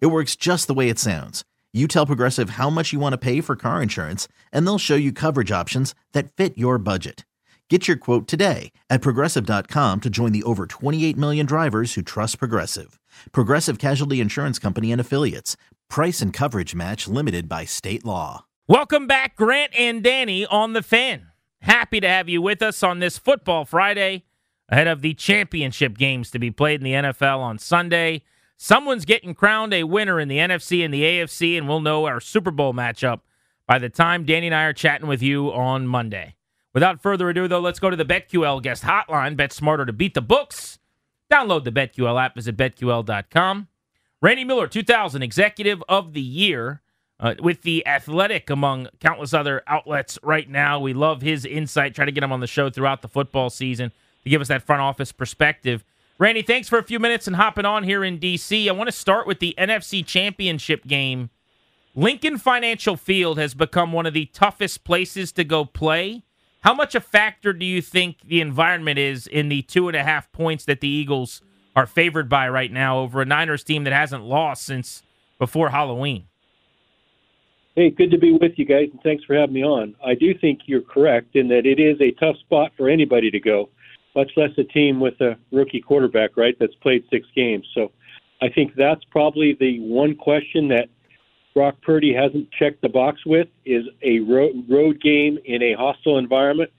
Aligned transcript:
It 0.00 0.06
works 0.06 0.36
just 0.36 0.66
the 0.66 0.74
way 0.74 0.88
it 0.88 0.98
sounds. 0.98 1.44
You 1.72 1.88
tell 1.88 2.06
Progressive 2.06 2.50
how 2.50 2.70
much 2.70 2.92
you 2.92 3.00
want 3.00 3.12
to 3.14 3.18
pay 3.18 3.40
for 3.40 3.56
car 3.56 3.82
insurance, 3.82 4.28
and 4.52 4.66
they'll 4.66 4.78
show 4.78 4.94
you 4.94 5.12
coverage 5.12 5.50
options 5.50 5.94
that 6.12 6.32
fit 6.32 6.56
your 6.56 6.78
budget. 6.78 7.24
Get 7.70 7.88
your 7.88 7.96
quote 7.96 8.28
today 8.28 8.72
at 8.90 9.00
progressive.com 9.00 10.02
to 10.02 10.10
join 10.10 10.32
the 10.32 10.42
over 10.42 10.66
28 10.66 11.16
million 11.16 11.46
drivers 11.46 11.94
who 11.94 12.02
trust 12.02 12.38
Progressive. 12.38 13.00
Progressive 13.32 13.78
Casualty 13.78 14.20
Insurance 14.20 14.58
Company 14.58 14.92
and 14.92 15.00
Affiliates. 15.00 15.56
Price 15.88 16.20
and 16.20 16.30
coverage 16.30 16.74
match 16.74 17.08
limited 17.08 17.48
by 17.48 17.64
state 17.64 18.04
law. 18.04 18.44
Welcome 18.68 19.06
back, 19.06 19.34
Grant 19.34 19.74
and 19.74 20.02
Danny 20.02 20.44
on 20.44 20.74
the 20.74 20.82
fan. 20.82 21.28
Happy 21.62 22.00
to 22.00 22.08
have 22.08 22.28
you 22.28 22.42
with 22.42 22.60
us 22.60 22.82
on 22.82 22.98
this 22.98 23.16
Football 23.16 23.64
Friday 23.64 24.24
ahead 24.68 24.86
of 24.86 25.00
the 25.00 25.14
championship 25.14 25.96
games 25.96 26.30
to 26.30 26.38
be 26.38 26.50
played 26.50 26.80
in 26.80 26.84
the 26.84 26.92
NFL 26.92 27.38
on 27.38 27.58
Sunday. 27.58 28.22
Someone's 28.56 29.04
getting 29.04 29.34
crowned 29.34 29.74
a 29.74 29.84
winner 29.84 30.20
in 30.20 30.28
the 30.28 30.38
NFC 30.38 30.84
and 30.84 30.92
the 30.92 31.02
AFC, 31.02 31.58
and 31.58 31.68
we'll 31.68 31.80
know 31.80 32.06
our 32.06 32.20
Super 32.20 32.50
Bowl 32.50 32.72
matchup 32.72 33.20
by 33.66 33.78
the 33.78 33.88
time 33.88 34.24
Danny 34.24 34.46
and 34.46 34.54
I 34.54 34.64
are 34.64 34.72
chatting 34.72 35.08
with 35.08 35.22
you 35.22 35.52
on 35.52 35.86
Monday. 35.86 36.36
Without 36.72 37.00
further 37.00 37.28
ado, 37.28 37.46
though, 37.46 37.60
let's 37.60 37.78
go 37.78 37.90
to 37.90 37.96
the 37.96 38.04
BetQL 38.04 38.62
guest 38.62 38.82
hotline. 38.82 39.36
Bet 39.36 39.52
smarter 39.52 39.86
to 39.86 39.92
beat 39.92 40.14
the 40.14 40.20
books. 40.20 40.78
Download 41.30 41.64
the 41.64 41.72
BetQL 41.72 42.20
app. 42.22 42.34
Visit 42.34 42.56
BetQL.com. 42.56 43.68
Randy 44.20 44.44
Mueller, 44.44 44.66
2000 44.66 45.22
Executive 45.22 45.82
of 45.88 46.14
the 46.14 46.20
Year 46.20 46.80
uh, 47.20 47.34
with 47.40 47.62
The 47.62 47.86
Athletic, 47.86 48.50
among 48.50 48.88
countless 48.98 49.32
other 49.32 49.62
outlets 49.66 50.18
right 50.22 50.48
now. 50.48 50.80
We 50.80 50.94
love 50.94 51.22
his 51.22 51.44
insight. 51.44 51.94
Try 51.94 52.06
to 52.06 52.12
get 52.12 52.24
him 52.24 52.32
on 52.32 52.40
the 52.40 52.46
show 52.46 52.70
throughout 52.70 53.02
the 53.02 53.08
football 53.08 53.50
season 53.50 53.92
to 54.24 54.30
give 54.30 54.40
us 54.40 54.48
that 54.48 54.62
front 54.62 54.82
office 54.82 55.12
perspective. 55.12 55.84
Randy, 56.16 56.42
thanks 56.42 56.68
for 56.68 56.78
a 56.78 56.84
few 56.84 57.00
minutes 57.00 57.26
and 57.26 57.34
hopping 57.34 57.64
on 57.64 57.82
here 57.82 58.04
in 58.04 58.18
D.C. 58.18 58.68
I 58.68 58.72
want 58.72 58.86
to 58.86 58.92
start 58.92 59.26
with 59.26 59.40
the 59.40 59.52
NFC 59.58 60.06
Championship 60.06 60.86
game. 60.86 61.30
Lincoln 61.96 62.38
Financial 62.38 62.96
Field 62.96 63.36
has 63.36 63.52
become 63.52 63.92
one 63.92 64.06
of 64.06 64.14
the 64.14 64.26
toughest 64.26 64.84
places 64.84 65.32
to 65.32 65.42
go 65.42 65.64
play. 65.64 66.22
How 66.60 66.72
much 66.72 66.94
a 66.94 67.00
factor 67.00 67.52
do 67.52 67.66
you 67.66 67.82
think 67.82 68.18
the 68.24 68.40
environment 68.40 68.96
is 68.96 69.26
in 69.26 69.48
the 69.48 69.62
two 69.62 69.88
and 69.88 69.96
a 69.96 70.04
half 70.04 70.30
points 70.30 70.64
that 70.66 70.80
the 70.80 70.88
Eagles 70.88 71.42
are 71.74 71.86
favored 71.86 72.28
by 72.28 72.48
right 72.48 72.70
now 72.70 72.98
over 72.98 73.20
a 73.20 73.24
Niners 73.24 73.64
team 73.64 73.82
that 73.82 73.92
hasn't 73.92 74.22
lost 74.22 74.64
since 74.64 75.02
before 75.40 75.70
Halloween? 75.70 76.28
Hey, 77.74 77.90
good 77.90 78.12
to 78.12 78.18
be 78.18 78.30
with 78.30 78.52
you 78.54 78.64
guys, 78.64 78.88
and 78.92 79.02
thanks 79.02 79.24
for 79.24 79.34
having 79.34 79.54
me 79.54 79.64
on. 79.64 79.96
I 80.04 80.14
do 80.14 80.32
think 80.38 80.60
you're 80.66 80.80
correct 80.80 81.34
in 81.34 81.48
that 81.48 81.66
it 81.66 81.80
is 81.80 82.00
a 82.00 82.12
tough 82.12 82.36
spot 82.38 82.70
for 82.76 82.88
anybody 82.88 83.32
to 83.32 83.40
go 83.40 83.68
much 84.14 84.30
less 84.36 84.50
a 84.58 84.64
team 84.64 85.00
with 85.00 85.20
a 85.20 85.36
rookie 85.52 85.80
quarterback, 85.80 86.36
right, 86.36 86.56
that's 86.58 86.74
played 86.76 87.04
six 87.10 87.26
games. 87.34 87.66
So 87.74 87.92
I 88.40 88.48
think 88.48 88.74
that's 88.76 89.02
probably 89.10 89.56
the 89.58 89.80
one 89.80 90.14
question 90.16 90.68
that 90.68 90.88
Brock 91.54 91.76
Purdy 91.82 92.12
hasn't 92.12 92.50
checked 92.50 92.82
the 92.82 92.88
box 92.88 93.24
with 93.24 93.48
is 93.64 93.84
a 94.02 94.20
road, 94.20 95.00
game 95.00 95.38
in 95.44 95.62
a 95.62 95.74
hostile 95.74 96.18
environment. 96.18 96.70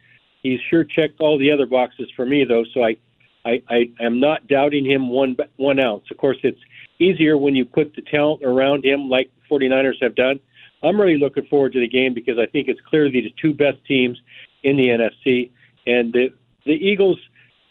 He's 0.44 0.60
sure 0.70 0.84
checked 0.84 1.22
all 1.22 1.40
the 1.40 1.52
other 1.52 1.66
boxes 1.66 2.10
for 2.16 2.26
me, 2.26 2.44
though, 2.44 2.66
so 2.74 2.84
I, 2.84 2.98
I, 3.46 3.64
I 3.70 3.90
am 4.00 4.20
not 4.20 4.48
doubting 4.48 4.86
him 4.86 5.10
one, 5.10 5.38
one 5.56 5.80
ounce. 5.80 6.04
Of 6.12 6.18
course, 6.18 6.38
it's 6.44 6.60
easier 7.00 7.38
when 7.38 7.56
you 7.56 7.66
put 7.66 7.96
the 7.96 8.02
talent 8.02 8.44
around 8.44 8.86
him 8.86 9.10
like 9.10 9.32
the 9.50 9.56
49ers 9.56 10.02
have 10.02 10.16
done. 10.16 10.40
I'm 10.84 11.00
really 11.00 11.18
looking 11.18 11.46
forward 11.48 11.74
to 11.74 11.80
the 11.80 11.88
game 11.88 12.14
because 12.14 12.38
I 12.38 12.46
think 12.46 12.68
it's 12.68 12.82
clearly 12.82 13.22
the 13.22 13.34
two 13.42 13.54
best 13.54 13.84
teams 13.88 14.20
in 14.64 14.78
the 14.78 14.90
NFC. 14.90 15.52
And 15.88 16.14
the, 16.14 16.30
the 16.66 16.74
Eagles 16.74 17.20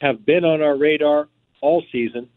have 0.00 0.24
been 0.24 0.44
on 0.44 0.62
our 0.62 0.76
radar 0.76 1.28
all 1.60 1.82
season. 1.90 2.28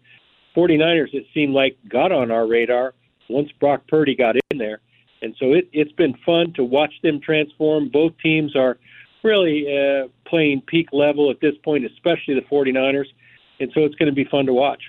49ers, 0.55 1.13
it 1.13 1.25
seemed 1.33 1.53
like, 1.53 1.77
got 1.87 2.11
on 2.11 2.31
our 2.31 2.47
radar 2.47 2.93
once 3.29 3.49
Brock 3.59 3.81
Purdy 3.87 4.15
got 4.15 4.35
in 4.49 4.57
there. 4.57 4.79
And 5.21 5.35
so 5.39 5.53
it, 5.53 5.67
it's 5.73 5.91
been 5.91 6.15
fun 6.25 6.53
to 6.53 6.63
watch 6.63 6.93
them 7.03 7.19
transform. 7.19 7.89
Both 7.89 8.13
teams 8.21 8.55
are 8.55 8.77
really 9.23 9.65
uh, 9.67 10.07
playing 10.25 10.61
peak 10.67 10.89
level 10.93 11.29
at 11.29 11.39
this 11.41 11.55
point, 11.63 11.85
especially 11.85 12.35
the 12.35 12.45
49ers. 12.51 13.07
And 13.59 13.71
so 13.73 13.81
it's 13.81 13.95
going 13.95 14.09
to 14.09 14.15
be 14.15 14.25
fun 14.25 14.45
to 14.45 14.53
watch. 14.53 14.81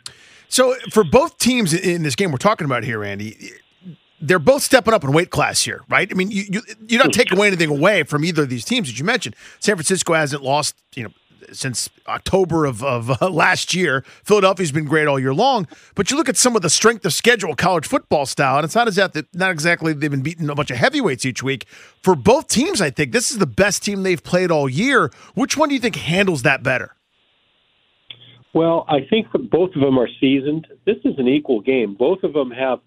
So 0.49 0.75
for 0.91 1.05
both 1.05 1.39
teams 1.39 1.75
in 1.75 2.03
this 2.03 2.15
game 2.15 2.31
we're 2.31 2.39
talking 2.39 2.65
about 2.65 2.85
here, 2.85 3.05
Andy, 3.05 3.53
they're 4.21 4.39
both 4.39 4.63
stepping 4.63 4.95
up 4.95 5.05
in 5.05 5.13
weight 5.13 5.31
class 5.31 5.63
here, 5.63 5.83
right? 5.89 6.09
I 6.11 6.15
mean, 6.15 6.31
you, 6.31 6.45
you 6.49 6.63
you're 6.87 7.03
not 7.03 7.13
taking 7.13 7.39
away 7.39 7.47
anything 7.49 7.71
away 7.71 8.03
from 8.03 8.25
either 8.25 8.43
of 8.43 8.49
these 8.49 8.65
teams 8.65 8.89
that 8.89 8.99
you 8.99 9.05
mentioned. 9.05 9.37
San 9.61 9.77
Francisco 9.77 10.15
hasn't 10.15 10.43
lost, 10.43 10.75
you 10.95 11.05
know, 11.05 11.11
since 11.53 11.89
October 12.07 12.65
of, 12.65 12.83
of 12.83 13.23
uh, 13.23 13.31
last 13.31 13.75
year. 13.75 14.05
Philadelphia's 14.25 14.73
been 14.73 14.85
great 14.85 15.07
all 15.07 15.19
year 15.19 15.35
long, 15.35 15.67
but 15.95 16.11
you 16.11 16.17
look 16.17 16.29
at 16.29 16.37
some 16.37 16.57
of 16.57 16.63
the 16.63 16.71
strength 16.71 17.05
of 17.05 17.13
schedule, 17.13 17.55
college 17.55 17.87
football 17.87 18.27
style, 18.27 18.57
and 18.57 18.65
it's 18.65 18.75
not 18.75 18.89
as 18.89 18.97
that 18.97 19.27
not 19.35 19.51
exactly 19.51 19.93
they've 19.93 20.11
been 20.11 20.23
beating 20.23 20.49
a 20.49 20.55
bunch 20.55 20.71
of 20.71 20.77
heavyweights 20.77 21.25
each 21.25 21.43
week. 21.43 21.67
For 22.03 22.15
both 22.15 22.49
teams, 22.49 22.81
I 22.81 22.91
think 22.91 23.13
this 23.13 23.31
is 23.31 23.39
the 23.39 23.47
best 23.47 23.85
team 23.85 24.03
they've 24.03 24.23
played 24.23 24.51
all 24.51 24.69
year. 24.69 25.11
Which 25.35 25.57
one 25.57 25.69
do 25.69 25.75
you 25.75 25.81
think 25.81 25.97
handles 25.97 26.43
that 26.43 26.63
better? 26.63 26.95
Well, 28.55 28.87
I 28.89 29.01
think 29.09 29.27
both 29.51 29.75
of 29.75 29.83
them 29.83 29.99
are 29.99 30.09
seasoned. 30.21 30.67
This 30.87 30.97
is 31.05 31.19
an 31.19 31.29
equal 31.29 31.61
game. 31.61 31.95
Both 31.95 32.23
of 32.23 32.33
them 32.33 32.51
have 32.51 32.81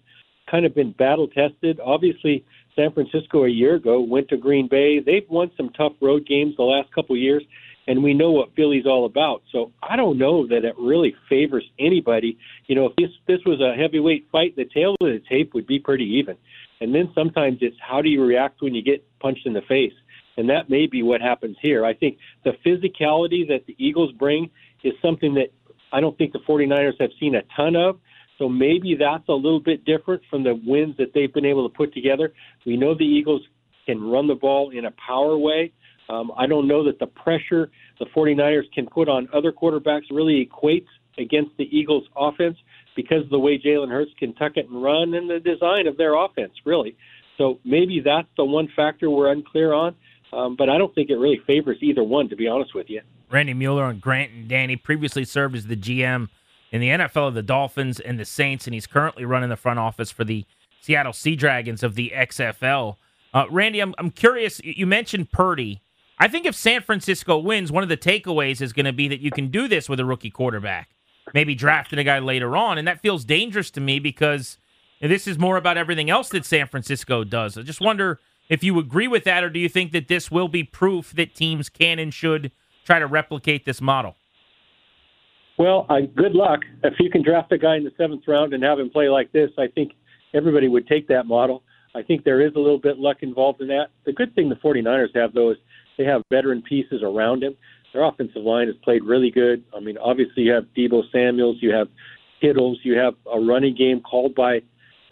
kind 0.50 0.66
of 0.66 0.74
been 0.74 0.92
battle 0.92 1.28
tested. 1.28 1.78
Obviously, 1.80 2.44
San 2.76 2.92
Francisco 2.92 3.44
a 3.44 3.48
year 3.48 3.76
ago 3.76 4.00
went 4.00 4.28
to 4.28 4.36
Green 4.36 4.68
Bay. 4.68 5.00
They've 5.00 5.28
won 5.28 5.50
some 5.56 5.70
tough 5.70 5.92
road 6.00 6.26
games 6.26 6.56
the 6.56 6.62
last 6.62 6.92
couple 6.92 7.14
of 7.14 7.20
years 7.20 7.42
and 7.86 8.02
we 8.02 8.14
know 8.14 8.30
what 8.30 8.54
Philly's 8.54 8.86
all 8.86 9.06
about. 9.06 9.42
So 9.50 9.72
I 9.82 9.96
don't 9.96 10.18
know 10.18 10.46
that 10.46 10.64
it 10.64 10.74
really 10.78 11.14
favors 11.28 11.64
anybody. 11.78 12.38
You 12.66 12.74
know, 12.76 12.86
if 12.86 12.96
this 12.96 13.10
this 13.26 13.40
was 13.44 13.60
a 13.60 13.80
heavyweight 13.80 14.28
fight, 14.30 14.56
the 14.56 14.64
tail 14.72 14.92
of 15.00 15.08
the 15.08 15.22
tape 15.28 15.54
would 15.54 15.66
be 15.66 15.78
pretty 15.78 16.04
even. 16.18 16.36
And 16.80 16.94
then 16.94 17.10
sometimes 17.14 17.58
it's 17.60 17.76
how 17.80 18.02
do 18.02 18.08
you 18.08 18.22
react 18.24 18.60
when 18.60 18.74
you 18.74 18.82
get 18.82 19.04
punched 19.20 19.46
in 19.46 19.52
the 19.52 19.62
face? 19.68 19.92
And 20.36 20.48
that 20.48 20.70
may 20.70 20.86
be 20.86 21.02
what 21.02 21.20
happens 21.20 21.56
here. 21.60 21.84
I 21.84 21.94
think 21.94 22.18
the 22.44 22.52
physicality 22.64 23.46
that 23.48 23.66
the 23.66 23.76
Eagles 23.78 24.12
bring 24.12 24.50
is 24.82 24.94
something 25.02 25.34
that 25.34 25.52
I 25.92 26.00
don't 26.00 26.16
think 26.16 26.32
the 26.32 26.40
49ers 26.40 27.00
have 27.00 27.10
seen 27.20 27.34
a 27.34 27.42
ton 27.54 27.76
of. 27.76 27.98
So 28.38 28.48
maybe 28.48 28.96
that's 28.98 29.28
a 29.28 29.34
little 29.34 29.60
bit 29.60 29.84
different 29.84 30.22
from 30.30 30.42
the 30.42 30.58
wins 30.66 30.96
that 30.96 31.12
they've 31.14 31.32
been 31.32 31.44
able 31.44 31.68
to 31.68 31.76
put 31.76 31.92
together. 31.92 32.32
We 32.66 32.76
know 32.76 32.94
the 32.94 33.04
Eagles 33.04 33.42
can 33.86 34.02
run 34.02 34.26
the 34.26 34.34
ball 34.34 34.70
in 34.70 34.84
a 34.84 34.92
power 35.06 35.36
way. 35.36 35.72
Um, 36.08 36.32
I 36.36 36.46
don't 36.46 36.66
know 36.66 36.84
that 36.84 36.98
the 36.98 37.06
pressure 37.06 37.70
the 37.98 38.06
49ers 38.06 38.70
can 38.72 38.86
put 38.86 39.08
on 39.08 39.28
other 39.32 39.52
quarterbacks 39.52 40.02
really 40.10 40.46
equates 40.46 40.88
against 41.18 41.56
the 41.56 41.64
Eagles' 41.76 42.04
offense 42.16 42.56
because 42.96 43.22
of 43.24 43.30
the 43.30 43.38
way 43.38 43.58
Jalen 43.58 43.90
Hurts 43.90 44.10
can 44.18 44.34
tuck 44.34 44.56
it 44.56 44.68
and 44.68 44.82
run 44.82 45.14
and 45.14 45.30
the 45.30 45.40
design 45.40 45.86
of 45.86 45.96
their 45.96 46.14
offense, 46.14 46.52
really. 46.64 46.96
So 47.38 47.58
maybe 47.64 48.00
that's 48.00 48.28
the 48.36 48.44
one 48.44 48.68
factor 48.74 49.08
we're 49.10 49.30
unclear 49.32 49.72
on, 49.72 49.94
um, 50.32 50.56
but 50.56 50.68
I 50.68 50.78
don't 50.78 50.94
think 50.94 51.10
it 51.10 51.16
really 51.16 51.40
favors 51.46 51.78
either 51.80 52.02
one, 52.02 52.28
to 52.28 52.36
be 52.36 52.48
honest 52.48 52.74
with 52.74 52.90
you. 52.90 53.00
Randy 53.30 53.54
Mueller 53.54 53.86
and 53.86 54.00
Grant 54.00 54.32
and 54.32 54.48
Danny 54.48 54.76
previously 54.76 55.24
served 55.24 55.56
as 55.56 55.66
the 55.66 55.76
GM 55.76 56.28
in 56.70 56.80
the 56.80 56.88
NFL 56.88 57.28
of 57.28 57.34
the 57.34 57.42
Dolphins 57.42 57.98
and 57.98 58.18
the 58.18 58.24
Saints, 58.24 58.66
and 58.66 58.74
he's 58.74 58.86
currently 58.86 59.24
running 59.24 59.48
the 59.48 59.56
front 59.56 59.78
office 59.78 60.10
for 60.10 60.24
the 60.24 60.44
Seattle 60.80 61.12
Sea 61.12 61.36
Dragons 61.36 61.82
of 61.82 61.94
the 61.94 62.12
XFL. 62.14 62.96
Uh, 63.32 63.46
Randy, 63.50 63.80
I'm, 63.80 63.94
I'm 63.98 64.10
curious. 64.10 64.60
You 64.62 64.86
mentioned 64.86 65.30
Purdy. 65.30 65.80
I 66.18 66.28
think 66.28 66.46
if 66.46 66.54
San 66.54 66.82
Francisco 66.82 67.38
wins, 67.38 67.72
one 67.72 67.82
of 67.82 67.88
the 67.88 67.96
takeaways 67.96 68.60
is 68.60 68.72
going 68.72 68.86
to 68.86 68.92
be 68.92 69.08
that 69.08 69.20
you 69.20 69.30
can 69.30 69.48
do 69.48 69.66
this 69.66 69.88
with 69.88 69.98
a 69.98 70.04
rookie 70.04 70.30
quarterback. 70.30 70.90
Maybe 71.34 71.54
drafting 71.54 71.98
a 71.98 72.04
guy 72.04 72.18
later 72.18 72.56
on, 72.56 72.78
and 72.78 72.86
that 72.86 73.00
feels 73.00 73.24
dangerous 73.24 73.70
to 73.72 73.80
me 73.80 73.98
because 73.98 74.58
this 75.00 75.26
is 75.26 75.38
more 75.38 75.56
about 75.56 75.78
everything 75.78 76.10
else 76.10 76.28
that 76.30 76.44
San 76.44 76.66
Francisco 76.66 77.24
does. 77.24 77.56
I 77.56 77.62
just 77.62 77.80
wonder 77.80 78.20
if 78.48 78.62
you 78.62 78.78
agree 78.78 79.08
with 79.08 79.24
that, 79.24 79.42
or 79.42 79.50
do 79.50 79.58
you 79.58 79.68
think 79.68 79.92
that 79.92 80.08
this 80.08 80.30
will 80.30 80.48
be 80.48 80.64
proof 80.64 81.12
that 81.12 81.34
teams 81.34 81.68
can 81.68 81.98
and 81.98 82.12
should 82.12 82.52
try 82.84 82.98
to 82.98 83.06
replicate 83.06 83.64
this 83.64 83.80
model? 83.80 84.16
Well, 85.58 85.86
I, 85.88 86.02
good 86.02 86.32
luck. 86.32 86.60
If 86.82 86.94
you 86.98 87.10
can 87.10 87.22
draft 87.22 87.52
a 87.52 87.58
guy 87.58 87.76
in 87.76 87.84
the 87.84 87.92
seventh 87.96 88.22
round 88.26 88.52
and 88.52 88.62
have 88.62 88.78
him 88.78 88.90
play 88.90 89.08
like 89.08 89.32
this, 89.32 89.50
I 89.58 89.68
think 89.68 89.92
everybody 90.34 90.68
would 90.68 90.86
take 90.86 91.08
that 91.08 91.26
model. 91.26 91.62
I 91.94 92.02
think 92.02 92.24
there 92.24 92.40
is 92.40 92.52
a 92.56 92.58
little 92.58 92.78
bit 92.78 92.98
luck 92.98 93.18
involved 93.20 93.60
in 93.60 93.68
that. 93.68 93.88
The 94.04 94.12
good 94.12 94.34
thing 94.34 94.48
the 94.48 94.56
49ers 94.56 95.14
have, 95.14 95.34
though, 95.34 95.50
is 95.50 95.58
they 95.98 96.04
have 96.04 96.22
veteran 96.30 96.62
pieces 96.62 97.02
around 97.02 97.42
him. 97.42 97.54
Their 97.92 98.04
offensive 98.04 98.42
line 98.42 98.68
has 98.68 98.76
played 98.82 99.04
really 99.04 99.30
good. 99.30 99.62
I 99.76 99.80
mean, 99.80 99.98
obviously 99.98 100.44
you 100.44 100.52
have 100.52 100.64
Deebo 100.76 101.02
Samuels, 101.12 101.58
you 101.60 101.72
have 101.72 101.88
Kittles, 102.40 102.78
you 102.82 102.96
have 102.98 103.14
a 103.32 103.38
running 103.38 103.74
game 103.76 104.00
called 104.00 104.34
by 104.34 104.60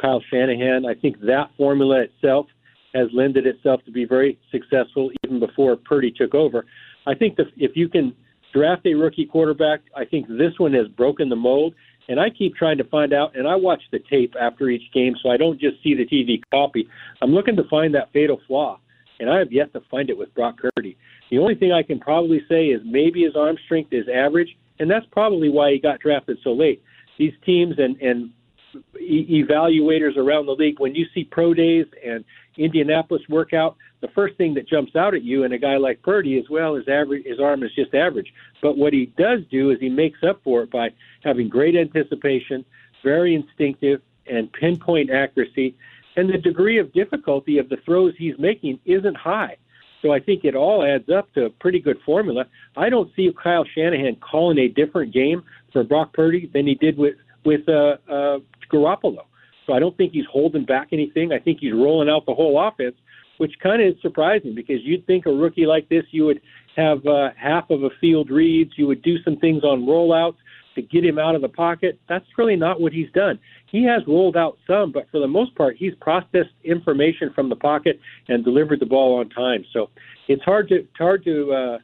Kyle 0.01 0.23
Shanahan. 0.31 0.87
I 0.87 0.95
think 0.95 1.21
that 1.21 1.51
formula 1.57 2.03
itself 2.03 2.47
has 2.95 3.09
lended 3.13 3.47
itself 3.47 3.85
to 3.85 3.93
be 3.93 4.05
very 4.05 4.39
successful 4.51 5.11
even 5.25 5.39
before 5.39 5.77
Purdy 5.77 6.11
took 6.11 6.35
over. 6.35 6.65
I 7.07 7.15
think 7.15 7.37
that 7.37 7.47
if 7.57 7.73
you 7.77 7.89
can 7.89 8.15
draft 8.53 8.87
a 8.87 8.95
rookie 8.95 9.27
quarterback, 9.27 9.81
I 9.95 10.05
think 10.05 10.27
this 10.27 10.59
one 10.59 10.73
has 10.75 10.89
broken 10.89 11.29
the 11.29 11.37
mold. 11.37 11.75
And 12.09 12.19
I 12.19 12.29
keep 12.29 12.57
trying 12.57 12.79
to 12.79 12.85
find 12.85 13.13
out, 13.13 13.37
and 13.37 13.47
I 13.47 13.55
watch 13.55 13.83
the 13.93 14.01
tape 14.11 14.35
after 14.41 14.69
each 14.69 14.83
game, 14.93 15.15
so 15.23 15.31
I 15.31 15.37
don't 15.37 15.61
just 15.61 15.81
see 15.81 15.95
the 15.95 16.05
TV 16.05 16.41
copy. 16.51 16.89
I'm 17.23 17.31
looking 17.31 17.55
to 17.55 17.63
find 17.71 17.95
that 17.95 18.13
fatal 18.13 18.41
flaw, 18.49 18.81
and 19.21 19.31
I 19.31 19.39
have 19.39 19.53
yet 19.53 19.73
to 19.75 19.83
find 19.91 20.11
it 20.11 20.19
with 20.19 20.35
Brock 20.35 20.57
Purdy. 20.59 20.97
The 21.31 21.39
only 21.39 21.55
thing 21.55 21.71
I 21.73 21.83
can 21.83 22.01
probably 22.01 22.41
say 22.49 22.69
is 22.69 22.81
maybe 22.85 23.23
his 23.23 23.37
arm 23.37 23.57
strength 23.67 23.93
is 23.93 24.07
average, 24.13 24.57
and 24.81 24.91
that's 24.91 25.07
probably 25.13 25.49
why 25.49 25.73
he 25.73 25.79
got 25.79 26.01
drafted 26.01 26.39
so 26.43 26.53
late. 26.53 26.83
These 27.19 27.35
teams 27.45 27.75
and 27.79 28.01
and 28.01 28.31
e- 28.99 29.45
evaluators 29.45 30.17
around 30.17 30.47
the 30.47 30.53
league, 30.53 30.81
when 30.81 30.95
you 30.95 31.07
see 31.15 31.25
pro 31.25 31.55
days 31.55 31.87
and 32.05 32.25
Indianapolis 32.57 33.23
workout, 33.29 33.77
the 34.01 34.09
first 34.09 34.37
thing 34.37 34.55
that 34.55 34.69
jumps 34.69 34.97
out 34.97 35.15
at 35.15 35.23
you 35.23 35.45
in 35.45 35.53
a 35.53 35.59
guy 35.59 35.77
like 35.77 36.03
Purdy 36.03 36.37
is 36.37 36.49
well, 36.49 36.75
his 36.75 36.89
average, 36.89 37.25
his 37.27 37.39
arm 37.39 37.63
is 37.63 37.71
just 37.75 37.95
average. 37.95 38.33
But 38.63 38.79
what 38.79 38.93
he 38.93 39.13
does 39.19 39.41
do 39.51 39.71
is 39.71 39.79
he 39.81 39.89
makes 39.91 40.21
up 40.27 40.41
for 40.43 40.63
it 40.63 40.71
by 40.71 40.91
having 41.23 41.49
great 41.49 41.77
anticipation, 41.77 42.65
very 43.05 43.35
instinctive, 43.35 44.01
and 44.27 44.53
pinpoint 44.53 45.11
accuracy, 45.11 45.77
and 46.17 46.29
the 46.29 46.39
degree 46.39 46.79
of 46.79 46.93
difficulty 46.93 47.59
of 47.59 47.69
the 47.69 47.77
throws 47.85 48.15
he's 48.19 48.35
making 48.39 48.79
isn't 48.85 49.17
high. 49.17 49.57
So 50.03 50.13
I 50.13 50.21
think 50.21 50.45
it 50.45 50.55
all 50.55 50.85
adds 50.85 51.09
up 51.11 51.33
to 51.35 51.47
a 51.47 51.51
pretty 51.51 51.79
good 51.79 51.99
formula. 52.07 52.45
I 52.77 52.89
don't 52.89 53.11
see 53.15 53.31
Kyle 53.43 53.65
Shanahan 53.75 54.17
calling 54.17 54.59
a 54.59 54.69
different 54.69 55.13
game 55.13 55.43
for 55.73 55.85
Brock 55.85 56.13
Purdy 56.15 56.51
than 56.53 56.67
he 56.67 56.75
did 56.75 56.97
with 56.97 57.17
with 57.45 57.69
uh, 57.69 57.97
uh, 58.11 58.39
Garoppolo. 58.73 59.25
So 59.67 59.73
I 59.73 59.79
don't 59.79 59.97
think 59.97 60.13
he's 60.13 60.27
holding 60.31 60.65
back 60.65 60.89
anything. 60.93 61.33
I 61.33 61.39
think 61.39 61.59
he's 61.61 61.73
rolling 61.73 62.09
out 62.09 62.27
the 62.27 62.35
whole 62.35 62.61
offense, 62.61 62.97
which 63.39 63.53
kind 63.63 63.81
of 63.81 63.95
is 63.95 64.03
surprising 64.03 64.55
because 64.55 64.79
you'd 64.83 65.07
think 65.07 65.27
a 65.27 65.31
rookie 65.31 65.67
like 65.67 65.89
this, 65.89 66.05
you 66.11 66.27
would 66.27 66.41
have 66.77 67.07
uh, 67.07 67.31
half 67.37 67.71
of 67.71 67.83
a 67.83 67.91
field 68.01 68.31
reads, 68.31 68.73
you 68.77 68.87
would 68.87 69.03
do 69.03 69.23
some 69.23 69.37
things 69.37 69.65
on 69.65 69.87
rollouts 69.87 70.37
to 70.75 70.83
get 70.83 71.05
him 71.05 71.19
out 71.19 71.35
of 71.35 71.43
the 71.43 71.49
pocket. 71.49 71.99
That's 72.09 72.25
really 72.39 72.57
not 72.57 72.81
what 72.81 72.93
he's 72.93 73.11
done. 73.13 73.39
He 73.67 73.85
has 73.85 74.03
rolled 74.07 74.37
out 74.37 74.59
some, 74.67 74.93
but 74.93 75.11
for 75.11 75.21
the 75.21 75.29
most 75.29 75.55
part, 75.55 75.77
he's 75.77 75.95
processed 76.01 76.51
information 76.65 77.33
from 77.35 77.49
the 77.49 77.57
pocket 77.57 77.99
and 78.29 78.45
delivered 78.45 78.81
the 78.81 78.87
ball 78.87 79.19
on 79.19 79.29
time. 79.31 79.65
So 79.73 79.91
it's 80.29 80.43
hard 80.43 80.69
to 80.69 80.77
it's 80.77 80.99
hard 80.99 81.25
to 81.25 81.53
uh, 81.53 81.79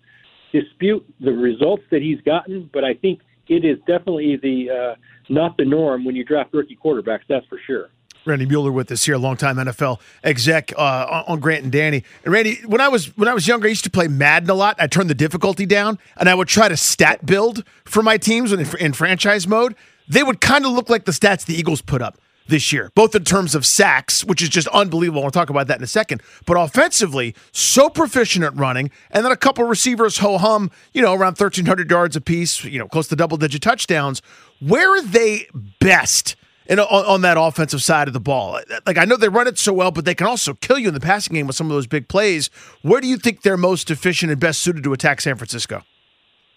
dispute 0.53 1.05
the 1.21 1.33
results 1.33 1.83
that 1.91 2.03
he's 2.03 2.21
gotten, 2.23 2.71
but 2.73 2.85
I 2.85 2.95
think 2.95 3.21
it 3.49 3.65
is 3.65 3.79
definitely 3.87 4.37
the 4.37 4.71
uh, 4.71 4.95
not 5.29 5.57
the 5.57 5.65
norm 5.65 6.05
when 6.05 6.17
you 6.17 6.25
draft 6.25 6.53
rookie 6.53 6.79
quarterbacks. 6.83 7.23
That's 7.29 7.47
for 7.47 7.59
sure. 7.67 7.91
Randy 8.27 8.47
Mueller 8.47 8.73
with 8.73 8.91
us 8.91 9.05
here, 9.05 9.17
longtime 9.17 9.57
NFL 9.57 10.01
exec 10.25 10.73
uh, 10.77 11.25
on 11.27 11.41
Grant 11.41 11.63
and 11.63 11.73
Danny. 11.73 12.03
And 12.25 12.33
Randy, 12.33 12.61
when 12.67 12.81
I 12.81 12.89
was 12.89 13.17
when 13.17 13.29
I 13.29 13.35
was 13.35 13.47
younger, 13.47 13.67
I 13.67 13.71
used 13.71 13.85
to 13.85 13.91
play 13.91 14.09
Madden 14.09 14.51
a 14.51 14.55
lot. 14.55 14.77
I 14.79 14.87
turned 14.87 15.09
the 15.09 15.15
difficulty 15.15 15.67
down, 15.67 15.99
and 16.17 16.29
I 16.29 16.35
would 16.35 16.49
try 16.49 16.69
to 16.69 16.77
stat 16.77 17.25
build 17.25 17.65
for 17.85 18.03
my 18.03 18.19
teams 18.19 18.53
in, 18.53 18.61
in 18.79 18.93
franchise 18.93 19.47
mode. 19.47 19.75
They 20.09 20.23
would 20.23 20.41
kind 20.41 20.67
of 20.67 20.73
look 20.73 20.91
like 20.91 21.05
the 21.05 21.13
stats 21.13 21.45
the 21.45 21.55
Eagles 21.55 21.83
put 21.83 22.03
up 22.03 22.19
this 22.49 22.73
year, 22.73 22.91
both 22.95 23.15
in 23.15 23.25
terms 23.25 23.55
of 23.55 23.67
sacks, 23.67 24.25
which 24.25 24.41
is 24.41 24.49
just 24.49 24.69
unbelievable. 24.69 25.23
We'll 25.23 25.31
talk 25.31 25.51
about 25.51 25.67
that 25.67 25.79
in 25.79 25.85
a 25.85 25.89
second. 25.89 26.23
But 26.47 26.55
offensively, 26.55 27.35
so 27.53 27.89
proficient 27.89 28.45
at 28.45 28.57
running, 28.57 28.91
and 29.11 29.25
then 29.25 29.33
a 29.33 29.37
couple 29.37 29.65
receivers 29.65 30.19
ho 30.19 30.39
hum, 30.39 30.71
you 30.93 31.03
know, 31.03 31.13
around 31.13 31.39
1,300 31.39 31.91
yards 31.91 32.17
apiece, 32.17 32.65
you 32.65 32.79
know, 32.79 32.87
close 32.87 33.09
to 33.09 33.17
double 33.17 33.37
digit 33.37 33.63
touchdowns. 33.63 34.23
Where 34.61 34.97
are 34.97 35.03
they 35.03 35.49
best? 35.81 36.37
In, 36.69 36.81
on, 36.81 37.05
on 37.05 37.21
that 37.21 37.37
offensive 37.39 37.83
side 37.83 38.09
of 38.09 38.15
the 38.15 38.21
ball, 38.21 38.61
like 38.87 38.99
I 38.99 39.05
know 39.05 39.17
they 39.17 39.29
run 39.29 39.47
it 39.47 39.59
so 39.59 39.73
well, 39.73 39.93
but 39.93 40.05
they 40.05 40.15
can 40.15 40.27
also 40.27 40.55
kill 40.55 40.79
you 40.79 40.89
in 40.89 40.95
the 40.95 41.01
passing 41.01 41.35
game 41.35 41.47
with 41.47 41.55
some 41.55 41.69
of 41.69 41.73
those 41.73 41.87
big 41.87 42.09
plays. 42.09 42.51
Where 42.83 43.01
do 43.01 43.07
you 43.07 43.19
think 43.19 43.43
they're 43.43 43.57
most 43.57 43.91
efficient 43.91 44.33
and 44.33 44.41
best 44.41 44.61
suited 44.63 44.83
to 44.85 44.93
attack 44.93 45.21
San 45.21 45.37
Francisco? 45.37 45.85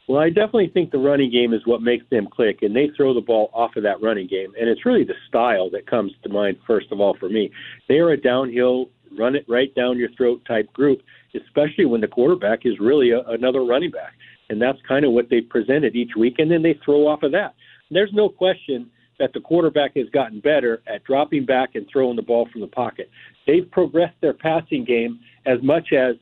Well, 0.08 0.20
I 0.20 0.30
definitely 0.30 0.70
think 0.70 0.90
the 0.90 0.98
running 0.98 1.30
game 1.30 1.54
is 1.54 1.62
what 1.66 1.84
makes 1.84 2.04
them 2.10 2.28
click, 2.32 2.64
and 2.64 2.76
they 2.76 2.90
throw 2.98 3.14
the 3.14 3.22
ball 3.22 3.52
off 3.54 3.76
of 3.76 3.84
that 3.84 4.02
running 4.02 4.26
game. 4.26 4.52
And 4.60 4.68
it's 4.68 4.84
really 4.84 5.04
the 5.04 5.14
style 5.28 5.70
that 5.70 5.86
comes 5.86 6.12
to 6.24 6.30
mind 6.30 6.58
first 6.66 6.92
of 6.92 7.00
all 7.00 7.16
for 7.20 7.30
me. 7.30 7.52
They 7.88 8.00
are 8.00 8.10
a 8.10 8.20
downhill, 8.20 8.90
run 9.16 9.36
it 9.36 9.46
right 9.48 9.74
down 9.76 10.00
your 10.00 10.10
throat 10.18 10.42
type 10.48 10.74
group, 10.74 11.04
especially 11.36 11.86
when 11.86 12.02
the 12.02 12.08
quarterback 12.08 12.66
is 12.66 12.80
really 12.80 13.12
a, 13.12 13.20
another 13.28 13.64
running 13.64 13.92
back. 13.92 14.14
And 14.50 14.60
that's 14.60 14.80
kind 14.88 15.06
of 15.06 15.12
what 15.12 15.30
they 15.30 15.42
presented 15.42 15.96
each 15.96 16.16
week, 16.18 16.40
and 16.40 16.50
then 16.50 16.64
they 16.64 16.80
throw 16.84 17.08
off 17.08 17.22
of 17.22 17.32
that. 17.34 17.54
There's 17.92 18.12
no 18.12 18.30
question 18.30 18.90
that 19.20 19.34
the 19.34 19.40
quarterback 19.40 19.96
has 19.96 20.10
gotten 20.10 20.40
better 20.40 20.82
at 20.88 21.04
dropping 21.04 21.46
back 21.46 21.76
and 21.76 21.86
throwing 21.92 22.16
the 22.16 22.22
ball 22.22 22.48
from 22.52 22.62
the 22.62 22.68
pocket. 22.68 23.10
They've 23.46 23.70
progressed 23.70 24.16
their 24.22 24.34
passing 24.34 24.86
game 24.86 25.20
as 25.46 25.62
much 25.62 25.94
as 25.94 26.16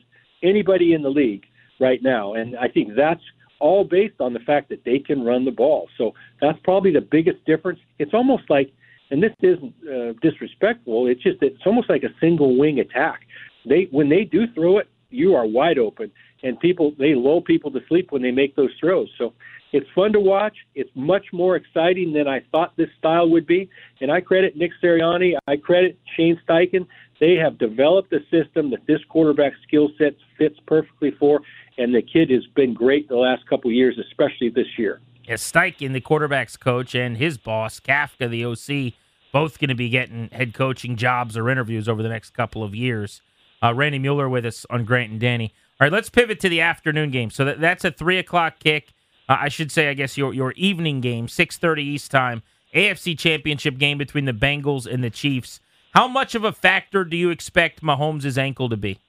anybody 0.43 0.93
in 0.93 1.01
the 1.01 1.09
league 1.09 1.45
right 1.79 2.01
now, 2.01 2.33
and 2.33 2.57
I 2.57 2.67
think 2.67 2.89
that's 2.95 3.21
all 3.59 3.83
based 3.83 4.19
on 4.19 4.33
the 4.33 4.39
fact 4.39 4.69
that 4.69 4.83
they 4.85 4.99
can 4.99 5.23
run 5.23 5.45
the 5.45 5.51
ball. 5.51 5.87
So 5.97 6.13
that's 6.41 6.59
probably 6.63 6.91
the 6.91 7.01
biggest 7.01 7.43
difference. 7.45 7.79
It's 7.99 8.13
almost 8.13 8.43
like, 8.49 8.71
and 9.09 9.21
this 9.23 9.31
isn't 9.41 9.73
uh, 9.89 10.13
disrespectful. 10.21 11.07
It's 11.07 11.23
just 11.23 11.39
that 11.39 11.47
it's 11.47 11.65
almost 11.65 11.89
like 11.89 12.03
a 12.03 12.13
single 12.19 12.57
wing 12.57 12.79
attack. 12.79 13.21
They 13.65 13.87
when 13.91 14.09
they 14.09 14.23
do 14.23 14.45
throw 14.53 14.77
it, 14.77 14.87
you 15.09 15.35
are 15.35 15.45
wide 15.45 15.79
open, 15.79 16.11
and 16.43 16.59
people 16.59 16.93
they 16.97 17.15
lull 17.15 17.41
people 17.41 17.71
to 17.71 17.79
sleep 17.87 18.11
when 18.11 18.21
they 18.21 18.31
make 18.31 18.55
those 18.55 18.71
throws. 18.79 19.09
So 19.17 19.33
it's 19.73 19.87
fun 19.93 20.13
to 20.13 20.19
watch. 20.19 20.55
It's 20.75 20.89
much 20.95 21.25
more 21.33 21.55
exciting 21.55 22.13
than 22.13 22.27
I 22.27 22.41
thought 22.51 22.75
this 22.77 22.89
style 22.97 23.29
would 23.29 23.45
be. 23.45 23.69
And 23.99 24.11
I 24.11 24.21
credit 24.21 24.55
Nick 24.55 24.71
Sirianni. 24.81 25.33
I 25.47 25.57
credit 25.57 25.99
Shane 26.15 26.39
Steichen. 26.47 26.87
They 27.19 27.33
have 27.35 27.57
developed 27.57 28.13
a 28.13 28.19
system 28.31 28.69
that 28.71 28.85
this 28.87 28.99
quarterback 29.09 29.53
skill 29.67 29.89
set 29.97 30.13
fits 30.37 30.57
perfectly 30.65 31.11
for 31.19 31.41
and 31.77 31.93
the 31.93 32.01
kid 32.01 32.29
has 32.29 32.45
been 32.55 32.73
great 32.73 33.07
the 33.07 33.15
last 33.15 33.47
couple 33.47 33.69
of 33.69 33.75
years, 33.75 33.97
especially 33.99 34.49
this 34.49 34.67
year. 34.77 34.99
Yeah, 35.27 35.35
Steichen, 35.35 35.93
the 35.93 36.01
quarterback's 36.01 36.57
coach, 36.57 36.95
and 36.95 37.17
his 37.17 37.37
boss, 37.37 37.79
Kafka, 37.79 38.29
the 38.29 38.45
OC, 38.45 38.93
both 39.31 39.59
going 39.59 39.69
to 39.69 39.75
be 39.75 39.89
getting 39.89 40.29
head 40.31 40.53
coaching 40.53 40.95
jobs 40.95 41.37
or 41.37 41.49
interviews 41.49 41.87
over 41.87 42.01
the 42.01 42.09
next 42.09 42.31
couple 42.31 42.63
of 42.63 42.73
years. 42.73 43.21
Uh, 43.61 43.73
Randy 43.73 43.99
Mueller 43.99 44.29
with 44.29 44.45
us 44.45 44.65
on 44.69 44.85
Grant 44.85 45.11
and 45.11 45.19
Danny. 45.19 45.53
All 45.79 45.85
right, 45.85 45.91
let's 45.91 46.09
pivot 46.09 46.39
to 46.39 46.49
the 46.49 46.61
afternoon 46.61 47.11
game. 47.11 47.29
So 47.29 47.45
that, 47.45 47.61
that's 47.61 47.85
a 47.85 47.91
three 47.91 48.17
o'clock 48.17 48.59
kick. 48.59 48.93
Uh, 49.29 49.37
I 49.41 49.49
should 49.49 49.71
say, 49.71 49.89
I 49.89 49.93
guess 49.93 50.17
your 50.17 50.33
your 50.33 50.51
evening 50.53 51.01
game, 51.01 51.27
six 51.27 51.57
thirty 51.57 51.83
East 51.83 52.09
time, 52.09 52.41
AFC 52.73 53.17
Championship 53.17 53.77
game 53.77 53.97
between 53.97 54.25
the 54.25 54.33
Bengals 54.33 54.91
and 54.91 55.03
the 55.03 55.11
Chiefs. 55.11 55.59
How 55.93 56.07
much 56.07 56.33
of 56.33 56.43
a 56.43 56.51
factor 56.51 57.03
do 57.03 57.15
you 57.15 57.29
expect 57.29 57.81
Mahomes' 57.81 58.37
ankle 58.37 58.69
to 58.69 58.77
be? 58.77 58.99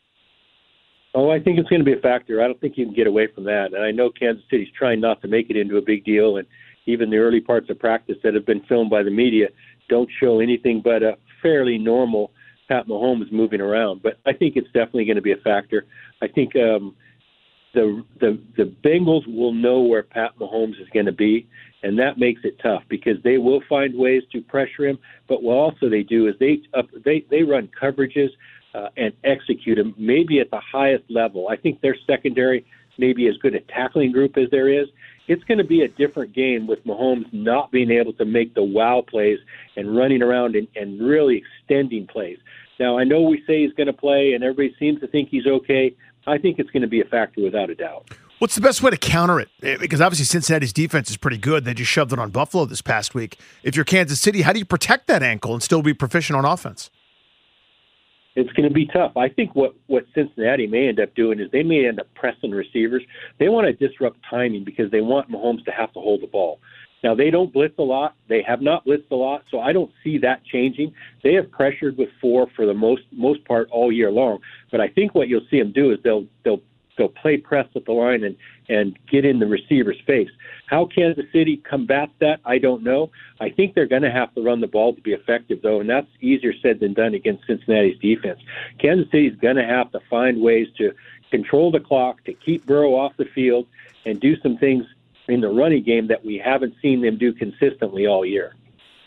Oh, 1.14 1.30
I 1.30 1.40
think 1.40 1.58
it's 1.58 1.68
going 1.68 1.80
to 1.80 1.84
be 1.84 1.94
a 1.94 2.00
factor. 2.00 2.42
I 2.42 2.46
don't 2.46 2.60
think 2.60 2.76
you 2.76 2.84
can 2.84 2.94
get 2.94 3.06
away 3.06 3.28
from 3.34 3.44
that. 3.44 3.72
And 3.72 3.82
I 3.82 3.90
know 3.90 4.10
Kansas 4.10 4.44
City's 4.50 4.68
trying 4.76 5.00
not 5.00 5.22
to 5.22 5.28
make 5.28 5.48
it 5.48 5.56
into 5.56 5.78
a 5.78 5.82
big 5.82 6.04
deal, 6.04 6.37
and 6.37 6.46
even 6.87 7.10
the 7.10 7.16
early 7.16 7.40
parts 7.40 7.70
of 7.70 7.78
practice 7.78 8.16
that 8.22 8.34
have 8.34 8.46
been 8.46 8.62
filmed 8.68 8.90
by 8.90 9.02
the 9.02 9.10
media 9.10 9.48
don't 9.88 10.08
show 10.20 10.40
anything 10.40 10.82
but 10.82 11.02
a 11.02 11.16
fairly 11.42 11.78
normal 11.78 12.30
Pat 12.68 12.87
Mahomes 12.87 13.30
moving 13.32 13.60
around. 13.60 14.02
But 14.02 14.18
I 14.26 14.32
think 14.32 14.56
it's 14.56 14.68
definitely 14.68 15.06
going 15.06 15.16
to 15.16 15.22
be 15.22 15.32
a 15.32 15.37
factor. 15.37 15.87
I 16.22 16.28
think 16.28 16.54
um, 16.56 16.94
the 17.75 18.04
the 18.20 18.40
the 18.56 18.64
Bengals 18.84 19.26
will 19.26 19.52
know 19.52 19.80
where 19.80 20.02
Pat 20.02 20.32
Mahomes 20.38 20.80
is 20.80 20.88
going 20.92 21.06
to 21.06 21.12
be, 21.12 21.48
and 21.82 21.98
that 21.98 22.18
makes 22.18 22.40
it 22.44 22.58
tough 22.62 22.82
because 22.88 23.16
they 23.25 23.38
will 23.38 23.62
find 23.68 23.94
ways 23.94 24.22
to 24.32 24.40
pressure 24.40 24.87
him. 24.87 24.98
But 25.28 25.42
what 25.42 25.54
also 25.54 25.88
they 25.88 26.02
do 26.02 26.28
is 26.28 26.34
they 26.40 26.62
up, 26.75 26.87
they 27.04 27.25
they 27.30 27.42
run 27.42 27.68
coverages 27.80 28.30
uh, 28.75 28.88
and 28.96 29.12
execute 29.25 29.78
them 29.78 29.94
maybe 29.98 30.40
at 30.40 30.50
the 30.50 30.60
highest 30.60 31.04
level. 31.08 31.48
I 31.48 31.56
think 31.56 31.80
their 31.80 31.96
secondary 32.06 32.66
may 32.98 33.12
be 33.12 33.28
as 33.28 33.37
good 33.38 33.54
a 33.54 33.60
tackling 33.60 34.12
group 34.12 34.37
as 34.37 34.50
there 34.50 34.68
is. 34.68 34.88
It's 35.28 35.44
going 35.44 35.58
to 35.58 35.64
be 35.64 35.82
a 35.82 35.88
different 35.88 36.35
game 36.35 36.66
with 36.66 36.85
Mahomes 36.85 37.32
not 37.32 37.70
being 37.70 37.90
able 37.90 38.14
to 38.14 38.25
make 38.25 38.54
the 38.54 38.62
wow 38.62 39.04
plays 39.06 39.38
and 39.76 39.97
running 39.97 40.23
around 40.23 40.56
and, 40.56 40.66
and 40.75 41.00
really 41.00 41.42
extending 41.61 42.06
plays. 42.06 42.38
Now, 42.80 42.99
I 42.99 43.04
know 43.04 43.23
we 43.23 43.42
say 43.47 43.62
he's 43.62 43.73
going 43.73 43.88
to 43.88 43.92
play, 43.92 44.32
and 44.35 44.42
everybody 44.42 44.75
seems 44.78 45.00
to 45.00 45.06
think 45.06 45.28
he's 45.28 45.47
okay. 45.47 45.94
I 46.26 46.38
think 46.38 46.58
it's 46.58 46.70
going 46.70 46.82
to 46.82 46.88
be 46.88 47.00
a 47.00 47.04
factor 47.04 47.42
without 47.42 47.70
a 47.70 47.75
doubt. 47.75 48.08
What's 48.38 48.54
the 48.54 48.61
best 48.61 48.82
way 48.82 48.90
to 48.90 48.97
counter 48.97 49.40
it? 49.40 49.49
Eh, 49.62 49.76
because 49.80 50.00
obviously 50.00 50.25
Cincinnati's 50.25 50.73
defense 50.73 51.11
is 51.11 51.16
pretty 51.16 51.38
good. 51.38 51.64
They 51.64 51.75
just 51.75 51.90
shoved 51.90 52.12
it 52.12 52.20
on 52.20 52.30
Buffalo 52.30 52.66
this 52.66 52.80
past 52.80 53.14
week. 53.14 53.37
If 53.64 53.75
you're 53.75 53.85
Kansas 53.85 54.20
City, 54.20 54.42
how 54.42 54.52
do 54.52 54.61
you 54.61 54.64
protect 54.64 55.08
that 55.08 55.25
ankle 55.25 55.54
and 55.54 55.62
still 55.62 55.82
be 55.82 55.92
proficient 55.92 56.37
on 56.37 56.44
offense? 56.44 56.90
It's 58.38 58.52
going 58.52 58.68
to 58.68 58.75
be 58.75 58.87
tough. 58.87 59.16
I 59.16 59.28
think 59.28 59.57
what 59.57 59.75
what 59.88 60.04
Cincinnati 60.14 60.68
may 60.68 60.88
end 60.88 61.00
up 61.00 61.12
doing 61.16 61.40
is 61.40 61.50
they 61.50 61.64
may 61.64 61.87
end 61.87 61.99
up 61.99 62.07
pressing 62.14 62.52
receivers. 62.52 63.02
They 63.40 63.49
want 63.49 63.66
to 63.66 63.88
disrupt 63.88 64.18
timing 64.30 64.64
because 64.64 64.90
they 64.92 65.00
want 65.00 65.30
Mahomes 65.30 65.64
to 65.64 65.73
have 65.73 65.92
to 65.95 66.00
hold 66.00 66.23
the 66.23 66.28
ball. 66.28 66.61
Now 67.02 67.16
they 67.16 67.30
don't 67.30 67.52
blitz 67.52 67.75
a 67.78 67.83
lot. 67.83 68.14
They 68.28 68.42
have 68.42 68.62
not 68.62 68.87
blitzed 68.87 69.11
a 69.11 69.16
lot, 69.16 69.42
so 69.50 69.61
I 69.61 69.73
don't 69.73 69.90
see 70.04 70.18
that 70.18 70.45
changing. 70.45 70.92
They 71.25 71.35
have 71.35 71.50
pressured 71.50 71.99
with 71.99 72.11
four 72.21 72.47
for 72.54 72.64
the 72.64 72.75
most 72.75 73.02
most 73.12 73.45
part 73.45 73.68
all 73.71 73.90
year 73.90 74.11
long. 74.11 74.38
But 74.71 74.80
I 74.80 74.88
think 74.88 75.16
what 75.16 75.28
you'll 75.28 75.47
see 75.50 75.59
them 75.59 75.73
do 75.73 75.90
is 75.90 75.99
they'll 76.04 76.26
they'll 76.45 76.62
They'll 76.99 77.09
play 77.09 77.38
press 77.38 77.67
at 77.75 77.87
the 77.87 77.93
line 77.93 78.25
and 78.25 78.37
and 78.69 78.99
get 79.11 79.25
in 79.25 79.38
the 79.38 79.47
receiver's 79.47 80.00
face. 80.07 80.28
How 80.67 80.85
Kansas 80.85 81.25
City 81.33 81.57
combats 81.57 82.12
that, 82.21 82.40
I 82.45 82.59
don't 82.59 82.83
know. 82.83 83.11
I 83.40 83.49
think 83.49 83.75
they're 83.75 83.87
going 83.87 84.02
to 84.02 84.11
have 84.11 84.35
to 84.35 84.43
run 84.43 84.61
the 84.61 84.67
ball 84.67 84.95
to 84.95 85.00
be 85.00 85.12
effective, 85.12 85.61
though, 85.62 85.81
and 85.81 85.88
that's 85.88 86.09
easier 86.21 86.52
said 86.61 86.81
than 86.81 86.93
done 86.93 87.14
against 87.14 87.47
Cincinnati's 87.47 87.99
defense. 87.99 88.40
Kansas 88.78 89.11
City's 89.11 89.35
going 89.40 89.57
to 89.57 89.64
have 89.64 89.90
to 89.93 90.00
find 90.11 90.43
ways 90.43 90.69
to 90.76 90.93
control 91.31 91.71
the 91.71 91.81
clock, 91.81 92.23
to 92.25 92.35
keep 92.35 92.67
Burrow 92.67 92.95
off 92.95 93.17
the 93.17 93.25
field, 93.35 93.67
and 94.05 94.21
do 94.21 94.38
some 94.43 94.59
things 94.59 94.85
in 95.28 95.40
the 95.40 95.49
running 95.49 95.83
game 95.83 96.09
that 96.09 96.25
we 96.25 96.37
haven't 96.37 96.75
seen 96.83 97.00
them 97.00 97.17
do 97.17 97.33
consistently 97.33 98.07
all 98.07 98.25
year. 98.26 98.55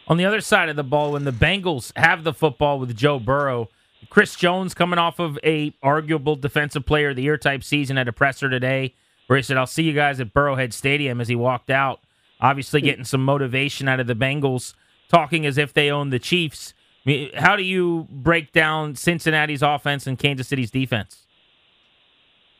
On 0.07 0.17
the 0.17 0.25
other 0.25 0.41
side 0.41 0.69
of 0.69 0.75
the 0.75 0.83
ball, 0.83 1.11
when 1.11 1.23
the 1.23 1.31
Bengals 1.31 1.95
have 1.95 2.23
the 2.23 2.33
football 2.33 2.79
with 2.79 2.95
Joe 2.95 3.19
Burrow, 3.19 3.69
Chris 4.09 4.35
Jones 4.35 4.73
coming 4.73 4.99
off 4.99 5.19
of 5.19 5.37
a 5.43 5.73
arguable 5.81 6.35
defensive 6.35 6.85
player 6.85 7.09
of 7.09 7.15
the 7.15 7.21
year 7.21 7.37
type 7.37 7.63
season 7.63 7.97
at 7.97 8.07
a 8.07 8.13
presser 8.13 8.49
today, 8.49 8.95
where 9.27 9.37
he 9.37 9.43
said, 9.43 9.57
"I'll 9.57 9.67
see 9.67 9.83
you 9.83 9.93
guys 9.93 10.19
at 10.19 10.33
Burrowhead 10.33 10.73
Stadium." 10.73 11.21
As 11.21 11.27
he 11.27 11.35
walked 11.35 11.69
out, 11.69 12.01
obviously 12.39 12.81
hmm. 12.81 12.85
getting 12.85 13.05
some 13.05 13.23
motivation 13.23 13.87
out 13.87 13.99
of 13.99 14.07
the 14.07 14.15
Bengals, 14.15 14.73
talking 15.09 15.45
as 15.45 15.57
if 15.57 15.73
they 15.73 15.91
own 15.91 16.09
the 16.09 16.19
Chiefs. 16.19 16.73
I 17.05 17.09
mean, 17.09 17.31
how 17.33 17.55
do 17.55 17.63
you 17.63 18.07
break 18.09 18.51
down 18.51 18.95
Cincinnati's 18.95 19.63
offense 19.63 20.05
and 20.05 20.19
Kansas 20.19 20.47
City's 20.47 20.69
defense? 20.69 21.25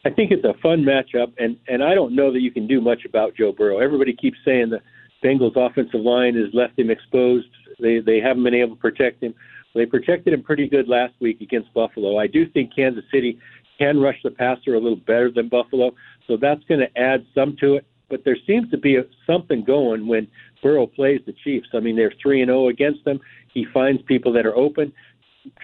I 0.04 0.10
think 0.10 0.32
it's 0.32 0.44
a 0.44 0.56
fun 0.62 0.84
matchup, 0.84 1.34
and 1.38 1.58
and 1.68 1.84
I 1.84 1.94
don't 1.94 2.16
know 2.16 2.32
that 2.32 2.42
you 2.42 2.52
can 2.52 2.68
do 2.68 2.82
much 2.82 3.06
about 3.06 3.36
Joe 3.36 3.52
Burrow. 3.52 3.80
Everybody 3.80 4.14
keeps 4.14 4.38
saying 4.44 4.70
the 4.70 4.82
Bengals 5.24 5.56
offensive 5.56 6.02
line 6.02 6.36
has 6.36 6.54
left 6.54 6.78
him 6.80 6.90
exposed. 6.90 7.48
They 7.80 8.00
they 8.00 8.20
haven't 8.20 8.44
been 8.44 8.56
able 8.56 8.76
to 8.76 8.82
protect 8.82 9.22
him. 9.22 9.36
They 9.74 9.86
protected 9.86 10.34
him 10.34 10.44
pretty 10.44 10.68
good 10.68 10.88
last 10.88 11.14
week 11.20 11.42
against 11.42 11.74
Buffalo. 11.74 12.18
I 12.18 12.28
do 12.28 12.48
think 12.50 12.76
Kansas 12.76 13.04
City 13.12 13.40
can 13.80 14.00
rush 14.00 14.18
the 14.24 14.32
passer 14.32 14.76
a 14.76 14.80
little 14.80 14.98
better 14.98 15.32
than 15.32 15.50
Buffalo, 15.50 15.92
so 16.28 16.38
that's 16.38 16.64
going 16.66 16.82
to 16.82 17.00
add 17.00 17.26
some 17.34 17.56
to 17.62 17.76
it. 17.76 17.86
But 18.10 18.24
there 18.26 18.38
seems 18.46 18.70
to 18.72 18.78
be 18.78 18.98
a, 18.98 19.04
something 19.26 19.64
going 19.64 20.06
when 20.08 20.28
Burrow 20.62 20.86
plays 20.86 21.22
the 21.26 21.34
Chiefs. 21.44 21.70
I 21.74 21.80
mean, 21.80 21.96
they're 21.96 22.14
three 22.22 22.42
and 22.42 22.50
zero 22.50 22.66
oh 22.66 22.70
against 22.70 23.04
them. 23.06 23.20
He 23.54 23.66
finds 23.74 24.02
people 24.04 24.34
that 24.34 24.46
are 24.46 24.56
open. 24.56 24.92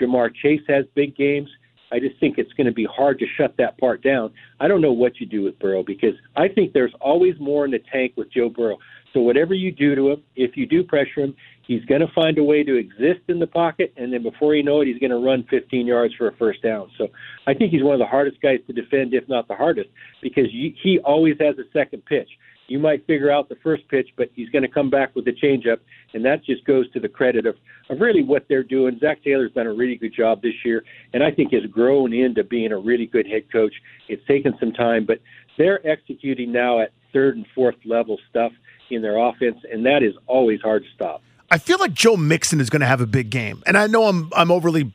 Ja'Marr 0.02 0.34
Chase 0.34 0.62
has 0.68 0.86
big 0.96 1.16
games. 1.16 1.50
I 1.92 2.00
just 2.00 2.20
think 2.20 2.38
it's 2.38 2.52
going 2.54 2.68
to 2.68 2.74
be 2.74 2.86
hard 2.86 3.20
to 3.20 3.26
shut 3.38 3.56
that 3.58 3.78
part 3.78 4.02
down. 4.02 4.34
I 4.60 4.68
don't 4.68 4.82
know 4.82 4.92
what 4.92 5.20
you 5.20 5.26
do 5.26 5.44
with 5.44 5.58
Burrow 5.60 5.84
because 5.84 6.16
I 6.36 6.48
think 6.48 6.74
there's 6.74 6.94
always 7.00 7.36
more 7.40 7.66
in 7.66 7.72
the 7.72 7.80
tank 7.92 8.14
with 8.18 8.32
Joe 8.32 8.50
Burrow. 8.50 8.78
So 9.14 9.22
whatever 9.22 9.54
you 9.54 9.72
do 9.72 9.96
to 9.96 10.12
him, 10.12 10.24
if 10.36 10.58
you 10.58 10.66
do 10.66 10.84
pressure 10.84 11.22
him, 11.22 11.36
he's 11.68 11.84
going 11.86 12.02
to 12.02 12.08
find 12.16 12.38
a 12.38 12.44
way 12.44 12.64
to 12.64 12.76
exist 12.76 13.22
in 13.28 13.40
the 13.40 13.48
pocket, 13.48 13.94
and 13.98 14.12
then 14.12 14.24
before 14.24 14.56
you 14.56 14.64
know 14.64 14.82
it, 14.82 14.88
he's 14.88 15.00
going 15.00 15.12
to 15.12 15.18
run 15.18 15.46
15 15.50 15.86
yards 15.86 16.14
for 16.16 16.30
a 16.30 16.36
first 16.38 16.64
down. 16.64 16.90
So 16.98 17.10
I 17.46 17.54
think 17.54 17.72
he's 17.72 17.84
one 17.84 17.94
of 17.94 18.00
the 18.00 18.06
hardest 18.06 18.42
guys 18.42 18.60
to 18.68 18.74
defend, 18.74 19.14
if 19.14 19.28
not 19.28 19.48
the 19.48 19.56
hardest, 19.56 19.90
because 20.22 20.46
he 20.52 21.00
always 21.04 21.36
has 21.40 21.56
a 21.60 21.70
second 21.74 22.06
pitch. 22.06 22.30
You 22.68 22.80
might 22.80 23.06
figure 23.08 23.32
out 23.32 23.48
the 23.48 23.56
first 23.64 23.88
pitch, 23.88 24.10
but 24.18 24.30
he's 24.36 24.50
going 24.50 24.64
to 24.64 24.68
come 24.68 24.90
back 24.90 25.16
with 25.16 25.24
the 25.24 25.32
changeup, 25.32 25.78
and 26.14 26.24
that 26.26 26.44
just 26.44 26.66
goes 26.66 26.90
to 26.92 27.00
the 27.00 27.08
credit 27.08 27.46
of, 27.46 27.56
of 27.90 28.00
really 28.02 28.24
what 28.24 28.46
they're 28.50 28.64
doing. 28.64 28.98
Zac 29.00 29.24
Taylor's 29.24 29.54
done 29.54 29.68
a 29.68 29.74
really 29.74 29.96
good 29.96 30.14
job 30.14 30.42
this 30.42 30.54
year, 30.66 30.84
and 31.14 31.24
I 31.24 31.32
think 31.32 31.54
has 31.54 31.66
grown 31.72 32.14
into 32.14 32.44
being 32.44 32.74
a 32.74 32.78
really 32.78 33.06
good 33.06 33.26
head 33.26 33.44
coach. 33.52 33.74
It's 34.10 34.26
taken 34.28 34.54
some 34.60 34.74
time, 34.74 35.06
but 35.06 35.20
they're 35.58 35.86
executing 35.88 36.52
now 36.52 36.82
at 36.82 36.92
third 37.14 37.38
and 37.38 37.46
fourth 37.56 37.76
level 37.86 38.18
stuff 38.30 38.52
in 38.92 39.02
their 39.02 39.18
offense, 39.18 39.58
and 39.72 39.86
that 39.86 40.04
is 40.04 40.14
always 40.28 40.60
hard 40.62 40.84
to 40.84 40.90
stop. 40.94 41.22
I 41.50 41.58
feel 41.58 41.80
like 41.80 41.94
Joe 41.94 42.18
Mixon 42.18 42.60
is 42.60 42.70
going 42.70 42.82
to 42.82 42.88
have 42.88 43.02
a 43.02 43.06
big 43.06 43.30
game, 43.30 43.64
and 43.66 43.78
I 43.78 43.88
know 43.88 44.06
I'm 44.06 44.30
I'm 44.36 44.52
overly 44.52 44.94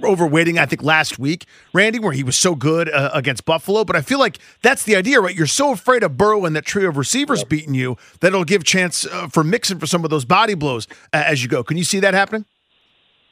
overweighting. 0.00 0.58
I 0.58 0.66
think 0.66 0.82
last 0.82 1.18
week, 1.18 1.46
Randy, 1.72 1.98
where 1.98 2.12
he 2.12 2.22
was 2.22 2.36
so 2.36 2.54
good 2.54 2.90
uh, 2.90 3.10
against 3.14 3.44
Buffalo, 3.44 3.84
but 3.84 3.96
I 3.96 4.02
feel 4.02 4.18
like 4.18 4.38
that's 4.62 4.82
the 4.84 4.96
idea, 4.96 5.20
right? 5.20 5.34
You're 5.34 5.46
so 5.46 5.72
afraid 5.72 6.02
of 6.02 6.16
Burrow 6.16 6.44
and 6.44 6.54
that 6.56 6.66
trio 6.66 6.88
of 6.88 6.96
receivers 6.96 7.40
yep. 7.40 7.48
beating 7.48 7.74
you 7.74 7.96
that 8.20 8.28
it'll 8.28 8.44
give 8.44 8.64
chance 8.64 9.06
uh, 9.06 9.28
for 9.28 9.44
Mixon 9.44 9.78
for 9.78 9.86
some 9.86 10.04
of 10.04 10.10
those 10.10 10.24
body 10.24 10.54
blows 10.54 10.86
uh, 11.12 11.22
as 11.26 11.42
you 11.42 11.48
go. 11.48 11.62
Can 11.62 11.76
you 11.76 11.84
see 11.84 12.00
that 12.00 12.12
happening? 12.12 12.44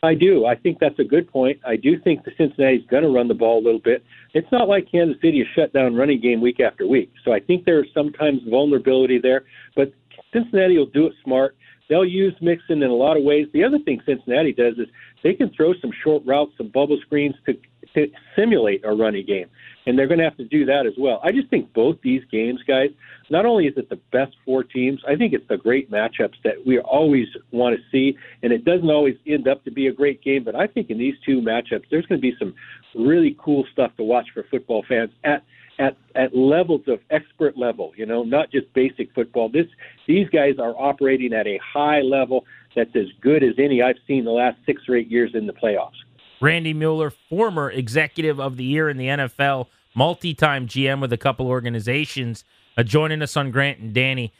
I 0.05 0.15
do. 0.15 0.47
I 0.47 0.57
think 0.57 0.79
that's 0.81 0.99
a 0.99 1.05
good 1.05 1.31
point. 1.31 1.61
I 1.65 1.77
do 1.77 1.97
think 2.01 2.25
the 2.25 2.33
Cincinnati's 2.37 2.85
going 2.91 3.05
to 3.05 3.09
run 3.09 3.29
the 3.29 3.35
ball 3.35 3.59
a 3.59 3.65
little 3.65 3.79
bit. 3.79 4.03
It's 4.35 4.51
not 4.51 4.69
like 4.69 4.91
Kansas 4.91 5.17
City 5.23 5.41
is 5.41 5.47
shut 5.55 5.73
down 5.73 5.95
running 5.95 6.21
game 6.21 6.41
week 6.41 6.59
after 6.59 6.89
week. 6.89 7.13
So 7.25 7.33
I 7.33 7.39
think 7.39 7.65
there's 7.65 7.87
sometimes 7.95 8.41
vulnerability 8.49 9.21
there, 9.21 9.45
but 9.77 9.93
Cincinnati 10.33 10.77
will 10.77 10.87
do 10.87 11.07
it 11.07 11.13
smart. 11.23 11.55
They'll 11.93 12.07
use 12.07 12.35
Mixon 12.41 12.83
in 12.83 12.91
a 12.91 12.95
lot 12.95 13.19
of 13.19 13.23
ways. 13.23 13.49
The 13.53 13.63
other 13.63 13.79
thing 13.79 14.01
Cincinnati 14.07 14.55
does 14.55 14.79
is 14.79 14.87
they 15.23 15.35
can 15.35 15.51
throw 15.51 15.75
some 15.75 15.91
short 16.03 16.23
routes, 16.25 16.53
some 16.57 16.69
bubble 16.69 16.99
screens 17.03 17.35
to, 17.45 17.53
to 17.93 18.11
simulate 18.35 18.81
a 18.83 18.95
running 18.95 19.27
game. 19.27 19.51
And 19.85 19.99
they're 19.99 20.07
going 20.07 20.17
to 20.17 20.25
have 20.25 20.39
to 20.39 20.47
do 20.47 20.65
that 20.65 20.87
as 20.87 20.95
well. 20.99 21.21
I 21.23 21.33
just 21.33 21.51
think 21.51 21.71
both 21.75 21.99
these 22.03 22.23
games, 22.33 22.61
guys, 22.67 22.89
not 23.29 23.45
only 23.45 23.67
is 23.67 23.75
it 23.77 23.91
the 23.91 24.01
best 24.11 24.35
four 24.43 24.63
teams, 24.63 25.03
I 25.07 25.17
think 25.17 25.35
it's 25.35 25.47
the 25.51 25.59
great 25.59 25.91
matchups 25.91 26.37
that 26.45 26.65
we 26.65 26.79
always 26.79 27.27
want 27.51 27.77
to 27.77 27.83
see. 27.91 28.17
And 28.43 28.55
it 28.55 28.65
doesn't 28.65 28.89
always 28.89 29.17
end 29.27 29.47
up 29.47 29.63
to 29.65 29.71
be 29.71 29.89
a 29.89 29.93
great 29.93 30.23
game, 30.23 30.45
but 30.45 30.55
I 30.55 30.69
think 30.69 30.89
in 30.89 30.97
these 30.97 31.17
two 31.27 31.43
matchups, 31.43 31.85
there's 31.91 32.07
going 32.07 32.23
to 32.23 32.23
be 32.23 32.35
some 32.39 32.55
really 32.95 33.37
cool 33.39 33.67
stuff 33.71 33.95
to 33.99 34.03
watch 34.03 34.29
for 34.33 34.47
football 34.51 34.83
fans 34.89 35.11
at 35.25 35.45
at 35.79 35.97
at 36.15 36.37
levels 36.37 36.83
of 36.87 37.01
expert 37.11 37.57
level, 37.57 37.93
you 37.97 38.07
know, 38.07 38.23
not 38.23 38.51
just 38.51 38.73
basic 38.75 39.13
football. 39.15 39.49
This 39.49 39.67
these 40.07 40.29
guys 40.29 40.55
are 40.59 40.75
operating 40.79 41.33
at 41.33 41.47
a 41.47 41.59
high 41.59 42.01
level 42.01 42.45
that's 42.75 42.95
as 42.95 43.07
good 43.21 43.43
as 43.43 43.55
any 43.59 43.83
I've 43.83 43.97
seen 44.07 44.25
the 44.25 44.31
last 44.31 44.59
six 44.67 44.83
or 44.89 44.97
eight 44.97 45.11
years 45.11 45.33
in 45.35 45.47
the 45.47 45.53
playoffs. 45.53 45.97
Randy 46.41 46.75
Mueller, 46.75 47.11
former 47.11 47.71
executive 47.71 48.41
of 48.41 48.57
the 48.57 48.65
year 48.65 48.89
in 48.89 48.97
the 48.97 49.07
NFL, 49.07 49.69
multi-time 49.95 50.67
GM 50.67 51.01
with 51.01 51.13
a 51.13 51.17
couple 51.17 51.47
organizations, 51.47 52.45
uh, 52.77 52.83
joining 52.83 53.23
us 53.23 53.37
on 53.37 53.51
Grant 53.51 53.79
and 53.79 53.95
Danny. 53.95 54.33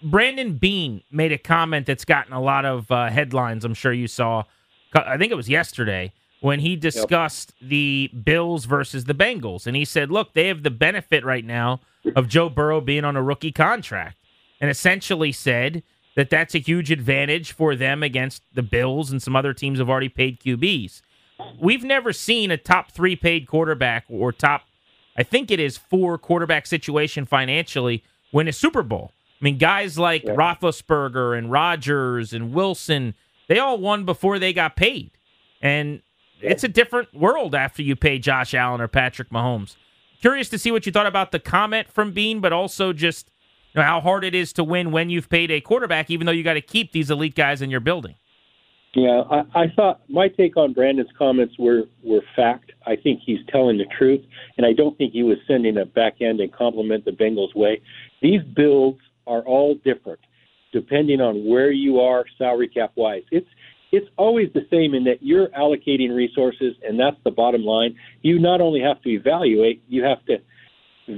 Brandon 0.00 0.56
Beane 0.56 1.02
made 1.10 1.32
a 1.32 1.38
comment 1.38 1.86
that's 1.86 2.04
gotten 2.04 2.32
a 2.32 2.40
lot 2.40 2.64
of 2.64 2.90
uh, 2.92 3.08
headlines. 3.10 3.64
I'm 3.64 3.74
sure 3.74 3.92
you 3.92 4.06
saw. 4.06 4.44
I 4.94 5.16
think 5.16 5.32
it 5.32 5.34
was 5.34 5.48
yesterday 5.48 6.12
when 6.40 6.60
he 6.60 6.76
discussed 6.76 7.52
yep. 7.60 7.68
the 7.70 8.10
Bills 8.22 8.64
versus 8.64 9.04
the 9.04 9.14
Bengals. 9.14 9.66
And 9.66 9.76
he 9.76 9.84
said, 9.84 10.10
look, 10.10 10.34
they 10.34 10.48
have 10.48 10.62
the 10.62 10.70
benefit 10.70 11.24
right 11.24 11.44
now 11.44 11.80
of 12.14 12.28
Joe 12.28 12.48
Burrow 12.48 12.80
being 12.80 13.04
on 13.04 13.16
a 13.16 13.22
rookie 13.22 13.52
contract. 13.52 14.16
And 14.60 14.70
essentially 14.70 15.32
said 15.32 15.82
that 16.16 16.30
that's 16.30 16.54
a 16.54 16.58
huge 16.58 16.90
advantage 16.90 17.52
for 17.52 17.76
them 17.76 18.02
against 18.02 18.42
the 18.52 18.62
Bills 18.62 19.10
and 19.10 19.22
some 19.22 19.36
other 19.36 19.54
teams 19.54 19.78
have 19.78 19.88
already 19.88 20.08
paid 20.08 20.40
QBs. 20.40 21.00
We've 21.60 21.84
never 21.84 22.12
seen 22.12 22.50
a 22.50 22.56
top 22.56 22.90
three 22.90 23.14
paid 23.14 23.46
quarterback 23.46 24.04
or 24.08 24.32
top, 24.32 24.62
I 25.16 25.22
think 25.22 25.50
it 25.50 25.60
is 25.60 25.76
four 25.76 26.18
quarterback 26.18 26.66
situation 26.66 27.24
financially 27.24 28.02
win 28.32 28.48
a 28.48 28.52
Super 28.52 28.82
Bowl. 28.82 29.12
I 29.40 29.44
mean, 29.44 29.58
guys 29.58 29.98
like 29.98 30.24
yep. 30.24 30.36
Roethlisberger 30.36 31.38
and 31.38 31.52
Rodgers 31.52 32.32
and 32.32 32.52
Wilson, 32.52 33.14
they 33.46 33.60
all 33.60 33.78
won 33.78 34.04
before 34.04 34.40
they 34.40 34.52
got 34.52 34.74
paid. 34.74 35.12
And 35.62 36.02
it's 36.40 36.64
a 36.64 36.68
different 36.68 37.14
world 37.14 37.54
after 37.54 37.82
you 37.82 37.96
pay 37.96 38.18
Josh 38.18 38.54
Allen 38.54 38.80
or 38.80 38.88
Patrick 38.88 39.30
Mahomes. 39.30 39.76
Curious 40.20 40.48
to 40.50 40.58
see 40.58 40.70
what 40.70 40.86
you 40.86 40.92
thought 40.92 41.06
about 41.06 41.32
the 41.32 41.38
comment 41.38 41.90
from 41.90 42.12
Beane, 42.12 42.40
but 42.40 42.52
also 42.52 42.92
just 42.92 43.30
you 43.74 43.80
know, 43.80 43.86
how 43.86 44.00
hard 44.00 44.24
it 44.24 44.34
is 44.34 44.52
to 44.54 44.64
win 44.64 44.90
when 44.90 45.10
you've 45.10 45.28
paid 45.28 45.50
a 45.50 45.60
quarterback, 45.60 46.10
even 46.10 46.26
though 46.26 46.32
you 46.32 46.42
got 46.42 46.54
to 46.54 46.60
keep 46.60 46.92
these 46.92 47.10
elite 47.10 47.34
guys 47.34 47.62
in 47.62 47.70
your 47.70 47.80
building. 47.80 48.14
Yeah, 48.94 49.22
I, 49.30 49.42
I 49.54 49.66
thought 49.76 50.00
my 50.08 50.28
take 50.28 50.56
on 50.56 50.72
Brandon's 50.72 51.10
comments 51.16 51.54
were 51.58 51.82
were 52.02 52.22
fact. 52.34 52.72
I 52.86 52.96
think 52.96 53.20
he's 53.24 53.38
telling 53.48 53.78
the 53.78 53.84
truth, 53.96 54.24
and 54.56 54.66
I 54.66 54.72
don't 54.72 54.96
think 54.96 55.12
he 55.12 55.22
was 55.22 55.36
sending 55.46 55.76
a 55.76 55.84
back 55.84 56.20
end 56.20 56.40
and 56.40 56.52
compliment 56.52 57.04
the 57.04 57.12
Bengals 57.12 57.54
way. 57.54 57.80
These 58.22 58.42
builds 58.56 59.00
are 59.26 59.42
all 59.42 59.74
different 59.84 60.20
depending 60.72 61.20
on 61.20 61.46
where 61.46 61.70
you 61.70 62.00
are 62.00 62.24
salary 62.36 62.68
cap 62.68 62.92
wise. 62.94 63.22
It's 63.30 63.48
it's 63.90 64.08
always 64.16 64.48
the 64.52 64.66
same 64.70 64.94
in 64.94 65.04
that 65.04 65.22
you're 65.22 65.48
allocating 65.48 66.14
resources, 66.14 66.74
and 66.82 66.98
that's 66.98 67.16
the 67.24 67.30
bottom 67.30 67.62
line. 67.62 67.96
You 68.22 68.38
not 68.38 68.60
only 68.60 68.80
have 68.80 69.00
to 69.02 69.10
evaluate, 69.10 69.82
you 69.88 70.04
have 70.04 70.24
to 70.26 70.38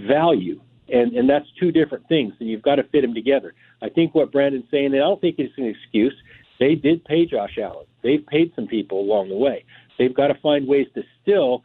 value, 0.06 0.60
and 0.88 1.12
and 1.14 1.28
that's 1.28 1.46
two 1.58 1.72
different 1.72 2.06
things, 2.08 2.32
and 2.38 2.48
you've 2.48 2.62
got 2.62 2.76
to 2.76 2.84
fit 2.84 3.02
them 3.02 3.14
together. 3.14 3.54
I 3.82 3.88
think 3.88 4.14
what 4.14 4.32
Brandon's 4.32 4.66
saying, 4.70 4.86
and 4.86 4.96
I 4.96 4.98
don't 4.98 5.20
think 5.20 5.36
it's 5.38 5.56
an 5.58 5.66
excuse. 5.66 6.14
They 6.58 6.74
did 6.74 7.04
pay 7.04 7.26
Josh 7.26 7.58
Allen. 7.60 7.86
They've 8.02 8.24
paid 8.26 8.52
some 8.54 8.66
people 8.66 9.00
along 9.00 9.30
the 9.30 9.36
way. 9.36 9.64
They've 9.98 10.14
got 10.14 10.28
to 10.28 10.34
find 10.42 10.68
ways 10.68 10.86
to 10.94 11.02
still 11.22 11.62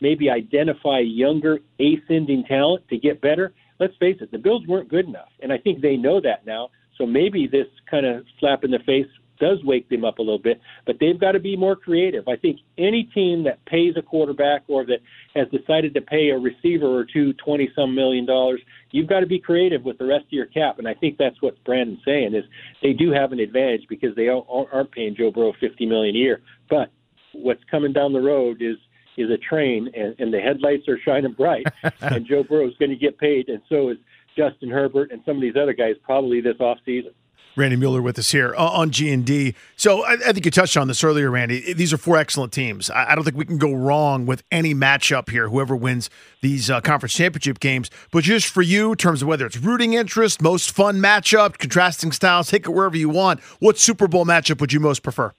maybe 0.00 0.30
identify 0.30 1.00
younger 1.00 1.58
ascending 1.80 2.44
talent 2.44 2.86
to 2.88 2.98
get 2.98 3.20
better. 3.20 3.52
Let's 3.78 3.96
face 3.96 4.16
it, 4.20 4.30
the 4.30 4.38
Bills 4.38 4.66
weren't 4.66 4.88
good 4.88 5.06
enough, 5.06 5.28
and 5.42 5.52
I 5.52 5.58
think 5.58 5.80
they 5.80 5.96
know 5.96 6.20
that 6.20 6.46
now. 6.46 6.70
So 6.96 7.04
maybe 7.04 7.46
this 7.46 7.66
kind 7.90 8.06
of 8.06 8.24
slap 8.40 8.64
in 8.64 8.70
the 8.70 8.78
face 8.86 9.06
does 9.38 9.58
wake 9.64 9.88
them 9.88 10.04
up 10.04 10.18
a 10.18 10.22
little 10.22 10.38
bit, 10.38 10.60
but 10.86 10.96
they've 11.00 11.18
got 11.18 11.32
to 11.32 11.40
be 11.40 11.56
more 11.56 11.76
creative. 11.76 12.28
I 12.28 12.36
think 12.36 12.60
any 12.78 13.04
team 13.14 13.44
that 13.44 13.64
pays 13.66 13.94
a 13.96 14.02
quarterback 14.02 14.62
or 14.68 14.84
that 14.86 15.00
has 15.34 15.48
decided 15.48 15.94
to 15.94 16.00
pay 16.00 16.30
a 16.30 16.38
receiver 16.38 16.86
or 16.86 17.04
two 17.04 17.32
twenty 17.34 17.68
some 17.74 17.94
million 17.94 18.26
dollars, 18.26 18.60
you've 18.90 19.08
got 19.08 19.20
to 19.20 19.26
be 19.26 19.38
creative 19.38 19.84
with 19.84 19.98
the 19.98 20.06
rest 20.06 20.24
of 20.26 20.32
your 20.32 20.46
cap. 20.46 20.78
And 20.78 20.88
I 20.88 20.94
think 20.94 21.18
that's 21.18 21.40
what 21.42 21.62
Brandon's 21.64 22.00
saying 22.04 22.34
is 22.34 22.44
they 22.82 22.92
do 22.92 23.10
have 23.12 23.32
an 23.32 23.40
advantage 23.40 23.86
because 23.88 24.14
they 24.16 24.28
aren't 24.28 24.92
paying 24.92 25.16
Joe 25.16 25.30
Burrow 25.30 25.52
fifty 25.60 25.86
million 25.86 26.14
a 26.14 26.18
year. 26.18 26.42
But 26.68 26.90
what's 27.32 27.62
coming 27.70 27.92
down 27.92 28.12
the 28.12 28.20
road 28.20 28.60
is 28.60 28.76
is 29.16 29.30
a 29.30 29.38
train, 29.38 29.90
and, 29.94 30.14
and 30.18 30.32
the 30.32 30.38
headlights 30.38 30.88
are 30.88 30.98
shining 31.04 31.32
bright, 31.32 31.66
and 32.00 32.26
Joe 32.26 32.42
Burrow 32.42 32.68
is 32.68 32.74
going 32.78 32.90
to 32.90 32.96
get 32.96 33.18
paid, 33.18 33.48
and 33.48 33.62
so 33.68 33.88
is 33.88 33.96
Justin 34.36 34.70
Herbert 34.70 35.10
and 35.10 35.22
some 35.24 35.36
of 35.36 35.42
these 35.42 35.56
other 35.60 35.72
guys 35.72 35.94
probably 36.02 36.40
this 36.40 36.60
off 36.60 36.78
season. 36.84 37.12
Randy 37.56 37.76
Mueller 37.76 38.02
with 38.02 38.18
us 38.18 38.30
here 38.30 38.54
on 38.54 38.90
G 38.90 39.10
and 39.10 39.24
D. 39.24 39.54
So 39.76 40.04
I, 40.04 40.12
I, 40.12 40.32
think 40.32 40.44
you 40.44 40.50
touched 40.50 40.76
on 40.76 40.88
this 40.88 41.02
earlier, 41.02 41.30
Randy. 41.30 41.72
These 41.72 41.92
are 41.92 41.96
four 41.96 42.18
excellent 42.18 42.52
teams. 42.52 42.90
I, 42.90 43.12
I 43.12 43.14
don't 43.14 43.24
think 43.24 43.36
we 43.36 43.46
can 43.46 43.56
go 43.56 43.72
wrong 43.72 44.26
with 44.26 44.42
any 44.52 44.74
matchup 44.74 45.30
here. 45.30 45.48
Whoever 45.48 45.74
wins 45.74 46.10
these 46.42 46.68
uh, 46.68 46.82
conference 46.82 47.14
championship 47.14 47.58
games, 47.58 47.90
but 48.12 48.24
just 48.24 48.48
for 48.48 48.60
you, 48.60 48.92
in 48.92 48.98
terms 48.98 49.22
of 49.22 49.28
whether 49.28 49.46
it's 49.46 49.56
rooting 49.56 49.94
interest, 49.94 50.42
most 50.42 50.70
fun 50.70 50.98
matchup, 50.98 51.56
contrasting 51.56 52.12
styles, 52.12 52.50
take 52.50 52.66
it 52.66 52.70
wherever 52.70 52.96
you 52.96 53.08
want. 53.08 53.40
What 53.58 53.78
Super 53.78 54.06
Bowl 54.06 54.26
matchup 54.26 54.60
would 54.60 54.72
you 54.72 54.80
most 54.80 55.02
prefer? 55.02 55.32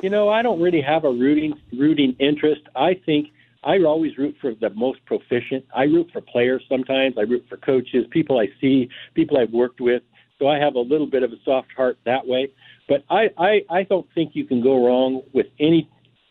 You 0.00 0.10
know, 0.10 0.28
I 0.28 0.42
don't 0.42 0.60
really 0.60 0.82
have 0.82 1.04
a 1.04 1.10
rooting 1.10 1.54
rooting 1.72 2.14
interest. 2.20 2.62
I 2.76 2.94
think 3.04 3.28
I 3.64 3.78
always 3.78 4.16
root 4.18 4.36
for 4.40 4.54
the 4.54 4.70
most 4.70 5.04
proficient. 5.06 5.64
I 5.74 5.84
root 5.84 6.10
for 6.12 6.20
players 6.20 6.62
sometimes. 6.68 7.16
I 7.18 7.22
root 7.22 7.46
for 7.48 7.56
coaches, 7.56 8.06
people 8.10 8.38
I 8.38 8.48
see, 8.60 8.88
people 9.14 9.38
I've 9.38 9.52
worked 9.52 9.80
with. 9.80 10.02
So 10.44 10.48
I 10.48 10.58
have 10.58 10.74
a 10.74 10.80
little 10.80 11.06
bit 11.06 11.22
of 11.22 11.32
a 11.32 11.36
soft 11.42 11.68
heart 11.74 11.96
that 12.04 12.26
way. 12.26 12.50
But 12.86 13.02
I, 13.08 13.30
I, 13.38 13.60
I 13.70 13.82
don't 13.84 14.06
think 14.14 14.32
you 14.34 14.44
can 14.44 14.62
go 14.62 14.84
wrong 14.84 15.22
with 15.32 15.46
any 15.58 15.88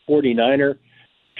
49er 0.08 0.77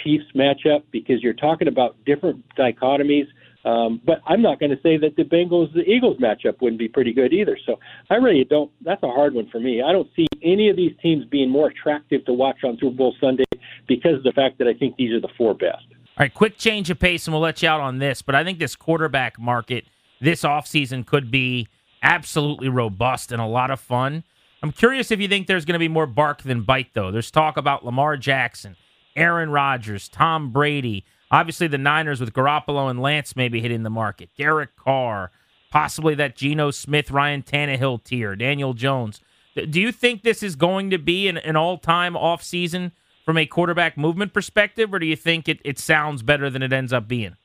Chiefs 0.03 0.25
matchup 0.36 0.82
because 0.92 1.22
you're 1.22 1.34
talking 1.34 1.68
about 1.68 1.96
different 2.03 2.44
dichotomies. 2.58 3.27
Um, 3.63 4.01
but 4.03 4.22
I'm 4.25 4.42
not 4.42 4.60
going 4.60 4.72
to 4.72 4.82
say 4.82 4.98
that 4.98 5.15
the 5.15 5.24
Bengals 5.24 5.72
the 5.75 5.84
Eagles 5.84 6.18
matchup 6.18 6.62
wouldn't 6.62 6.80
be 6.80 6.88
pretty 6.88 7.13
good 7.13 7.32
either. 7.32 7.60
So 7.63 7.80
I 8.10 8.15
really 8.15 8.44
don't. 8.44 8.72
That's 8.82 9.03
a 9.03 9.08
hard 9.08 9.36
one 9.36 9.48
for 9.51 9.60
me. 9.60 9.84
I 9.84 9.92
don't 9.92 10.10
see 10.15 10.25
any 10.42 10.68
of 10.70 10.75
these 10.75 10.94
teams 11.00 11.25
being 11.25 11.51
more 11.51 11.68
attractive 11.68 12.25
to 12.25 12.34
watch 12.34 12.63
on 12.63 12.80
Super 12.82 12.96
Bowl 12.96 13.15
Sunday 13.22 13.46
because 13.88 14.15
of 14.15 14.24
the 14.24 14.32
fact 14.32 14.58
that 14.58 14.68
I 14.68 14.74
think 14.74 14.96
these 14.96 15.13
are 15.13 15.22
the 15.22 15.30
four 15.38 15.53
best. 15.53 15.86
All 15.92 16.24
right, 16.24 16.34
quick 16.34 16.58
change 16.58 16.89
of 16.89 16.98
pace, 16.98 17.27
and 17.27 17.36
we'll 17.36 17.42
let 17.44 17.62
you 17.62 17.70
out 17.70 17.82
on 17.82 18.00
this. 18.00 18.24
But 18.24 18.34
I 18.34 18.44
think 18.44 18.58
this 18.58 18.75
quarterback 18.75 19.39
market 19.39 19.86
this 20.20 20.42
offseason 20.42 21.06
could 21.06 21.30
be 21.30 21.68
absolutely 22.03 22.69
robust 22.69 23.31
and 23.31 23.41
a 23.41 23.48
lot 23.48 23.72
of 23.72 23.79
fun. 23.79 24.24
I'm 24.62 24.72
curious 24.72 25.12
if 25.12 25.19
you 25.19 25.27
think 25.27 25.48
there's 25.48 25.65
going 25.65 25.74
to 25.74 25.79
be 25.79 25.88
more 25.88 26.05
bark 26.05 26.43
than 26.43 26.62
bite, 26.62 26.93
though. 26.93 27.12
There's 27.12 27.31
talk 27.31 27.57
about 27.57 27.83
Lamar 27.83 28.17
Jackson, 28.17 28.75
Aaron 29.15 29.50
Rodgers, 29.50 30.07
Tom 30.07 30.51
Brady. 30.51 31.05
Obviously, 31.31 31.67
the 31.67 31.77
Niners 31.77 32.19
with 32.19 32.33
Garoppolo 32.33 32.89
and 32.89 33.01
Lance 33.01 33.36
maybe 33.36 33.60
hitting 33.60 33.83
the 33.83 33.89
market. 33.89 34.29
Derek 34.38 34.75
Carr, 34.75 35.31
possibly 35.72 36.13
that 36.15 36.36
Geno 36.36 36.72
Smith, 36.72 37.10
Ryan 37.10 37.41
Tannehill 37.41 38.03
tier, 38.03 38.36
Daniel 38.36 38.74
Jones. 38.74 39.19
Do 39.55 39.81
you 39.81 39.91
think 39.91 40.24
this 40.24 40.43
is 40.43 40.55
going 40.55 40.89
to 40.91 40.98
be 40.98 41.27
an, 41.27 41.38
an 41.38 41.55
all 41.55 41.77
time 41.77 42.13
offseason 42.13 42.91
from 43.25 43.38
a 43.38 43.45
quarterback 43.45 43.98
movement 43.98 44.33
perspective, 44.33 44.93
or 44.93 45.00
do 45.00 45.05
you 45.05 45.15
think 45.15 45.48
it, 45.48 45.60
it 45.63 45.79
sounds 45.79 46.24
better 46.24 46.50
than 46.50 46.62
it 46.62 46.72
ends 46.72 46.93
up 46.93 47.07
being? 47.07 47.36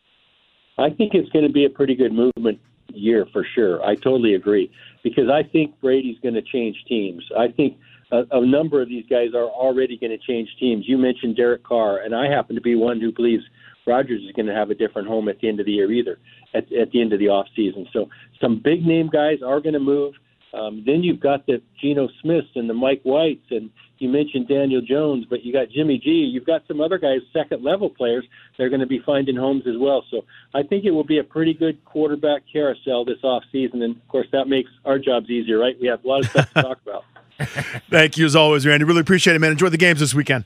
I 0.77 0.91
think 0.91 1.15
it's 1.15 1.29
going 1.31 1.47
to 1.47 1.53
be 1.53 1.65
a 1.65 1.71
pretty 1.71 1.95
good 1.95 2.13
movement 2.13 2.61
year 2.93 3.27
for 3.33 3.47
sure. 3.55 3.85
I 3.85 3.95
totally 3.95 4.35
agree 4.35 4.71
because 5.03 5.29
I 5.29 5.43
think 5.43 5.81
Brady's 5.81 6.19
going 6.21 6.35
to 6.35 6.43
change 6.43 6.77
teams. 6.89 7.25
I 7.37 7.49
think 7.49 7.79
a, 8.11 8.25
a 8.33 8.47
number 8.47 8.81
of 8.83 8.89
these 8.89 9.05
guys 9.09 9.35
are 9.35 9.45
already 9.45 9.99
going 9.99 10.11
to 10.11 10.19
change 10.19 10.49
teams. 10.59 10.89
You 10.89 10.99
mentioned 10.99 11.37
Derek 11.37 11.65
Carr, 11.65 11.99
and 11.99 12.15
I 12.15 12.29
happen 12.29 12.55
to 12.57 12.63
be 12.63 12.75
one 12.75 13.01
who 13.01 13.13
believes 13.13 13.45
Rodgers 13.87 14.23
is 14.23 14.33
going 14.33 14.47
to 14.47 14.55
have 14.55 14.71
a 14.71 14.75
different 14.75 15.09
home 15.09 15.29
at 15.29 15.41
the 15.41 15.49
end 15.49 15.61
of 15.61 15.67
the 15.67 15.73
year 15.73 15.91
either, 15.91 16.19
at, 16.55 16.71
at 16.73 16.91
the 16.91 17.01
end 17.01 17.13
of 17.13 17.19
the 17.19 17.29
off 17.29 17.47
season. 17.57 17.87
So 17.93 18.09
some 18.41 18.61
big 18.63 18.85
name 18.85 19.09
guys 19.09 19.39
are 19.45 19.61
going 19.61 19.75
to 19.75 19.81
move. 19.81 20.15
Um, 20.55 20.83
then 20.87 21.03
you've 21.03 21.21
got 21.21 21.47
the 21.47 21.61
Geno 21.81 22.09
Smiths 22.23 22.49
and 22.55 22.69
the 22.69 22.75
Mike 22.75 23.03
Whites, 23.03 23.47
and 23.51 23.71
you 24.01 24.09
mentioned 24.09 24.49
Daniel 24.49 24.81
Jones, 24.81 25.27
but 25.29 25.45
you 25.45 25.53
got 25.53 25.71
Jimmy 25.71 25.99
G. 25.99 26.11
You've 26.11 26.47
got 26.47 26.63
some 26.67 26.81
other 26.81 26.99
guys, 26.99 27.21
second 27.33 27.63
level 27.63 27.91
players, 27.91 28.25
they're 28.57 28.69
going 28.69 28.81
to 28.81 28.87
be 28.87 29.01
finding 29.05 29.37
homes 29.37 29.65
as 29.67 29.77
well. 29.79 30.05
So 30.11 30.25
I 30.55 30.63
think 30.63 30.85
it 30.85 30.91
will 30.91 31.05
be 31.05 31.19
a 31.19 31.25
pretty 31.25 31.55
good 31.55 31.85
quarterback 31.85 32.43
carousel 32.51 33.05
this 33.05 33.19
off 33.23 33.43
season, 33.53 33.83
and 33.83 33.97
of 33.97 34.09
course 34.09 34.27
that 34.33 34.47
makes 34.47 34.71
our 34.85 34.99
jobs 34.99 35.31
easier, 35.31 35.59
right? 35.59 35.77
We 35.81 35.89
have 35.89 36.05
a 36.05 36.09
lot 36.09 36.21
of 36.21 36.31
stuff 36.31 36.53
to 36.55 36.63
talk 36.63 36.79
about. 36.83 37.05
Thank 37.91 38.19
you 38.19 38.27
as 38.27 38.35
always, 38.35 38.67
Randy. 38.67 38.85
Really 38.85 39.01
appreciate 39.01 39.37
it, 39.37 39.39
man. 39.39 39.53
Enjoy 39.53 39.69
the 39.69 39.77
games 39.77 40.01
this 40.01 40.15
weekend. 40.15 40.45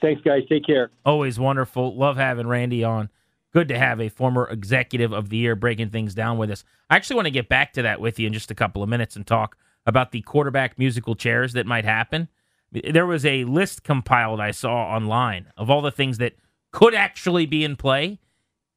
Thanks, 0.00 0.22
guys. 0.22 0.42
Take 0.48 0.64
care. 0.64 0.90
Always 1.04 1.38
wonderful. 1.38 1.96
Love 1.96 2.16
having 2.16 2.46
Randy 2.46 2.84
on 2.84 3.08
good 3.56 3.68
to 3.68 3.78
have 3.78 4.02
a 4.02 4.10
former 4.10 4.46
executive 4.50 5.12
of 5.14 5.30
the 5.30 5.38
year 5.38 5.56
breaking 5.56 5.88
things 5.88 6.14
down 6.14 6.36
with 6.36 6.50
us. 6.50 6.62
I 6.90 6.96
actually 6.96 7.16
want 7.16 7.24
to 7.24 7.30
get 7.30 7.48
back 7.48 7.72
to 7.72 7.82
that 7.82 8.02
with 8.02 8.18
you 8.18 8.26
in 8.26 8.34
just 8.34 8.50
a 8.50 8.54
couple 8.54 8.82
of 8.82 8.88
minutes 8.90 9.16
and 9.16 9.26
talk 9.26 9.56
about 9.86 10.12
the 10.12 10.20
quarterback 10.20 10.78
musical 10.78 11.14
chairs 11.14 11.54
that 11.54 11.64
might 11.64 11.86
happen. 11.86 12.28
There 12.72 13.06
was 13.06 13.24
a 13.24 13.44
list 13.44 13.84
compiled 13.84 14.40
I 14.40 14.50
saw 14.50 14.74
online 14.94 15.46
of 15.56 15.70
all 15.70 15.82
the 15.82 15.90
things 15.90 16.18
that 16.18 16.34
could 16.72 16.94
actually 16.94 17.46
be 17.46 17.64
in 17.64 17.76
play, 17.76 18.18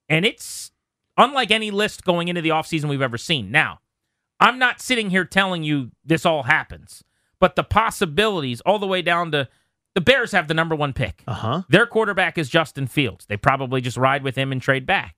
and 0.07 0.25
it's 0.25 0.71
unlike 1.17 1.51
any 1.51 1.71
list 1.71 2.03
going 2.03 2.27
into 2.27 2.41
the 2.41 2.49
offseason 2.49 2.89
we've 2.89 3.01
ever 3.01 3.17
seen. 3.17 3.51
Now, 3.51 3.79
I'm 4.39 4.57
not 4.57 4.81
sitting 4.81 5.09
here 5.09 5.25
telling 5.25 5.63
you 5.63 5.91
this 6.05 6.25
all 6.25 6.43
happens, 6.43 7.03
but 7.39 7.55
the 7.55 7.63
possibilities 7.63 8.61
all 8.61 8.79
the 8.79 8.87
way 8.87 9.01
down 9.01 9.31
to 9.31 9.49
the 9.95 10.01
Bears 10.01 10.31
have 10.31 10.47
the 10.47 10.53
number 10.53 10.75
one 10.75 10.93
pick. 10.93 11.23
Uh-huh. 11.27 11.63
Their 11.67 11.85
quarterback 11.85 12.37
is 12.37 12.47
Justin 12.47 12.87
Fields. 12.87 13.25
They 13.25 13.37
probably 13.37 13.81
just 13.81 13.97
ride 13.97 14.23
with 14.23 14.35
him 14.35 14.51
and 14.51 14.61
trade 14.61 14.85
back. 14.85 15.15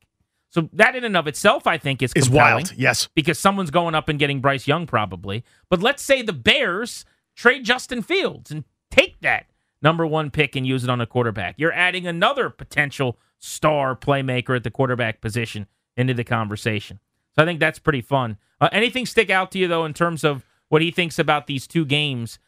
So 0.49 0.69
that 0.73 0.95
in 0.95 1.03
and 1.03 1.15
of 1.15 1.27
itself, 1.27 1.67
I 1.67 1.77
think, 1.77 2.01
is, 2.01 2.11
is 2.13 2.29
wild. 2.29 2.73
Yes, 2.75 3.07
because 3.15 3.39
someone's 3.39 3.71
going 3.71 3.95
up 3.95 4.09
and 4.09 4.19
getting 4.19 4.41
Bryce 4.41 4.67
Young 4.67 4.87
probably. 4.87 5.45
But 5.69 5.81
let's 5.81 6.03
say 6.03 6.21
the 6.21 6.33
Bears 6.33 7.05
trade 7.41 7.65
Justin 7.65 8.01
Fields 8.01 8.51
and 8.51 8.63
take 8.89 9.19
that 9.21 9.47
number 9.81 10.05
one 10.05 10.29
pick 10.29 10.55
and 10.55 10.65
use 10.65 10.83
it 10.83 10.89
on 10.89 11.01
a 11.01 11.05
quarterback. 11.05 11.55
You're 11.57 11.73
adding 11.73 12.05
another 12.05 12.49
potential 12.49 13.17
star 13.39 13.95
playmaker 13.95 14.55
at 14.55 14.63
the 14.63 14.71
quarterback 14.71 15.21
position 15.21 15.67
into 15.97 16.13
the 16.13 16.23
conversation. 16.23 16.99
So 17.35 17.43
I 17.43 17.45
think 17.45 17.59
that's 17.59 17.79
pretty 17.79 18.01
fun. 18.01 18.37
Uh, 18.59 18.69
anything 18.71 19.05
stick 19.05 19.29
out 19.29 19.51
to 19.51 19.59
you 19.59 19.67
though 19.67 19.85
in 19.85 19.93
terms 19.93 20.23
of 20.23 20.45
what 20.69 20.81
he 20.81 20.91
thinks 20.91 21.17
about 21.19 21.47
these 21.47 21.67
two 21.67 21.85
games 21.85 22.39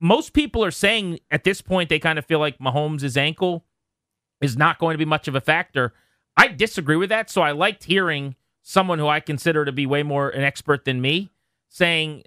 most 0.00 0.32
people 0.32 0.64
are 0.64 0.70
saying 0.70 1.18
at 1.30 1.44
this 1.44 1.60
point 1.60 1.88
they 1.88 1.98
kind 1.98 2.18
of 2.18 2.26
feel 2.26 2.38
like 2.38 2.58
Mahomes' 2.58 3.16
ankle 3.16 3.64
is 4.40 4.56
not 4.56 4.78
going 4.78 4.94
to 4.94 4.98
be 4.98 5.04
much 5.04 5.28
of 5.28 5.34
a 5.34 5.40
factor. 5.40 5.94
I 6.36 6.48
disagree 6.48 6.96
with 6.96 7.08
that, 7.08 7.30
so 7.30 7.40
I 7.40 7.52
liked 7.52 7.84
hearing 7.84 8.34
someone 8.62 8.98
who 8.98 9.08
I 9.08 9.20
consider 9.20 9.64
to 9.64 9.72
be 9.72 9.86
way 9.86 10.02
more 10.02 10.28
an 10.28 10.42
expert 10.42 10.84
than 10.84 11.00
me 11.00 11.30
saying, 11.68 12.24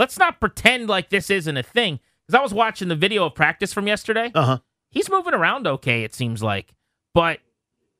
let's 0.00 0.18
not 0.18 0.40
pretend 0.40 0.88
like 0.88 1.10
this 1.10 1.30
isn't 1.30 1.56
a 1.56 1.62
thing. 1.62 2.00
Because 2.26 2.38
I 2.38 2.42
was 2.42 2.54
watching 2.54 2.88
the 2.88 2.96
video 2.96 3.26
of 3.26 3.34
practice 3.34 3.72
from 3.72 3.86
yesterday. 3.86 4.32
Uh 4.34 4.44
huh. 4.44 4.58
He's 4.90 5.08
moving 5.08 5.34
around 5.34 5.68
okay, 5.68 6.02
it 6.02 6.14
seems 6.14 6.42
like. 6.42 6.74
But 7.14 7.38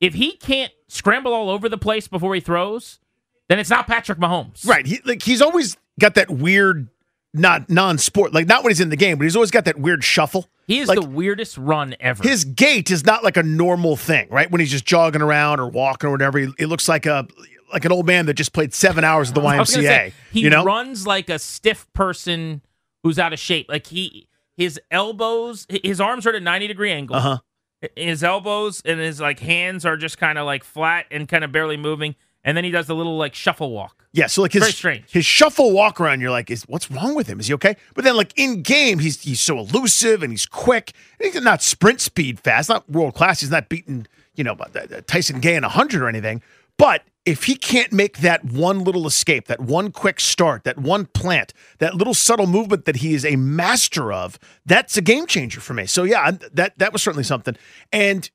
if 0.01 0.15
he 0.15 0.33
can't 0.33 0.73
scramble 0.89 1.33
all 1.33 1.49
over 1.49 1.69
the 1.69 1.77
place 1.77 2.07
before 2.07 2.33
he 2.35 2.41
throws, 2.41 2.99
then 3.47 3.59
it's 3.59 3.69
not 3.69 3.87
Patrick 3.87 4.19
Mahomes. 4.19 4.65
Right. 4.67 4.85
He, 4.85 4.99
like 5.05 5.21
he's 5.21 5.41
always 5.41 5.77
got 5.99 6.15
that 6.15 6.29
weird 6.29 6.89
not 7.33 7.69
non-sport, 7.69 8.33
like 8.33 8.47
not 8.47 8.63
when 8.63 8.71
he's 8.71 8.81
in 8.81 8.89
the 8.89 8.97
game, 8.97 9.17
but 9.17 9.23
he's 9.23 9.35
always 9.35 9.51
got 9.51 9.65
that 9.65 9.79
weird 9.79 10.03
shuffle. 10.03 10.49
He 10.67 10.79
is 10.79 10.89
like, 10.89 10.99
the 10.99 11.07
weirdest 11.07 11.57
run 11.57 11.95
ever. 11.99 12.23
His 12.23 12.43
gait 12.43 12.91
is 12.91 13.05
not 13.05 13.23
like 13.23 13.37
a 13.37 13.43
normal 13.43 13.95
thing, 13.95 14.27
right? 14.29 14.49
When 14.51 14.59
he's 14.59 14.71
just 14.71 14.85
jogging 14.85 15.21
around 15.21 15.59
or 15.59 15.69
walking 15.69 16.09
or 16.09 16.11
whatever, 16.11 16.39
he, 16.39 16.65
looks 16.65 16.89
like 16.89 17.05
a 17.05 17.27
like 17.71 17.85
an 17.85 17.91
old 17.91 18.05
man 18.05 18.25
that 18.25 18.33
just 18.33 18.53
played 18.53 18.73
seven 18.73 19.03
hours 19.03 19.29
at 19.29 19.35
the 19.35 19.41
YMCA. 19.45 19.83
Say, 19.83 20.13
he 20.31 20.41
you 20.41 20.49
know? 20.49 20.63
runs 20.63 21.05
like 21.07 21.29
a 21.29 21.39
stiff 21.39 21.91
person 21.93 22.61
who's 23.03 23.19
out 23.19 23.33
of 23.33 23.39
shape. 23.39 23.67
Like 23.69 23.87
he, 23.87 24.27
his 24.57 24.79
elbows, 24.89 25.65
his 25.69 25.99
arms 26.01 26.25
are 26.25 26.29
at 26.29 26.35
a 26.35 26.39
ninety 26.39 26.67
degree 26.67 26.91
angle. 26.91 27.15
Uh-huh. 27.15 27.37
His 27.95 28.23
elbows 28.23 28.81
and 28.85 28.99
his 28.99 29.19
like 29.19 29.39
hands 29.39 29.85
are 29.85 29.97
just 29.97 30.17
kind 30.17 30.37
of 30.37 30.45
like 30.45 30.63
flat 30.63 31.05
and 31.09 31.27
kind 31.27 31.43
of 31.43 31.51
barely 31.51 31.77
moving 31.77 32.15
and 32.43 32.57
then 32.57 32.63
he 32.63 32.71
does 32.71 32.87
the 32.87 32.95
little 32.95 33.17
like 33.17 33.35
shuffle 33.35 33.71
walk. 33.71 34.05
Yeah, 34.13 34.27
so 34.27 34.41
like 34.41 34.51
his 34.51 34.63
Very 34.63 34.73
strange. 34.73 35.11
his 35.11 35.25
shuffle 35.25 35.71
walk 35.71 36.01
around, 36.01 36.19
you're 36.19 36.31
like, 36.31 36.51
is 36.51 36.63
what's 36.63 36.91
wrong 36.91 37.15
with 37.15 37.27
him? 37.27 37.39
Is 37.39 37.47
he 37.47 37.53
okay? 37.53 37.77
But 37.93 38.03
then 38.03 38.17
like 38.17 38.33
in 38.37 38.61
game, 38.61 38.99
he's 38.99 39.21
he's 39.21 39.39
so 39.39 39.59
elusive 39.59 40.21
and 40.21 40.31
he's 40.31 40.45
quick. 40.45 40.91
He's 41.21 41.39
not 41.41 41.61
sprint 41.61 42.01
speed 42.01 42.39
fast, 42.39 42.67
not 42.67 42.89
world 42.89 43.13
class. 43.13 43.39
He's 43.39 43.51
not 43.51 43.69
beating 43.69 44.07
you 44.35 44.43
know 44.43 44.55
Tyson 45.07 45.39
Gay 45.39 45.55
in 45.55 45.63
hundred 45.63 46.01
or 46.01 46.09
anything. 46.09 46.41
But 46.81 47.03
if 47.25 47.43
he 47.43 47.53
can't 47.53 47.93
make 47.93 48.17
that 48.21 48.43
one 48.43 48.83
little 48.83 49.05
escape, 49.05 49.45
that 49.49 49.59
one 49.59 49.91
quick 49.91 50.19
start, 50.19 50.63
that 50.63 50.79
one 50.79 51.05
plant, 51.05 51.53
that 51.77 51.93
little 51.93 52.15
subtle 52.15 52.47
movement 52.47 52.85
that 52.85 52.95
he 52.95 53.13
is 53.13 53.23
a 53.23 53.35
master 53.35 54.11
of, 54.11 54.39
that's 54.65 54.97
a 54.97 55.01
game 55.03 55.27
changer 55.27 55.59
for 55.59 55.75
me. 55.75 55.85
So 55.85 56.03
yeah, 56.03 56.31
that 56.53 56.79
that 56.79 56.91
was 56.91 57.03
certainly 57.03 57.23
something. 57.23 57.55
And 57.91 58.27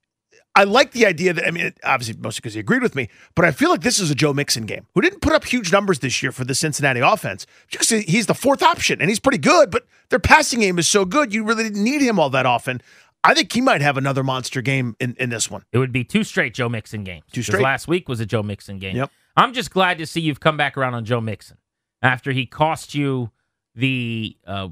I 0.55 0.63
like 0.63 0.93
the 0.93 1.07
idea 1.07 1.33
that 1.33 1.45
I 1.45 1.51
mean, 1.51 1.73
obviously 1.83 2.15
mostly 2.21 2.41
because 2.41 2.55
he 2.55 2.61
agreed 2.61 2.83
with 2.83 2.95
me, 2.95 3.09
but 3.35 3.45
I 3.45 3.51
feel 3.51 3.69
like 3.69 3.81
this 3.81 3.99
is 3.99 4.13
a 4.13 4.15
Joe 4.15 4.33
Mixon 4.33 4.65
game 4.65 4.87
who 4.95 5.01
didn't 5.01 5.23
put 5.23 5.33
up 5.33 5.45
huge 5.45 5.73
numbers 5.73 5.99
this 5.99 6.23
year 6.23 6.31
for 6.31 6.45
the 6.45 6.55
Cincinnati 6.55 7.01
offense. 7.01 7.49
Because 7.69 7.89
he's 7.89 8.27
the 8.27 8.35
fourth 8.35 8.63
option 8.63 9.01
and 9.01 9.11
he's 9.11 9.19
pretty 9.19 9.39
good, 9.39 9.73
but 9.73 9.89
their 10.09 10.21
passing 10.21 10.61
game 10.61 10.79
is 10.79 10.87
so 10.87 11.05
good 11.05 11.35
you 11.35 11.43
really 11.43 11.65
didn't 11.65 11.83
need 11.83 12.01
him 12.01 12.21
all 12.21 12.31
that 12.31 12.47
often. 12.47 12.81
I 13.27 13.35
think 13.35 13.53
he 13.53 13.61
might 13.61 13.81
have 13.81 13.97
another 13.97 14.23
monster 14.23 14.63
game 14.63 14.95
in, 15.01 15.15
in 15.19 15.31
this 15.31 15.51
one. 15.51 15.65
It 15.73 15.79
would 15.79 15.93
be 15.93 16.05
two 16.05 16.25
straight 16.25 16.55
Joe 16.55 16.69
Mixon 16.69 17.05
games. 17.05 17.25
Two 17.33 17.43
straight. 17.43 17.63
Last 17.63 17.89
week 17.89 18.09
was 18.09 18.21
a 18.21 18.27
Joe 18.27 18.43
Mixon 18.43 18.79
game. 18.79 18.97
Yep. 18.97 19.11
I'm 19.37 19.53
just 19.53 19.71
glad 19.71 19.99
to 19.99 20.07
see 20.07 20.21
you've 20.21 20.41
come 20.41 20.57
back 20.57 20.77
around 20.77 20.95
on 20.95 21.05
Joe 21.05 21.21
Mixon 21.21 21.59
after 22.03 22.33
he 22.33 22.47
cost 22.47 22.95
you 22.95 23.31
the 23.75 24.37
uh, 24.47 24.69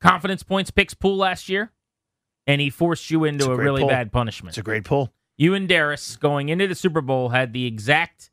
confidence 0.00 0.42
points 0.42 0.70
picks 0.70 0.92
pool 0.94 1.16
last 1.16 1.48
year. 1.48 1.72
and 2.46 2.60
he 2.60 2.68
forced 2.68 3.10
you 3.10 3.24
into 3.24 3.44
It's 3.44 3.48
a 3.48 3.52
a, 3.52 3.56
really 3.56 3.80
pull. 3.82 3.88
bad 3.88 4.12
punishment. 4.12 4.50
It's 4.50 4.58
a 4.58 4.62
great 4.62 4.84
pull. 4.84 5.12
You 5.38 5.54
and 5.54 5.66
Darius 5.68 6.16
going 6.16 6.48
into 6.50 6.66
the 6.68 6.74
Super 6.74 7.00
Bowl 7.00 7.30
had 7.30 7.52
the 7.54 7.64
exact 7.66 8.30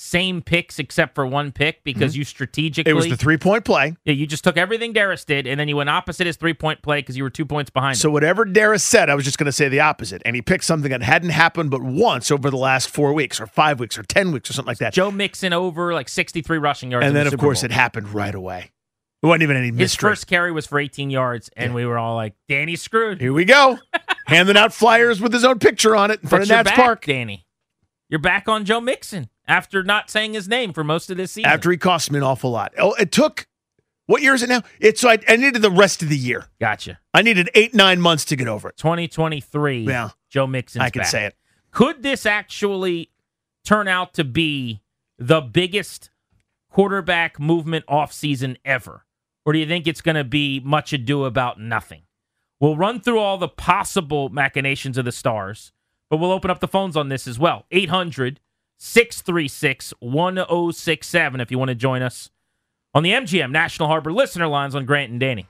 same 0.00 0.40
picks 0.40 0.78
except 0.78 1.16
for 1.16 1.26
one 1.26 1.50
pick 1.50 1.82
because 1.82 2.16
you 2.16 2.22
strategically 2.22 2.88
Mm-hmm. 2.88 2.96
It 2.96 3.00
was 3.00 3.08
the 3.08 3.16
three 3.16 3.36
point 3.36 3.64
play. 3.64 3.96
yeah, 4.04 4.12
you 4.12 4.28
just 4.28 4.44
took 4.44 4.56
everything 4.56 4.92
Darius 4.92 5.24
did 5.24 5.48
and 5.48 5.58
then 5.58 5.66
you 5.66 5.74
went 5.76 5.90
opposite 5.90 6.24
his 6.24 6.36
three 6.36 6.54
point 6.54 6.82
play 6.82 7.00
because 7.00 7.16
you 7.16 7.24
were 7.24 7.30
two 7.30 7.44
points 7.44 7.68
behind. 7.68 7.98
So 7.98 8.08
him. 8.08 8.12
whatever 8.12 8.44
Darius 8.44 8.84
said, 8.84 9.10
I 9.10 9.16
was 9.16 9.24
just 9.24 9.38
going 9.38 9.46
to 9.46 9.52
say 9.52 9.68
the 9.68 9.80
opposite. 9.80 10.22
And 10.24 10.36
he 10.36 10.42
picked 10.42 10.62
something 10.62 10.92
that 10.92 11.02
hadn't 11.02 11.30
happened 11.30 11.72
but 11.72 11.82
once 11.82 12.30
over 12.30 12.48
the 12.48 12.56
last 12.56 12.88
four 12.88 13.12
weeks, 13.12 13.40
or 13.40 13.46
five 13.48 13.80
weeks, 13.80 13.98
or 13.98 14.04
ten 14.04 14.30
weeks, 14.30 14.48
or 14.48 14.52
something 14.52 14.70
like 14.70 14.78
that. 14.78 14.92
Joe 14.92 15.10
Mixon 15.10 15.52
over 15.52 15.92
like 15.92 16.08
sixty 16.08 16.42
three 16.42 16.58
rushing 16.58 16.92
yards, 16.92 17.04
and 17.04 17.16
then, 17.16 17.26
the 17.26 17.34
of 17.34 17.40
course, 17.40 17.62
Bowl. 17.62 17.66
it 17.66 17.72
happened 17.72 18.14
right 18.14 18.34
away. 18.34 18.70
It 19.20 19.26
wasn't 19.26 19.42
even 19.42 19.56
any 19.56 19.72
mystery. 19.72 19.82
his 19.82 19.94
first 19.96 20.26
carry 20.28 20.52
was 20.52 20.64
for 20.66 20.78
eighteen 20.78 21.10
yards, 21.10 21.50
and 21.56 21.74
we 21.74 21.84
were 21.84 21.98
all 21.98 22.14
like, 22.14 22.34
"Danny 22.48 22.76
screwed." 22.76 23.20
Here 23.20 23.32
we 23.32 23.44
go, 23.44 23.80
handing 24.26 24.56
out 24.56 24.72
flyers 24.72 25.20
with 25.20 25.32
his 25.32 25.44
own 25.44 25.58
picture 25.58 25.96
on 25.96 26.12
it 26.12 26.20
in 26.22 26.28
front 26.28 26.42
But 26.42 26.50
of 26.52 26.56
Nats 26.56 26.70
back, 26.70 26.76
Park. 26.76 27.04
Danny. 27.04 27.44
You're 28.08 28.20
back 28.20 28.48
on 28.48 28.64
Joe 28.64 28.80
Mixon 28.80 29.28
after 29.48 29.82
not 29.82 30.10
saying 30.10 30.34
his 30.34 30.48
name 30.48 30.72
for 30.72 30.84
most 30.84 31.10
of 31.10 31.16
this 31.16 31.32
season. 31.32 31.50
After 31.50 31.70
he 31.70 31.76
cost 31.76 32.12
me 32.12 32.18
an 32.18 32.22
awful 32.22 32.50
lot. 32.50 32.72
Oh, 32.78 32.92
it 32.94 33.10
took. 33.10 33.48
What 34.06 34.22
year 34.22 34.34
is 34.34 34.42
it 34.42 34.48
now? 34.48 34.62
It's 34.80 35.00
so 35.00 35.10
I, 35.10 35.18
I 35.28 35.36
needed 35.36 35.60
the 35.60 35.70
rest 35.70 36.02
of 36.02 36.08
the 36.08 36.16
year. 36.16 36.46
gotcha. 36.60 36.98
I 37.12 37.22
needed 37.22 37.50
eight 37.54 37.74
nine 37.74 38.00
months 38.00 38.24
to 38.26 38.36
get 38.36 38.48
over 38.48 38.68
it. 38.68 38.76
2023. 38.76 39.80
Yeah. 39.80 40.10
Joe 40.30 40.46
Mixon. 40.46 40.80
I 40.80 40.90
can 40.90 41.04
say 41.04 41.26
it. 41.26 41.34
Could 41.72 42.02
this 42.02 42.24
actually 42.24 43.10
turn 43.64 43.88
out 43.88 44.14
to 44.14 44.24
be 44.24 44.80
the 45.18 45.40
biggest 45.40 46.10
quarterback 46.70 47.38
movement 47.40 47.84
offseason 47.86 48.56
ever? 48.64 49.04
Or 49.44 49.52
do 49.52 49.58
you 49.58 49.66
think 49.66 49.86
it's 49.86 50.00
going 50.00 50.16
to 50.16 50.24
be 50.24 50.60
much 50.60 50.92
ado 50.92 51.24
about 51.24 51.60
nothing? 51.60 52.02
We'll 52.60 52.76
run 52.76 53.00
through 53.00 53.18
all 53.18 53.38
the 53.38 53.48
possible 53.48 54.28
machinations 54.30 54.98
of 54.98 55.04
the 55.04 55.12
stars, 55.12 55.72
but 56.10 56.16
we'll 56.16 56.32
open 56.32 56.50
up 56.50 56.60
the 56.60 56.68
phones 56.68 56.96
on 56.96 57.08
this 57.08 57.26
as 57.26 57.38
well. 57.38 57.66
800 57.70 58.40
636 58.78 59.92
1067 60.00 61.40
if 61.40 61.50
you 61.50 61.58
want 61.58 61.68
to 61.68 61.74
join 61.74 62.00
us 62.00 62.30
on 62.94 63.02
the 63.02 63.10
MGM 63.10 63.50
National 63.50 63.88
Harbor 63.88 64.12
listener 64.12 64.46
lines 64.46 64.74
on 64.74 64.84
Grant 64.86 65.10
and 65.10 65.20
Danny. 65.20 65.46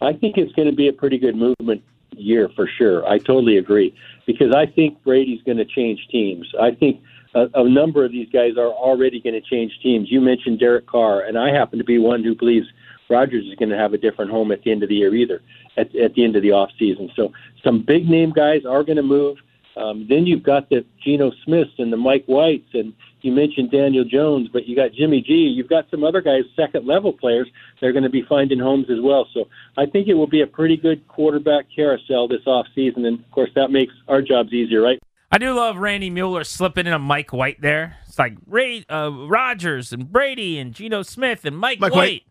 I 0.00 0.12
think 0.12 0.36
it's 0.36 0.52
going 0.52 0.68
to 0.68 0.74
be 0.74 0.88
a 0.88 0.92
pretty 0.92 1.18
good 1.18 1.34
movement 1.34 1.82
year 2.12 2.48
for 2.54 2.68
sure. 2.78 3.06
I 3.06 3.18
totally 3.18 3.58
agree 3.58 3.94
because 4.26 4.54
I 4.54 4.66
think 4.66 5.02
Brady's 5.02 5.42
going 5.42 5.58
to 5.58 5.64
change 5.64 6.06
teams. 6.10 6.46
I 6.60 6.72
think 6.72 7.02
a, 7.34 7.46
a 7.54 7.68
number 7.68 8.04
of 8.04 8.12
these 8.12 8.28
guys 8.30 8.56
are 8.56 8.68
already 8.68 9.20
going 9.20 9.34
to 9.34 9.40
change 9.40 9.78
teams. 9.82 10.10
You 10.10 10.20
mentioned 10.20 10.58
Derek 10.58 10.86
Carr, 10.86 11.22
and 11.22 11.38
I 11.38 11.52
happen 11.52 11.78
to 11.78 11.84
be 11.84 11.98
one 11.98 12.24
who 12.24 12.34
believes 12.34 12.66
Rodgers 13.08 13.46
is 13.46 13.54
going 13.54 13.70
to 13.70 13.76
have 13.76 13.94
a 13.94 13.98
different 13.98 14.30
home 14.30 14.52
at 14.52 14.62
the 14.62 14.70
end 14.70 14.82
of 14.82 14.88
the 14.88 14.96
year 14.96 15.14
either, 15.14 15.42
at, 15.76 15.94
at 15.96 16.14
the 16.14 16.24
end 16.24 16.36
of 16.36 16.42
the 16.42 16.52
off 16.52 16.70
season. 16.78 17.10
So 17.16 17.32
some 17.64 17.82
big 17.82 18.08
name 18.08 18.32
guys 18.32 18.64
are 18.66 18.84
going 18.84 18.96
to 18.96 19.02
move. 19.02 19.38
Um, 19.76 20.06
then 20.08 20.26
you've 20.26 20.42
got 20.42 20.68
the 20.68 20.84
Geno 21.02 21.30
Smiths 21.44 21.70
and 21.78 21.92
the 21.92 21.96
Mike 21.96 22.24
Whites, 22.26 22.68
and 22.74 22.92
you 23.22 23.32
mentioned 23.32 23.70
Daniel 23.70 24.04
Jones, 24.04 24.48
but 24.52 24.66
you 24.66 24.74
got 24.74 24.92
Jimmy 24.92 25.20
G. 25.20 25.34
You've 25.34 25.68
got 25.68 25.86
some 25.90 26.02
other 26.02 26.20
guys, 26.20 26.42
second 26.56 26.86
level 26.86 27.12
players, 27.12 27.48
they're 27.80 27.92
going 27.92 28.04
to 28.04 28.10
be 28.10 28.22
finding 28.22 28.58
homes 28.58 28.90
as 28.90 28.98
well. 29.00 29.28
So 29.32 29.48
I 29.76 29.86
think 29.86 30.08
it 30.08 30.14
will 30.14 30.26
be 30.26 30.42
a 30.42 30.46
pretty 30.46 30.76
good 30.76 31.06
quarterback 31.06 31.66
carousel 31.74 32.26
this 32.26 32.46
off 32.46 32.66
season, 32.74 33.04
and 33.04 33.20
of 33.20 33.30
course 33.30 33.50
that 33.54 33.70
makes 33.70 33.94
our 34.08 34.20
jobs 34.20 34.52
easier, 34.52 34.82
right? 34.82 34.98
I 35.30 35.38
do 35.38 35.52
love 35.54 35.76
Randy 35.76 36.10
Mueller 36.10 36.44
slipping 36.44 36.86
in 36.86 36.92
a 36.92 36.98
Mike 36.98 37.32
White 37.32 37.60
there. 37.60 37.96
It's 38.06 38.18
like 38.18 38.34
Ray 38.46 38.84
uh, 38.88 39.10
Rodgers 39.12 39.92
and 39.92 40.10
Brady 40.10 40.58
and 40.58 40.72
Geno 40.72 41.02
Smith 41.02 41.44
and 41.44 41.56
Mike, 41.56 41.80
Mike 41.80 41.92
White. 41.92 41.98
White. 41.98 42.22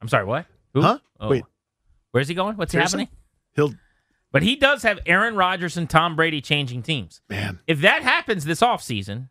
I'm 0.00 0.08
sorry, 0.08 0.24
what? 0.24 0.46
Who? 0.74 0.82
Huh? 0.82 0.98
Oh. 1.20 1.28
Wait. 1.30 1.44
Where's 2.10 2.28
he 2.28 2.34
going? 2.34 2.56
What's 2.56 2.72
Seriously? 2.72 3.04
happening? 3.04 3.18
He'll 3.54 3.74
But 4.30 4.42
he 4.42 4.56
does 4.56 4.82
have 4.82 4.98
Aaron 5.06 5.36
Rodgers 5.36 5.76
and 5.76 5.88
Tom 5.88 6.14
Brady 6.16 6.40
changing 6.40 6.82
teams. 6.82 7.22
man. 7.30 7.60
If 7.66 7.80
that 7.80 8.02
happens 8.02 8.44
this 8.44 8.60
offseason, 8.60 9.30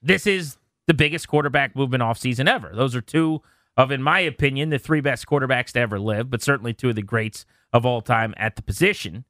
this 0.00 0.26
is 0.26 0.56
the 0.86 0.94
biggest 0.94 1.28
quarterback 1.28 1.74
movement 1.74 2.02
offseason 2.02 2.48
ever. 2.48 2.70
Those 2.74 2.94
are 2.94 3.00
two 3.00 3.42
of, 3.76 3.90
in 3.90 4.02
my 4.02 4.20
opinion, 4.20 4.70
the 4.70 4.78
three 4.78 5.00
best 5.00 5.26
quarterbacks 5.26 5.72
to 5.72 5.80
ever 5.80 5.98
live, 5.98 6.30
but 6.30 6.42
certainly 6.42 6.72
two 6.72 6.90
of 6.90 6.96
the 6.96 7.02
greats 7.02 7.44
of 7.72 7.84
all 7.84 8.00
time 8.00 8.34
at 8.36 8.56
the 8.56 8.62
position. 8.62 9.24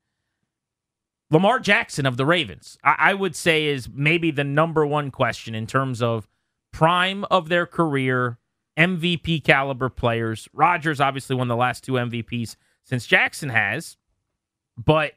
Lamar 1.31 1.61
Jackson 1.61 2.07
of 2.07 2.16
the 2.16 2.27
Ravens, 2.27 2.77
I, 2.83 2.97
I 2.99 3.14
would 3.14 3.37
say, 3.37 3.66
is 3.66 3.88
maybe 3.93 4.31
the 4.31 4.45
number 4.45 4.85
one 4.85 5.11
question 5.11 5.55
in 5.55 5.66
terms 5.66 6.03
of 6.03 6.29
prime 6.73 7.25
of 7.31 7.49
their 7.49 7.66
career, 7.66 8.38
MVP 8.77 9.45
caliber 9.45 9.88
players. 9.88 10.49
Rodgers 10.53 11.01
obviously 11.01 11.37
won 11.37 11.49
the 11.49 11.57
last 11.57 11.85
two 11.85 11.93
MVPs 11.93 12.57
since 12.85 13.07
Jackson 13.07 13.51
has, 13.51 13.97
but 14.77 15.12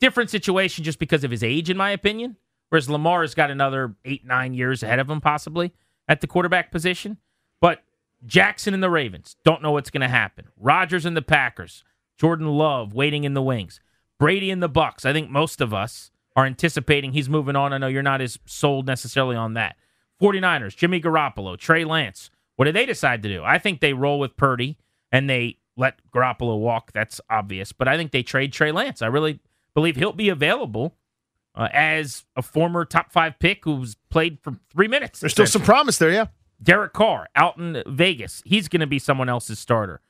different 0.00 0.30
situation 0.30 0.84
just 0.84 0.98
because 0.98 1.24
of 1.24 1.30
his 1.30 1.42
age, 1.42 1.70
in 1.70 1.76
my 1.76 1.90
opinion. 1.90 2.36
Whereas 2.68 2.88
Lamar 2.88 3.22
has 3.22 3.34
got 3.34 3.50
another 3.50 3.96
eight, 4.04 4.24
nine 4.24 4.54
years 4.54 4.82
ahead 4.82 4.98
of 4.98 5.10
him, 5.10 5.20
possibly 5.20 5.72
at 6.08 6.20
the 6.20 6.26
quarterback 6.26 6.70
position. 6.70 7.18
But 7.60 7.82
Jackson 8.26 8.74
and 8.74 8.82
the 8.82 8.90
Ravens 8.90 9.36
don't 9.44 9.62
know 9.62 9.72
what's 9.72 9.90
going 9.90 10.02
to 10.02 10.08
happen. 10.08 10.46
Rodgers 10.56 11.04
and 11.04 11.16
the 11.16 11.22
Packers, 11.22 11.84
Jordan 12.16 12.46
Love 12.46 12.92
waiting 12.92 13.24
in 13.24 13.34
the 13.34 13.42
wings, 13.42 13.80
Brady 14.20 14.50
and 14.50 14.62
the 14.62 14.68
Bucs. 14.68 15.04
I 15.04 15.12
think 15.12 15.30
most 15.30 15.60
of 15.60 15.74
us 15.74 16.12
are 16.36 16.46
anticipating 16.46 17.12
he's 17.12 17.28
moving 17.28 17.56
on. 17.56 17.72
I 17.72 17.78
know 17.78 17.88
you're 17.88 18.02
not 18.02 18.20
as 18.20 18.38
sold 18.46 18.86
necessarily 18.86 19.34
on 19.34 19.54
that. 19.54 19.76
49ers, 20.22 20.76
Jimmy 20.76 21.00
Garoppolo, 21.00 21.56
Trey 21.56 21.84
Lance. 21.84 22.30
What 22.56 22.66
do 22.66 22.72
they 22.72 22.84
decide 22.84 23.22
to 23.22 23.28
do? 23.28 23.42
I 23.42 23.58
think 23.58 23.80
they 23.80 23.94
roll 23.94 24.18
with 24.20 24.36
Purdy 24.36 24.76
and 25.10 25.28
they 25.28 25.56
let 25.76 25.98
Garoppolo 26.14 26.58
walk. 26.58 26.92
That's 26.92 27.20
obvious. 27.30 27.72
But 27.72 27.88
I 27.88 27.96
think 27.96 28.12
they 28.12 28.22
trade 28.22 28.52
Trey 28.52 28.70
Lance. 28.70 29.00
I 29.00 29.06
really 29.06 29.40
believe 29.74 29.96
he'll 29.96 30.12
be 30.12 30.28
available 30.28 30.94
uh, 31.54 31.68
as 31.72 32.26
a 32.36 32.42
former 32.42 32.84
top 32.84 33.10
five 33.12 33.38
pick 33.38 33.64
who's 33.64 33.96
played 34.10 34.38
for 34.42 34.58
three 34.70 34.88
minutes. 34.88 35.20
There's 35.20 35.32
still 35.32 35.46
some 35.46 35.62
promise 35.62 35.96
there, 35.96 36.10
yeah. 36.10 36.26
Derek 36.62 36.92
Carr 36.92 37.28
out 37.34 37.56
in 37.56 37.82
Vegas. 37.86 38.42
He's 38.44 38.68
going 38.68 38.80
to 38.80 38.86
be 38.86 38.98
someone 38.98 39.30
else's 39.30 39.58
starter. 39.58 40.02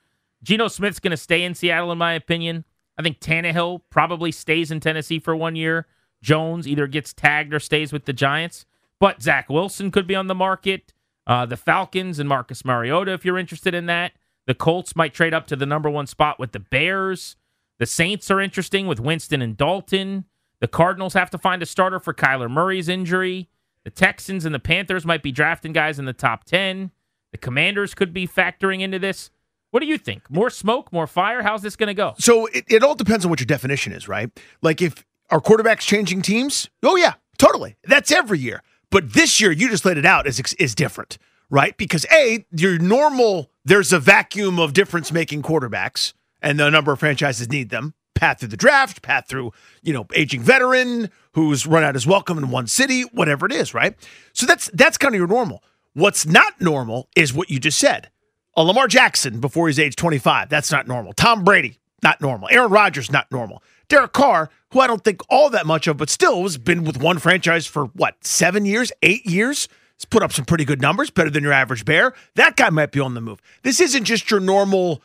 Geno 0.42 0.66
Smith's 0.66 0.99
going 0.99 1.12
to 1.12 1.16
stay 1.16 1.44
in 1.44 1.55
Seattle, 1.55 1.92
in 1.92 1.99
my 1.99 2.14
opinion. 2.14 2.64
I 3.01 3.03
think 3.03 3.19
Tannehill 3.19 3.81
probably 3.89 4.31
stays 4.31 4.71
in 4.71 4.79
Tennessee 4.79 5.19
for 5.19 5.35
one 5.35 5.57
year. 5.57 5.87
Jones 6.23 6.69
either 6.69 6.87
gets 6.87 7.15
tagged 7.15 7.55
or 7.55 7.59
stays 7.59 7.95
with 7.95 8.05
the 8.05 8.13
Giants. 8.13 8.67
But 8.99 9.23
Zach 9.23 9.49
Wilson 9.49 9.91
could 9.91 10.07
be 10.07 10.15
on 10.15 10.27
the 10.27 10.35
market. 10.35 10.93
Uh, 11.27 11.47
the 11.47 11.57
Falcons 11.57 12.19
and 12.19 12.29
Marcus 12.29 12.63
Mariota, 12.63 13.13
if 13.13 13.25
you're 13.25 13.39
interested 13.39 13.73
in 13.75 13.87
that. 13.87 14.13
The 14.47 14.53
Colts 14.55 14.95
might 14.95 15.15
trade 15.15 15.33
up 15.33 15.47
to 15.47 15.57
the 15.57 15.65
number 15.65 15.89
one 15.89 16.07
spot 16.07 16.39
with 16.39 16.53
the 16.53 16.61
Bears. 16.61 17.37
The 17.79 17.87
Saints 17.87 18.31
are 18.31 18.41
interesting 18.41 18.87
with 18.87 19.01
Winston 19.01 19.41
and 19.41 19.57
Dalton. 19.57 20.27
The 20.61 20.69
Cardinals 20.69 21.15
have 21.15 21.31
to 21.31 21.39
find 21.39 21.63
a 21.63 21.67
starter 21.67 22.01
for 22.01 22.13
Kyler 22.13 22.51
Murray's 22.51 22.91
injury. 22.91 23.49
The 23.85 23.91
Texans 23.91 24.45
and 24.45 24.55
the 24.55 24.59
Panthers 24.59 25.07
might 25.07 25.23
be 25.23 25.33
drafting 25.33 25.73
guys 25.73 25.99
in 25.99 26.05
the 26.05 26.13
top 26.13 26.45
10. 26.45 26.91
The 27.33 27.39
Commanders 27.39 27.95
could 27.95 28.13
be 28.13 28.29
factoring 28.29 28.83
into 28.83 28.99
this. 28.99 29.31
What 29.71 29.81
do 29.81 29.87
you 29.87 29.99
think? 29.99 30.29
More 30.31 30.51
smoke, 30.51 30.93
more 30.93 31.07
fire? 31.07 31.43
How's 31.43 31.63
this 31.63 31.77
going 31.77 31.89
to 31.89 31.95
go? 31.95 32.15
So 32.19 32.47
it, 32.47 32.65
it 32.69 32.83
all 32.83 32.95
depends 32.95 33.25
on 33.25 33.31
what 33.31 33.41
your 33.41 33.47
definition 33.47 33.93
is, 33.93 34.09
right? 34.09 34.31
Like 34.63 34.83
if 34.83 35.05
our 35.31 35.41
quarterbacks 35.41 35.81
changing 35.81 36.23
teams, 36.23 36.69
oh 36.83 36.97
yeah, 36.97 37.15
totally. 37.39 37.77
That's 37.85 38.11
every 38.11 38.39
year. 38.39 38.63
But 38.91 39.13
this 39.13 39.41
year, 39.41 39.53
you 39.53 39.69
just 39.71 39.85
laid 39.85 39.97
it 39.99 40.05
out 40.05 40.27
is 40.27 40.41
is 40.59 40.75
different, 40.75 41.19
right? 41.49 41.77
Because 41.77 42.05
a 42.13 42.45
your 42.51 42.79
normal 42.79 43.51
there's 43.65 43.93
a 43.93 44.01
vacuum 44.01 44.59
of 44.59 44.73
difference 44.73 45.13
making 45.13 45.43
quarterbacks, 45.43 46.13
and 46.43 46.59
the 46.59 46.69
number 46.71 46.93
of 46.93 46.99
franchises 46.99 47.49
need 47.49 47.71
them. 47.71 47.95
Path 48.17 48.41
through 48.41 48.49
the 48.49 48.57
draft, 48.57 49.03
path 49.03 49.29
through 49.29 49.53
you 49.83 49.93
know 49.93 50.07
aging 50.15 50.43
veteran 50.43 51.11
who's 51.35 51.67
run 51.67 51.85
out 51.85 51.95
his 51.95 52.07
welcome 52.07 52.37
in 52.39 52.51
one 52.51 52.67
city, 52.67 53.03
whatever 53.13 53.47
it 53.47 53.53
is, 53.53 53.73
right? 53.73 53.95
So 54.33 54.45
that's 54.47 54.69
that's 54.75 54.99
kind 54.99 55.15
of 55.15 55.19
your 55.21 55.29
normal. 55.29 55.63
What's 55.95 56.27
not 56.27 56.61
normal 56.61 57.09
is 57.15 57.33
what 57.33 57.49
you 57.51 57.61
just 57.61 57.79
said. 57.79 58.11
A 58.61 58.62
Lamar 58.62 58.88
Jackson 58.88 59.40
before 59.40 59.68
he's 59.68 59.79
age 59.79 59.96
25, 59.96 60.51
that's 60.51 60.70
not 60.70 60.87
normal. 60.87 61.14
Tom 61.14 61.44
Brady, 61.44 61.79
not 62.03 62.20
normal. 62.20 62.46
Aaron 62.53 62.70
Rodgers, 62.70 63.11
not 63.11 63.33
normal. 63.33 63.62
Derek 63.88 64.12
Carr, 64.12 64.51
who 64.73 64.81
I 64.81 64.87
don't 64.87 65.03
think 65.03 65.23
all 65.31 65.49
that 65.49 65.64
much 65.64 65.87
of, 65.87 65.96
but 65.96 66.11
still 66.11 66.42
has 66.42 66.59
been 66.59 66.85
with 66.85 67.01
one 67.01 67.18
franchise 67.18 67.66
for 67.66 67.87
what, 67.87 68.23
seven 68.23 68.66
years, 68.66 68.92
eight 69.03 69.25
years? 69.25 69.66
He's 69.96 70.05
put 70.05 70.23
up 70.23 70.31
some 70.31 70.44
pretty 70.44 70.66
good 70.66 70.83
numbers, 70.83 71.09
better 71.09 71.31
than 71.31 71.42
your 71.42 71.55
average 71.55 71.87
bear. 71.87 72.12
That 72.35 72.57
guy 72.57 72.68
might 72.68 72.92
be 72.92 73.01
on 73.01 73.14
the 73.14 73.23
move. 73.23 73.40
This 73.62 73.81
isn't 73.81 74.05
just 74.05 74.31
your 74.31 74.40
normal, 74.40 75.01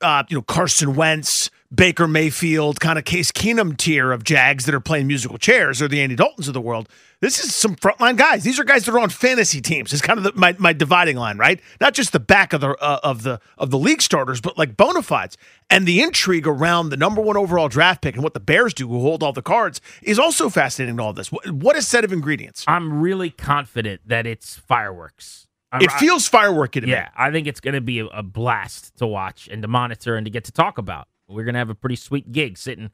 uh, 0.00 0.22
you 0.30 0.38
know, 0.38 0.42
Carson 0.42 0.94
Wentz, 0.94 1.50
Baker 1.74 2.06
Mayfield, 2.06 2.80
kind 2.80 2.98
of 2.98 3.04
Case 3.04 3.32
Keenum 3.32 3.76
tier 3.76 4.12
of 4.12 4.24
Jags 4.24 4.66
that 4.66 4.74
are 4.74 4.80
playing 4.80 5.06
musical 5.06 5.38
chairs 5.38 5.82
or 5.82 5.88
the 5.88 6.00
Andy 6.00 6.16
Daltons 6.16 6.48
of 6.48 6.54
the 6.54 6.60
world. 6.60 6.88
This 7.20 7.42
is 7.42 7.54
some 7.54 7.74
frontline 7.76 8.16
guys. 8.16 8.44
These 8.44 8.60
are 8.60 8.64
guys 8.64 8.84
that 8.84 8.94
are 8.94 8.98
on 8.98 9.08
fantasy 9.08 9.60
teams. 9.60 9.92
It's 9.92 10.02
kind 10.02 10.18
of 10.18 10.24
the, 10.24 10.32
my, 10.34 10.54
my 10.58 10.72
dividing 10.72 11.16
line, 11.16 11.38
right? 11.38 11.60
Not 11.80 11.94
just 11.94 12.12
the 12.12 12.20
back 12.20 12.52
of 12.52 12.60
the 12.60 12.70
uh, 12.76 13.00
of 13.02 13.22
the 13.22 13.40
of 13.58 13.70
the 13.70 13.78
league 13.78 14.02
starters, 14.02 14.40
but 14.40 14.58
like 14.58 14.76
bona 14.76 15.02
fides. 15.02 15.36
And 15.70 15.86
the 15.86 16.02
intrigue 16.02 16.46
around 16.46 16.90
the 16.90 16.96
number 16.96 17.20
one 17.22 17.36
overall 17.36 17.68
draft 17.68 18.02
pick 18.02 18.14
and 18.14 18.22
what 18.22 18.34
the 18.34 18.40
Bears 18.40 18.74
do, 18.74 18.86
who 18.86 19.00
hold 19.00 19.22
all 19.22 19.32
the 19.32 19.42
cards, 19.42 19.80
is 20.02 20.18
also 20.18 20.48
fascinating. 20.48 20.96
To 20.98 21.02
all 21.02 21.12
this, 21.12 21.32
what, 21.32 21.50
what 21.50 21.74
a 21.74 21.82
set 21.82 22.04
of 22.04 22.12
ingredients. 22.12 22.64
I'm 22.68 23.00
really 23.00 23.30
confident 23.30 24.02
that 24.06 24.26
it's 24.26 24.56
fireworks. 24.56 25.46
I'm, 25.72 25.80
It 25.82 25.90
feels 25.92 26.30
fireworky 26.30 26.80
to 26.80 26.82
me. 26.82 26.92
yeah, 26.92 27.08
I 27.16 27.32
think 27.32 27.46
it's 27.48 27.60
going 27.60 27.74
to 27.74 27.80
be 27.80 27.98
a, 27.98 28.06
a 28.06 28.22
blast 28.22 28.96
to 28.98 29.06
watch 29.06 29.48
and 29.50 29.62
to 29.62 29.68
monitor 29.68 30.16
and 30.16 30.24
to 30.26 30.30
get 30.30 30.44
to 30.44 30.52
talk 30.52 30.78
about. 30.78 31.08
We're 31.28 31.44
going 31.44 31.54
to 31.54 31.58
have 31.58 31.70
a 31.70 31.74
pretty 31.74 31.96
sweet 31.96 32.32
gig 32.32 32.58
sitting 32.58 32.90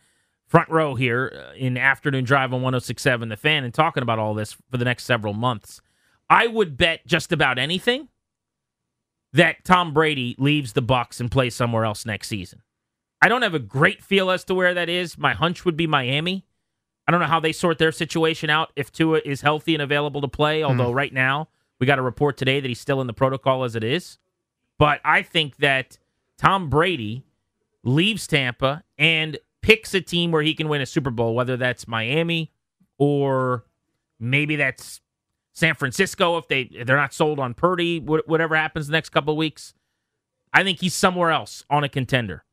front 0.46 0.68
row 0.68 0.94
here 0.94 1.32
uh, 1.34 1.54
in 1.54 1.78
afternoon 1.78 2.24
drive 2.24 2.52
on 2.52 2.62
1067 2.62 3.28
The 3.28 3.36
Fan 3.36 3.64
and 3.64 3.72
talking 3.72 4.02
about 4.02 4.18
all 4.18 4.34
this 4.34 4.52
for 4.70 4.76
the 4.76 4.84
next 4.84 5.04
several 5.04 5.32
months. 5.32 5.80
I 6.28 6.46
would 6.46 6.76
bet 6.76 7.06
just 7.06 7.32
about 7.32 7.58
anything 7.58 8.08
that 9.32 9.64
Tom 9.64 9.94
Brady 9.94 10.34
leaves 10.38 10.72
the 10.74 10.82
Bucs 10.82 11.20
and 11.20 11.30
plays 11.30 11.54
somewhere 11.54 11.84
else 11.84 12.04
next 12.04 12.28
season. 12.28 12.62
I 13.20 13.28
don't 13.28 13.42
have 13.42 13.54
a 13.54 13.58
great 13.58 14.02
feel 14.02 14.30
as 14.30 14.44
to 14.44 14.54
where 14.54 14.74
that 14.74 14.88
is. 14.88 15.16
My 15.16 15.32
hunch 15.32 15.64
would 15.64 15.76
be 15.76 15.86
Miami. 15.86 16.44
I 17.06 17.12
don't 17.12 17.20
know 17.20 17.26
how 17.26 17.40
they 17.40 17.52
sort 17.52 17.78
their 17.78 17.92
situation 17.92 18.50
out 18.50 18.72
if 18.76 18.92
Tua 18.92 19.20
is 19.24 19.40
healthy 19.40 19.74
and 19.74 19.82
available 19.82 20.20
to 20.20 20.28
play, 20.28 20.62
although 20.62 20.92
right 20.92 21.12
now 21.12 21.48
we 21.78 21.86
got 21.86 21.98
a 21.98 22.02
report 22.02 22.36
today 22.36 22.60
that 22.60 22.68
he's 22.68 22.80
still 22.80 23.00
in 23.00 23.06
the 23.06 23.12
protocol 23.12 23.64
as 23.64 23.74
it 23.74 23.84
is. 23.84 24.18
But 24.78 25.00
I 25.04 25.22
think 25.22 25.56
that 25.56 25.98
Tom 26.38 26.68
Brady 26.68 27.24
leaves 27.84 28.26
Tampa 28.26 28.82
and 28.98 29.38
picks 29.62 29.94
a 29.94 30.00
team 30.00 30.30
where 30.32 30.42
he 30.42 30.54
can 30.54 30.68
win 30.68 30.80
a 30.80 30.86
Super 30.86 31.10
Bowl, 31.10 31.34
whether 31.34 31.56
that's 31.56 31.86
Miami 31.86 32.52
or 32.98 33.64
maybe 34.20 34.56
that's 34.56 35.00
San 35.54 35.74
Francisco 35.74 36.38
if 36.38 36.48
they 36.48 36.62
if 36.62 36.86
they're 36.86 36.96
not 36.96 37.12
sold 37.12 37.38
on 37.38 37.54
Purdy, 37.54 38.00
whatever 38.00 38.56
happens 38.56 38.86
the 38.86 38.92
next 38.92 39.10
couple 39.10 39.32
of 39.34 39.38
weeks. 39.38 39.74
I 40.52 40.62
think 40.62 40.80
he's 40.80 40.94
somewhere 40.94 41.30
else 41.30 41.64
on 41.70 41.82
a 41.84 41.88
contender. 41.88 42.44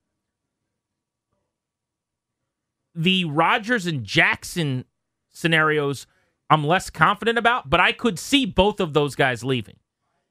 The 2.96 3.26
Rodgers 3.26 3.86
and 3.86 4.04
Jackson 4.04 4.86
scenarios 5.32 6.08
I'm 6.50 6.66
less 6.66 6.90
confident 6.90 7.38
about, 7.38 7.70
but 7.70 7.80
I 7.80 7.92
could 7.92 8.18
see 8.18 8.46
both 8.46 8.80
of 8.80 8.94
those 8.94 9.16
guys 9.16 9.44
leaving. 9.44 9.76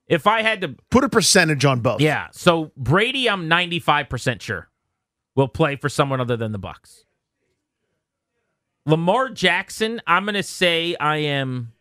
If 0.08 0.26
I 0.26 0.42
had 0.42 0.60
to 0.62 0.74
Put 0.90 1.04
a 1.04 1.08
percentage 1.08 1.64
on 1.64 1.80
both. 1.80 2.00
yeah. 2.00 2.28
So 2.32 2.72
Brady, 2.76 3.30
I'm 3.30 3.48
95% 3.48 4.40
sure 4.40 4.68
will 5.38 5.46
play 5.46 5.76
for 5.76 5.88
someone 5.88 6.20
other 6.20 6.36
than 6.36 6.50
the 6.50 6.58
Bucs. 6.58 7.04
Lamar 8.84 9.28
Jackson, 9.28 10.02
I'm 10.04 10.24
going 10.24 10.34
to 10.34 10.42
say 10.42 10.96
I 10.98 11.18
am 11.18 11.72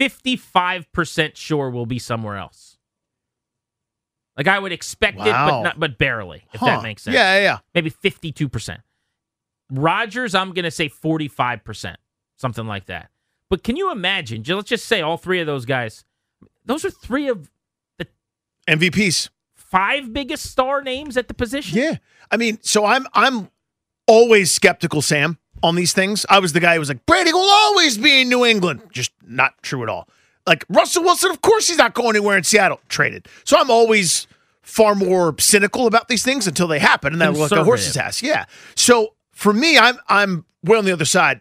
55% 0.00 1.36
sure 1.36 1.70
will 1.70 1.86
be 1.86 2.00
somewhere 2.00 2.36
else. 2.36 2.78
Like 4.36 4.48
I 4.48 4.58
would 4.58 4.72
expect 4.72 5.18
it, 5.20 5.24
but 5.24 5.62
not, 5.62 5.78
but 5.78 5.98
barely, 5.98 6.44
if 6.52 6.58
Huh. 6.58 6.66
that 6.66 6.82
makes 6.82 7.02
sense. 7.04 7.14
Yeah, 7.14 7.36
yeah, 7.36 7.42
yeah. 7.42 7.58
Maybe 7.74 7.90
52%. 7.90 8.78
Rodgers, 9.70 10.34
I'm 10.34 10.52
going 10.52 10.64
to 10.64 10.70
say 10.72 10.88
45%, 10.88 11.94
something 12.36 12.66
like 12.66 12.86
that. 12.86 13.10
But 13.48 13.62
can 13.62 13.76
you 13.76 13.92
imagine? 13.92 14.42
Let's 14.48 14.68
just 14.68 14.86
say 14.86 15.00
all 15.00 15.16
three 15.16 15.38
of 15.40 15.46
those 15.46 15.64
guys, 15.64 16.04
those 16.64 16.84
are 16.84 16.90
three 16.90 17.28
of 17.28 17.50
the 17.98 18.08
MVPs. 18.68 19.30
Five 19.70 20.12
biggest 20.12 20.50
star 20.50 20.82
names 20.82 21.16
at 21.16 21.28
the 21.28 21.34
position. 21.34 21.78
Yeah. 21.78 21.96
I 22.30 22.36
mean, 22.36 22.58
so 22.62 22.84
I'm 22.84 23.06
I'm 23.12 23.50
always 24.06 24.52
skeptical, 24.52 25.02
Sam, 25.02 25.38
on 25.62 25.74
these 25.74 25.92
things. 25.92 26.24
I 26.28 26.38
was 26.38 26.52
the 26.52 26.60
guy 26.60 26.74
who 26.74 26.80
was 26.80 26.88
like, 26.88 27.04
Brady 27.06 27.32
will 27.32 27.50
always 27.50 27.98
be 27.98 28.22
in 28.22 28.28
New 28.28 28.44
England. 28.44 28.82
Just 28.92 29.12
not 29.24 29.60
true 29.62 29.82
at 29.82 29.88
all. 29.88 30.08
Like 30.46 30.64
Russell 30.68 31.02
Wilson, 31.02 31.30
of 31.30 31.42
course 31.42 31.68
he's 31.68 31.78
not 31.78 31.94
going 31.94 32.16
anywhere 32.16 32.36
in 32.36 32.44
Seattle. 32.44 32.80
Traded. 32.88 33.26
So 33.44 33.58
I'm 33.58 33.70
always 33.70 34.26
far 34.62 34.94
more 34.94 35.34
cynical 35.38 35.86
about 35.86 36.08
these 36.08 36.22
things 36.22 36.46
until 36.46 36.68
they 36.68 36.78
happen, 36.78 37.12
and 37.12 37.20
then 37.20 37.32
look 37.32 37.50
like 37.50 37.60
a 37.60 37.64
horse's 37.64 37.96
ass. 37.96 38.22
Yeah. 38.22 38.46
So 38.74 39.14
for 39.32 39.52
me, 39.52 39.78
I'm 39.78 39.96
I'm 40.08 40.44
way 40.62 40.78
on 40.78 40.84
the 40.84 40.92
other 40.92 41.04
side. 41.04 41.40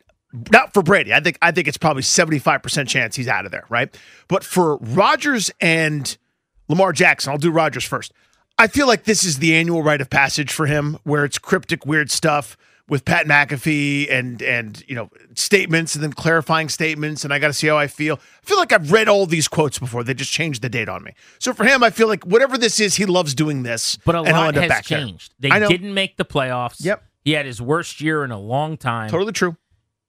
Not 0.52 0.74
for 0.74 0.82
Brady. 0.84 1.14
I 1.14 1.20
think 1.20 1.38
I 1.42 1.52
think 1.52 1.68
it's 1.68 1.78
probably 1.78 2.04
75% 2.04 2.88
chance 2.88 3.16
he's 3.16 3.28
out 3.28 3.46
of 3.46 3.52
there, 3.52 3.66
right? 3.70 3.96
But 4.28 4.44
for 4.44 4.78
Rodgers 4.78 5.52
and 5.62 6.18
Lamar 6.68 6.94
Jackson, 6.94 7.32
I'll 7.32 7.38
do 7.38 7.52
Rodgers 7.52 7.84
first. 7.84 8.12
I 8.58 8.68
feel 8.68 8.88
like 8.88 9.04
this 9.04 9.24
is 9.24 9.40
the 9.40 9.54
annual 9.54 9.84
rite 9.84 10.02
of 10.02 10.10
passage 10.10 10.52
for 10.52 10.66
him, 10.66 10.98
where 11.04 11.26
it's 11.26 11.38
cryptic, 11.38 11.86
weird 11.86 12.10
stuff 12.10 12.58
with 12.88 13.04
Pat 13.04 13.26
McAfee 13.26 14.12
and 14.12 14.42
and 14.42 14.84
you 14.88 14.96
know 14.96 15.10
statements 15.34 15.96
and 15.96 16.04
then 16.04 16.14
clarifying 16.14 16.70
statements, 16.70 17.24
and 17.24 17.34
I 17.34 17.40
got 17.40 17.48
to 17.48 17.54
see 17.54 17.68
how 17.68 17.78
I 17.78 17.88
feel. 17.88 18.16
I 18.16 18.46
feel 18.46 18.58
like 18.58 18.72
I've 18.72 18.92
read 18.92 19.08
all 19.08 19.26
these 19.26 19.48
quotes 19.48 19.80
before. 19.80 20.04
They 20.04 20.14
just 20.14 20.32
changed 20.32 20.62
the 20.62 20.70
date 20.70 20.88
on 20.88 21.04
me. 21.04 21.14
So 21.40 21.54
for 21.54 21.66
him, 21.66 21.84
I 21.84 21.90
feel 21.90 22.08
like 22.08 22.24
whatever 22.26 22.58
this 22.58 22.80
is, 22.80 22.96
he 22.96 23.06
loves 23.06 23.34
doing 23.34 23.64
this. 23.64 23.98
But 24.06 24.16
a 24.16 24.22
lot 24.22 24.56
has 24.56 24.70
back 24.70 24.86
there. 24.86 25.00
changed. 25.00 25.34
They 25.40 25.50
didn't 25.50 25.94
make 25.94 26.18
the 26.18 26.26
playoffs. 26.26 26.84
Yep. 26.84 27.04
He 27.24 27.32
had 27.32 27.46
his 27.46 27.62
worst 27.62 28.02
year 28.02 28.24
in 28.24 28.32
a 28.32 28.40
long 28.40 28.78
time. 28.78 29.10
Totally 29.10 29.34
true. 29.34 29.58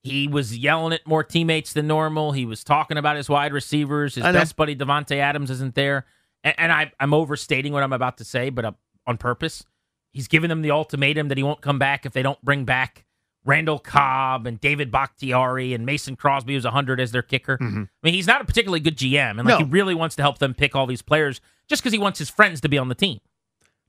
He 0.02 0.28
was 0.28 0.56
yelling 0.56 0.92
at 0.92 1.04
more 1.04 1.24
teammates 1.24 1.72
than 1.72 1.88
normal. 1.88 2.30
He 2.30 2.44
was 2.44 2.62
talking 2.62 2.96
about 2.96 3.16
his 3.16 3.28
wide 3.28 3.52
receivers. 3.52 4.14
His 4.14 4.22
best 4.22 4.54
buddy 4.54 4.76
Davante 4.76 5.16
Adams 5.16 5.50
isn't 5.50 5.74
there. 5.74 6.06
And, 6.46 6.54
and 6.58 6.72
I, 6.72 6.92
I'm 7.00 7.12
overstating 7.12 7.72
what 7.72 7.82
I'm 7.82 7.92
about 7.92 8.18
to 8.18 8.24
say, 8.24 8.50
but 8.50 8.64
uh, 8.64 8.72
on 9.06 9.16
purpose. 9.18 9.64
He's 10.12 10.28
given 10.28 10.48
them 10.48 10.62
the 10.62 10.70
ultimatum 10.70 11.28
that 11.28 11.36
he 11.36 11.44
won't 11.44 11.60
come 11.60 11.78
back 11.78 12.06
if 12.06 12.12
they 12.12 12.22
don't 12.22 12.42
bring 12.42 12.64
back 12.64 13.04
Randall 13.44 13.78
Cobb 13.78 14.46
and 14.46 14.58
David 14.60 14.90
Bakhtiari 14.90 15.74
and 15.74 15.84
Mason 15.84 16.16
Crosby, 16.16 16.54
who's 16.54 16.64
100 16.64 17.00
as 17.00 17.12
their 17.12 17.22
kicker. 17.22 17.58
I 17.60 17.64
mean, 18.02 18.14
he's 18.14 18.26
not 18.26 18.40
a 18.40 18.44
particularly 18.44 18.80
good 18.80 18.96
GM, 18.96 19.38
and 19.38 19.38
like 19.38 19.46
Mm-hmm. 19.46 19.48
No. 19.48 19.58
he 19.58 19.64
really 19.64 19.94
wants 19.94 20.16
to 20.16 20.22
help 20.22 20.38
them 20.38 20.54
pick 20.54 20.74
all 20.74 20.86
these 20.86 21.02
players 21.02 21.40
just 21.68 21.82
because 21.82 21.92
he 21.92 21.98
wants 21.98 22.18
his 22.18 22.30
friends 22.30 22.60
to 22.62 22.68
be 22.68 22.78
on 22.78 22.88
the 22.88 22.94
team. 22.94 23.18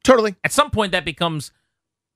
Totally. 0.03 0.35
At 0.43 0.51
some 0.51 0.69
point, 0.69 0.91
that 0.91 1.05
becomes 1.05 1.51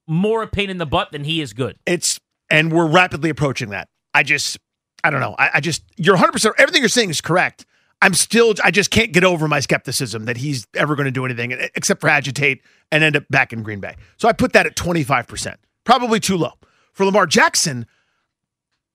more 0.08 0.43
a 0.43 0.47
pain 0.47 0.69
in 0.69 0.77
the 0.77 0.86
butt 0.86 1.12
than 1.12 1.23
he 1.23 1.39
is 1.41 1.54
good. 1.54 1.77
It's 1.86 2.19
and 2.49 2.71
we're 2.71 2.88
rapidly 2.88 3.30
approaching 3.30 3.69
that. 3.69 3.88
I 4.13 4.23
just 4.23 4.58
I 5.04 5.10
don't 5.10 5.21
know. 5.21 5.36
I, 5.39 5.51
I 5.56 5.60
just 5.62 5.84
you're 5.97 6.15
100 6.15 6.32
percent 6.34 6.56
everything 6.58 6.82
you're 6.82 6.89
saying 6.89 7.10
is 7.12 7.21
correct. 7.21 7.65
I'm 8.01 8.13
still 8.13 8.55
I 8.63 8.71
just 8.71 8.91
can't 8.91 9.11
get 9.11 9.23
over 9.23 9.47
my 9.47 9.59
skepticism 9.59 10.25
that 10.25 10.37
he's 10.37 10.67
ever 10.75 10.95
going 10.95 11.05
to 11.05 11.11
do 11.11 11.25
anything 11.25 11.51
except 11.75 12.01
for 12.01 12.09
agitate 12.09 12.61
and 12.91 13.03
end 13.03 13.15
up 13.15 13.23
back 13.29 13.53
in 13.53 13.63
Green 13.63 13.79
Bay. 13.79 13.95
So 14.17 14.27
I 14.27 14.33
put 14.33 14.53
that 14.53 14.65
at 14.65 14.75
25 14.75 15.27
percent, 15.27 15.59
probably 15.83 16.19
too 16.19 16.37
low 16.37 16.53
for 16.93 17.05
Lamar 17.05 17.25
Jackson. 17.25 17.85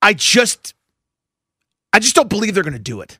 I 0.03 0.13
just 0.13 0.75
I 1.93 1.99
just 1.99 2.15
don't 2.15 2.29
believe 2.29 2.55
they're 2.55 2.63
going 2.63 2.73
to 2.75 2.79
do 2.79 3.01
it. 3.01 3.19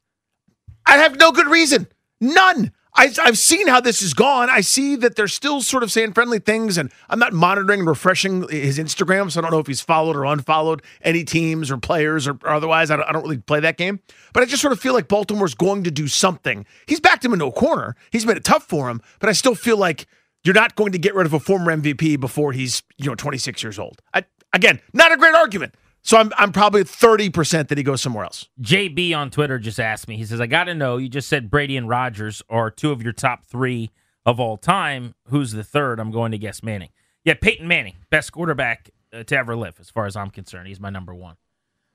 I 0.85 0.99
have 0.99 1.19
no 1.19 1.33
good 1.33 1.47
reason. 1.47 1.89
None. 2.21 2.73
I, 2.97 3.13
I've 3.23 3.37
seen 3.37 3.67
how 3.69 3.81
this 3.81 4.01
has 4.01 4.15
gone. 4.15 4.49
I 4.49 4.63
see 4.63 4.97
that 4.97 5.17
they're 5.17 5.29
still 5.29 5.61
sort 5.61 5.83
of 5.83 5.93
saying 5.93 6.15
friendly 6.15 6.39
things, 6.39 6.79
and 6.79 6.91
I'm 7.11 7.19
not 7.19 7.35
monitoring 7.35 7.81
and 7.81 7.89
refreshing 7.89 8.49
his 8.49 8.79
Instagram, 8.79 9.31
so 9.31 9.39
I 9.39 9.43
don't 9.43 9.51
know 9.51 9.59
if 9.59 9.67
he's 9.67 9.83
followed 9.83 10.17
or 10.17 10.25
unfollowed 10.25 10.83
any 11.03 11.23
teams 11.23 11.71
or 11.71 11.77
players 11.77 12.27
or, 12.27 12.39
or 12.43 12.51
otherwise. 12.51 12.91
I 12.91 12.97
don't, 12.97 13.07
I 13.07 13.13
don't 13.13 13.23
really 13.23 13.39
play 13.39 13.61
that 13.61 13.77
game, 13.77 14.01
but 14.33 14.43
I 14.43 14.47
just 14.47 14.63
sort 14.63 14.73
of 14.73 14.81
feel 14.81 14.95
like 14.95 15.09
Baltimore's 15.09 15.55
going 15.55 15.85
to 15.85 15.91
do 15.91 16.09
something. 16.09 16.65
He's 16.87 17.01
backed 17.01 17.25
him 17.25 17.35
into 17.35 17.45
a 17.47 17.53
corner. 17.53 17.97
He's 18.11 18.25
made 18.25 18.39
it 18.39 18.45
tough 18.45 18.65
for 18.65 18.89
him, 18.89 19.03
but 19.21 19.29
I 19.29 19.33
still 19.33 19.55
feel 19.55 19.77
like 19.77 20.07
you're 20.43 20.55
not 20.55 20.75
going 20.75 20.93
to 20.93 20.99
get 20.99 21.15
rid 21.15 21.27
of 21.27 21.35
a 21.35 21.41
former 21.41 21.77
MVP 21.77 22.19
before 22.19 22.53
he's 22.53 22.83
you 22.97 23.07
know 23.07 23.15
26 23.15 23.63
years 23.63 23.79
old. 23.79 24.01
I, 24.15 24.25
again, 24.55 24.81
not 24.95 25.13
a 25.13 25.19
great 25.19 25.35
argument. 25.35 25.75
So 26.07 26.19
I'm 26.19 26.31
I'm 26.39 26.53
probably 26.53 26.85
30% 26.85 27.67
that 27.67 27.77
he 27.77 27.83
goes 27.83 28.01
somewhere 28.01 28.25
else. 28.25 28.49
JB 28.63 29.13
on 29.17 29.29
Twitter 29.29 29.59
just 29.59 29.81
asked 29.81 30.07
me. 30.07 30.17
He 30.17 30.25
says, 30.25 30.41
"I 30.41 30.47
got 30.47 30.65
to 30.65 30.75
know. 30.75 30.99
You 30.99 31.09
just 31.09 31.29
said 31.29 31.51
Brady 31.51 31.77
and 31.77 31.89
Rodgers 31.89 32.45
are 32.49 32.71
two 32.71 32.93
of 32.93 33.03
your 33.03 33.13
top 33.13 33.45
three 33.45 33.91
of 34.25 34.39
all 34.39 34.57
time. 34.57 35.17
Who's 35.31 35.51
the 35.51 35.65
third? 35.65 35.99
I'm 35.99 36.13
going 36.13 36.31
to 36.31 36.39
guess 36.39 36.63
Manning. 36.63 36.91
Yeah, 37.25 37.35
Peyton 37.35 37.67
Manning, 37.67 37.97
best 38.09 38.31
quarterback 38.31 38.91
uh, 39.13 39.25
to 39.25 39.37
ever 39.37 39.57
live, 39.57 39.81
as 39.81 39.91
far 39.91 40.07
as 40.07 40.15
I'm 40.15 40.31
concerned. 40.31 40.69
He's 40.69 40.79
my 40.79 40.91
number 40.91 41.13
one. 41.13 41.35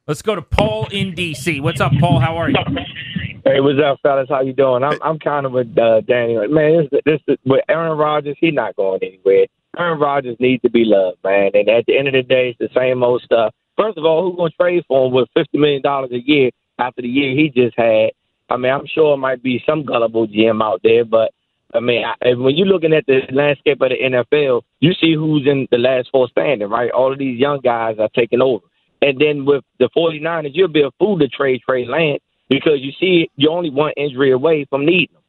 Let's 0.08 0.22
go 0.22 0.36
to 0.36 0.42
Paul 0.42 0.90
in 0.92 1.14
DC. 1.14 1.62
What's 1.62 1.80
up, 1.80 1.94
Paul? 2.02 2.20
How 2.20 2.36
are 2.36 2.50
you? 2.50 2.58
Hey, 3.46 3.62
what's 3.62 3.80
up, 3.82 3.98
fellas? 4.04 4.28
How 4.30 4.42
you 4.42 4.52
doing? 4.52 4.84
I'm 4.84 5.00
I'm 5.02 5.20
kind 5.20 5.46
of 5.46 5.54
with 5.54 5.76
uh, 5.78 6.02
Danny. 6.02 6.36
Like, 6.36 6.50
Man, 6.50 6.90
this 6.92 7.02
this 7.06 7.22
is, 7.30 7.38
with 7.46 7.64
Aaron 7.70 7.98
Rodgers. 7.98 8.36
He's 8.42 8.54
not 8.54 8.76
going 8.76 9.00
anywhere. 9.02 9.46
Aaron 9.80 10.00
Rodgers 10.00 10.36
needs 10.42 10.62
to 10.64 10.70
be 10.70 10.84
loved, 10.84 11.18
man. 11.24 11.52
And 11.54 11.70
at 11.70 11.86
the 11.86 11.98
end 11.98 12.10
of 12.10 12.14
the 12.14 12.24
day, 12.24 12.50
it's 12.50 12.60
the 12.60 12.78
same 12.78 13.04
old 13.04 13.22
stuff. 13.22 13.54
First 13.78 13.98
of 13.98 14.06
all, 14.06 14.24
who's 14.24 14.38
going 14.38 14.52
to 14.52 14.58
trade 14.58 14.84
for 14.88 15.08
him 15.08 15.14
with 15.14 15.30
fifty 15.34 15.58
million 15.58 15.82
dollars 15.82 16.12
a 16.12 16.20
year 16.20 16.52
after 16.78 17.02
the 17.02 17.08
year 17.08 17.32
he 17.32 17.50
just 17.50 17.78
had? 17.78 18.12
I 18.50 18.58
mean, 18.58 18.72
I'm 18.72 18.88
sure 18.88 19.14
it 19.14 19.18
might 19.18 19.42
be 19.42 19.64
some 19.66 19.86
gullible 19.86 20.28
GM 20.28 20.62
out 20.62 20.82
there, 20.84 21.06
but 21.06 21.32
I 21.74 21.80
mean, 21.80 22.04
I, 22.04 22.34
when 22.34 22.56
you're 22.56 22.68
looking 22.68 22.94
at 22.94 23.06
the 23.06 23.22
landscape 23.32 23.82
of 23.82 23.90
the 23.90 23.96
NFL, 23.96 24.64
you 24.82 24.94
see 24.94 25.14
who's 25.14 25.48
in 25.48 25.68
the 25.72 25.78
last 25.78 26.10
four 26.12 26.28
standing, 26.30 26.68
right? 26.68 26.92
All 26.92 27.14
of 27.14 27.20
these 27.20 27.40
young 27.40 27.60
guys 27.64 27.96
are 28.00 28.10
taking 28.14 28.42
over. 28.42 28.66
And 29.02 29.20
then 29.20 29.46
with 29.46 29.64
the 29.80 29.90
49ers, 29.96 30.52
you'll 30.54 30.68
be 30.68 30.84
a 30.84 30.92
fool 31.00 31.18
to 31.20 31.28
trade 31.28 31.62
Trey 31.68 31.86
Lance 31.86 32.22
because 32.50 32.80
you 32.82 32.92
see 33.00 33.30
you're 33.36 33.52
only 33.52 33.70
one 33.70 33.94
injury 33.98 34.32
away 34.32 34.66
from 34.70 34.86
needing 34.86 35.16
him. 35.16 35.22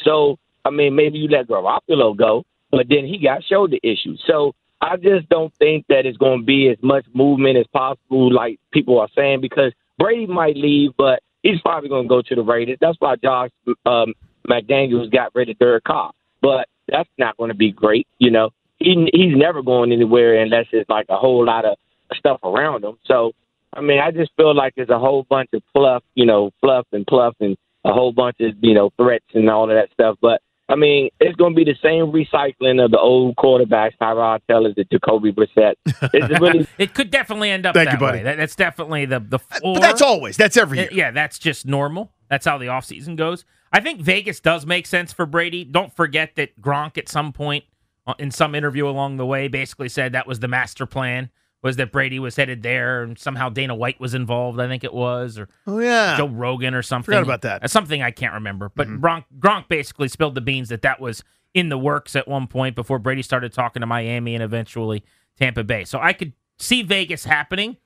So, 0.00 0.38
I 0.64 0.70
mean, 0.70 0.94
maybe 0.94 1.18
you 1.18 1.28
let 1.28 1.48
Garoppolo 1.48 2.16
go, 2.16 2.44
but 2.70 2.86
then 2.88 3.04
he 3.04 3.18
got 3.18 3.44
shoulder 3.44 3.76
issues. 3.82 4.22
So, 4.26 4.54
I 4.80 4.96
just 4.96 5.28
don't 5.28 5.52
think 5.54 5.86
that 5.88 6.06
it's 6.06 6.18
going 6.18 6.40
to 6.40 6.44
be 6.44 6.68
as 6.68 6.78
much 6.82 7.04
movement 7.12 7.58
as 7.58 7.66
possible, 7.72 8.32
like 8.32 8.60
people 8.72 9.00
are 9.00 9.08
saying, 9.14 9.40
because 9.40 9.72
Brady 9.98 10.26
might 10.26 10.56
leave, 10.56 10.92
but 10.96 11.22
he's 11.42 11.60
probably 11.60 11.88
going 11.88 12.04
to 12.04 12.08
go 12.08 12.22
to 12.22 12.34
the 12.34 12.42
Raiders. 12.42 12.78
That's 12.80 12.96
why 13.00 13.16
Josh 13.16 13.50
um, 13.86 14.14
McDaniels 14.48 15.10
got 15.10 15.34
rid 15.34 15.48
of 15.48 15.58
Derek 15.58 15.84
Carr. 15.84 16.12
But 16.40 16.68
that's 16.88 17.08
not 17.18 17.36
going 17.36 17.48
to 17.48 17.56
be 17.56 17.72
great, 17.72 18.06
you 18.18 18.30
know. 18.30 18.50
He 18.78 19.08
he's 19.12 19.36
never 19.36 19.62
going 19.62 19.90
anywhere 19.90 20.40
unless 20.40 20.66
it's 20.70 20.88
like 20.88 21.06
a 21.08 21.16
whole 21.16 21.44
lot 21.44 21.64
of 21.64 21.76
stuff 22.14 22.38
around 22.44 22.84
him. 22.84 22.96
So, 23.06 23.32
I 23.72 23.80
mean, 23.80 23.98
I 23.98 24.12
just 24.12 24.30
feel 24.36 24.54
like 24.54 24.74
there's 24.76 24.88
a 24.88 25.00
whole 25.00 25.24
bunch 25.28 25.50
of 25.52 25.62
fluff, 25.72 26.04
you 26.14 26.24
know, 26.24 26.52
fluff 26.60 26.86
and 26.92 27.04
pluff 27.04 27.34
and 27.40 27.56
a 27.84 27.92
whole 27.92 28.12
bunch 28.12 28.36
of 28.40 28.52
you 28.60 28.74
know 28.74 28.90
threats 28.96 29.26
and 29.34 29.50
all 29.50 29.64
of 29.64 29.76
that 29.76 29.90
stuff. 29.92 30.16
But 30.20 30.40
I 30.70 30.76
mean, 30.76 31.08
it's 31.18 31.34
going 31.36 31.54
to 31.54 31.56
be 31.56 31.64
the 31.64 31.76
same 31.82 32.12
recycling 32.12 32.84
of 32.84 32.90
the 32.90 32.98
old 32.98 33.36
quarterbacks, 33.36 33.92
Tyrod 34.00 34.40
Taylor, 34.48 34.74
the 34.74 34.84
Jacoby 34.84 35.32
Brissett. 35.32 35.74
It's 36.12 36.40
really, 36.40 36.66
it 36.78 36.92
could 36.92 37.10
definitely 37.10 37.50
end 37.50 37.64
up 37.64 37.74
Thank 37.74 37.88
that 37.88 37.94
you, 37.94 38.00
buddy. 38.00 38.18
way. 38.18 38.24
That, 38.24 38.36
that's 38.36 38.54
definitely 38.54 39.06
the 39.06 39.20
the 39.20 39.38
floor. 39.38 39.74
But 39.74 39.80
that's 39.80 40.02
always. 40.02 40.36
That's 40.36 40.56
every 40.56 40.78
year. 40.78 40.88
Yeah, 40.92 41.10
that's 41.10 41.38
just 41.38 41.66
normal. 41.66 42.12
That's 42.28 42.44
how 42.44 42.58
the 42.58 42.66
offseason 42.66 43.16
goes. 43.16 43.44
I 43.72 43.80
think 43.80 44.00
Vegas 44.00 44.40
does 44.40 44.66
make 44.66 44.86
sense 44.86 45.12
for 45.12 45.24
Brady. 45.24 45.64
Don't 45.64 45.94
forget 45.94 46.36
that 46.36 46.60
Gronk 46.60 46.98
at 46.98 47.08
some 47.08 47.32
point 47.32 47.64
uh, 48.06 48.14
in 48.18 48.30
some 48.30 48.54
interview 48.54 48.86
along 48.88 49.16
the 49.16 49.26
way 49.26 49.48
basically 49.48 49.88
said 49.88 50.12
that 50.12 50.26
was 50.26 50.40
the 50.40 50.48
master 50.48 50.86
plan 50.86 51.30
was 51.62 51.76
that 51.76 51.90
Brady 51.90 52.18
was 52.18 52.36
headed 52.36 52.62
there 52.62 53.02
and 53.02 53.18
somehow 53.18 53.48
Dana 53.48 53.74
White 53.74 53.98
was 54.00 54.14
involved, 54.14 54.60
I 54.60 54.68
think 54.68 54.84
it 54.84 54.94
was, 54.94 55.38
or 55.38 55.48
Oh 55.66 55.80
yeah. 55.80 56.16
Joe 56.16 56.28
Rogan 56.28 56.74
or 56.74 56.82
something. 56.82 57.06
Forgot 57.06 57.22
about 57.24 57.42
that. 57.42 57.56
Mm-hmm. 57.56 57.64
Uh, 57.64 57.68
Something 57.68 58.02
I 58.02 58.10
can't 58.10 58.34
remember. 58.34 58.70
But 58.74 58.88
Gronk, 58.88 59.24
Gronk 59.38 59.68
basically 59.68 60.08
spilled 60.08 60.34
the 60.34 60.40
beans 60.40 60.68
that 60.68 60.82
that 60.82 61.00
was 61.00 61.24
in 61.54 61.68
the 61.68 61.78
works 61.78 62.14
at 62.14 62.28
one 62.28 62.46
point 62.46 62.76
before 62.76 62.98
Brady 62.98 63.22
started 63.22 63.52
talking 63.52 63.80
to 63.80 63.86
Miami 63.86 64.34
and 64.34 64.42
eventually 64.42 65.02
Tampa 65.38 65.64
Bay. 65.64 65.84
So 65.84 65.98
I 65.98 66.12
could 66.12 66.32
see 66.58 66.82
Vegas 66.82 67.24
happening. 67.24 67.76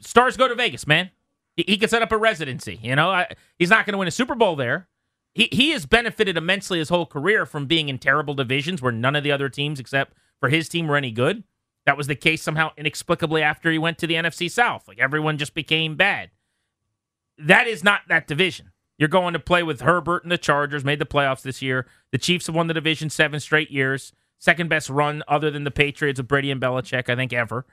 Stars 0.00 0.36
go 0.36 0.48
to 0.48 0.54
Vegas, 0.54 0.86
man. 0.86 1.10
He, 1.56 1.64
he 1.68 1.76
could 1.76 1.90
set 1.90 2.02
up 2.02 2.12
a 2.12 2.16
residency. 2.16 2.78
You 2.82 2.96
know, 2.96 3.10
I, 3.10 3.34
he's 3.58 3.70
not 3.70 3.86
going 3.86 3.92
to 3.92 3.98
win 3.98 4.08
a 4.08 4.12
Super 4.12 4.34
Bowl 4.34 4.56
there. 4.56 4.88
He 5.34 5.48
he 5.52 5.70
has 5.70 5.84
benefited 5.84 6.36
immensely 6.38 6.78
his 6.78 6.88
whole 6.88 7.04
career 7.06 7.44
from 7.44 7.66
being 7.66 7.88
in 7.90 7.98
terrible 7.98 8.32
divisions 8.34 8.80
where 8.80 8.92
none 8.92 9.14
of 9.14 9.22
the 9.22 9.30
other 9.32 9.50
teams 9.50 9.78
except 9.78 10.14
for 10.40 10.48
his 10.48 10.68
team 10.68 10.86
were 10.86 10.96
any 10.96 11.10
good. 11.10 11.44
That 11.86 11.96
was 11.96 12.08
the 12.08 12.16
case 12.16 12.42
somehow 12.42 12.72
inexplicably 12.76 13.42
after 13.42 13.70
he 13.70 13.78
went 13.78 13.96
to 13.98 14.06
the 14.06 14.14
NFC 14.14 14.50
South. 14.50 14.86
Like 14.88 14.98
everyone 14.98 15.38
just 15.38 15.54
became 15.54 15.96
bad. 15.96 16.30
That 17.38 17.66
is 17.66 17.84
not 17.84 18.02
that 18.08 18.26
division. 18.26 18.72
You're 18.98 19.08
going 19.08 19.34
to 19.34 19.38
play 19.38 19.62
with 19.62 19.82
Herbert 19.82 20.22
and 20.22 20.32
the 20.32 20.38
Chargers, 20.38 20.84
made 20.84 20.98
the 20.98 21.06
playoffs 21.06 21.42
this 21.42 21.60
year. 21.60 21.86
The 22.12 22.18
Chiefs 22.18 22.46
have 22.46 22.56
won 22.56 22.66
the 22.66 22.74
division 22.74 23.10
seven 23.10 23.40
straight 23.40 23.70
years. 23.70 24.12
Second 24.38 24.68
best 24.68 24.88
run 24.90 25.22
other 25.28 25.50
than 25.50 25.64
the 25.64 25.70
Patriots 25.70 26.18
of 26.18 26.28
Brady 26.28 26.50
and 26.50 26.60
Belichick, 26.60 27.08
I 27.08 27.14
think, 27.16 27.32
ever. 27.32 27.66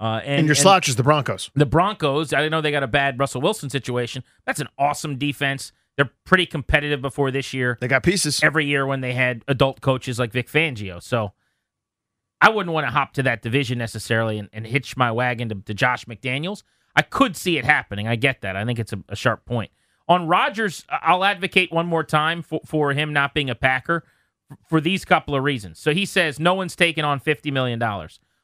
Uh, 0.00 0.20
and, 0.24 0.38
and 0.40 0.46
your 0.46 0.54
slouch 0.54 0.88
is 0.88 0.96
the 0.96 1.02
Broncos. 1.02 1.50
the 1.54 1.66
Broncos, 1.66 2.32
I 2.32 2.48
know 2.48 2.62
they 2.62 2.70
got 2.70 2.82
a 2.82 2.86
bad 2.88 3.18
Russell 3.18 3.42
Wilson 3.42 3.68
situation. 3.68 4.24
That's 4.46 4.60
an 4.60 4.68
awesome 4.78 5.18
defense. 5.18 5.72
They're 5.96 6.10
pretty 6.24 6.46
competitive 6.46 7.02
before 7.02 7.30
this 7.30 7.52
year 7.52 7.76
They 7.80 7.88
got 7.88 8.02
pieces. 8.02 8.42
every 8.42 8.64
year 8.64 8.86
when 8.86 9.02
they 9.02 9.12
had 9.12 9.44
adult 9.46 9.82
coaches 9.82 10.18
like 10.18 10.32
Vic 10.32 10.48
Fangio. 10.50 11.02
So 11.02 11.32
I 12.40 12.48
wouldn't 12.50 12.72
want 12.72 12.86
to 12.86 12.90
hop 12.90 13.12
to 13.14 13.22
that 13.24 13.42
division 13.42 13.78
necessarily 13.78 14.38
and, 14.38 14.48
and 14.52 14.66
hitch 14.66 14.96
my 14.96 15.12
wagon 15.12 15.48
to, 15.50 15.54
to 15.56 15.74
Josh 15.74 16.04
McDaniels. 16.06 16.62
I 16.96 17.02
could 17.02 17.36
see 17.36 17.58
it 17.58 17.64
happening. 17.64 18.08
I 18.08 18.16
get 18.16 18.40
that. 18.40 18.56
I 18.56 18.64
think 18.64 18.78
it's 18.78 18.92
a, 18.92 19.02
a 19.08 19.16
sharp 19.16 19.44
point. 19.44 19.70
On 20.08 20.26
Rodgers, 20.26 20.84
I'll 20.90 21.24
advocate 21.24 21.72
one 21.72 21.86
more 21.86 22.02
time 22.02 22.42
for, 22.42 22.60
for 22.64 22.92
him 22.92 23.12
not 23.12 23.34
being 23.34 23.50
a 23.50 23.54
Packer 23.54 24.04
for 24.68 24.80
these 24.80 25.04
couple 25.04 25.36
of 25.36 25.44
reasons. 25.44 25.78
So 25.78 25.92
he 25.92 26.04
says 26.04 26.40
no 26.40 26.54
one's 26.54 26.74
taking 26.74 27.04
on 27.04 27.20
$50 27.20 27.52
million. 27.52 27.80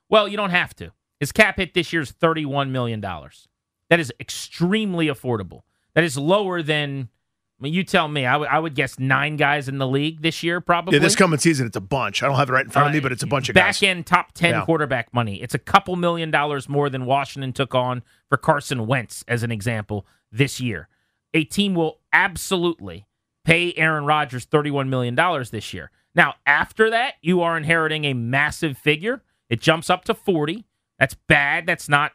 Well, 0.08 0.28
you 0.28 0.36
don't 0.36 0.50
have 0.50 0.74
to. 0.76 0.92
His 1.18 1.32
cap 1.32 1.56
hit 1.56 1.74
this 1.74 1.92
year 1.92 2.02
is 2.02 2.12
$31 2.12 2.70
million. 2.70 3.00
That 3.00 4.00
is 4.00 4.12
extremely 4.20 5.06
affordable. 5.06 5.62
That 5.94 6.04
is 6.04 6.16
lower 6.16 6.62
than, 6.62 7.08
I 7.58 7.62
mean, 7.62 7.72
you 7.72 7.84
tell 7.84 8.06
me, 8.06 8.26
I 8.26 8.58
would- 8.58 8.74
guess 8.74 8.98
nine 8.98 9.36
guys 9.36 9.66
in 9.68 9.78
the 9.78 9.86
league 9.86 10.20
this 10.20 10.42
year, 10.42 10.60
probably. 10.60 10.94
Yeah, 10.94 11.02
this 11.02 11.16
coming 11.16 11.38
season, 11.38 11.66
it's 11.66 11.76
a 11.76 11.80
bunch. 11.80 12.22
I 12.22 12.26
don't 12.26 12.36
have 12.36 12.50
it 12.50 12.52
right 12.52 12.66
in 12.66 12.70
front 12.70 12.88
of 12.88 12.92
me, 12.92 12.98
uh, 12.98 13.02
but 13.02 13.12
it's 13.12 13.22
a 13.22 13.26
bunch 13.26 13.48
of 13.48 13.54
guys. 13.54 13.62
back 13.62 13.80
guys. 13.80 13.82
end 13.82 14.06
top 14.06 14.32
10 14.32 14.50
Yeah. 14.50 14.64
quarterback 14.66 15.14
money. 15.14 15.40
It's 15.42 15.54
a 15.54 15.58
couple 15.58 15.96
million 15.96 16.30
dollars 16.30 16.68
more 16.68 16.90
than 16.90 17.06
Washington 17.06 17.54
took 17.54 17.74
on 17.74 18.02
for 18.28 18.36
Carson 18.36 18.86
Wentz, 18.86 19.24
as 19.26 19.42
an 19.42 19.50
example, 19.50 20.06
this 20.30 20.60
year. 20.60 20.88
A 21.32 21.44
team 21.44 21.74
will 21.74 22.00
absolutely 22.12 23.06
pay 23.44 23.72
Aaron 23.74 24.04
Rodgers 24.04 24.44
$31 24.46 24.88
million 24.88 25.14
this 25.50 25.72
year. 25.72 25.90
Now, 26.14 26.34
after 26.44 26.90
that, 26.90 27.14
you 27.22 27.40
are 27.40 27.56
inheriting 27.56 28.04
a 28.04 28.12
massive 28.12 28.76
figure. 28.76 29.22
It 29.48 29.60
jumps 29.62 29.88
up 29.88 30.04
to 30.06 30.14
40. 30.14 30.66
That's 30.98 31.14
bad. 31.14 31.64
That's 31.66 31.88
not 31.88 32.12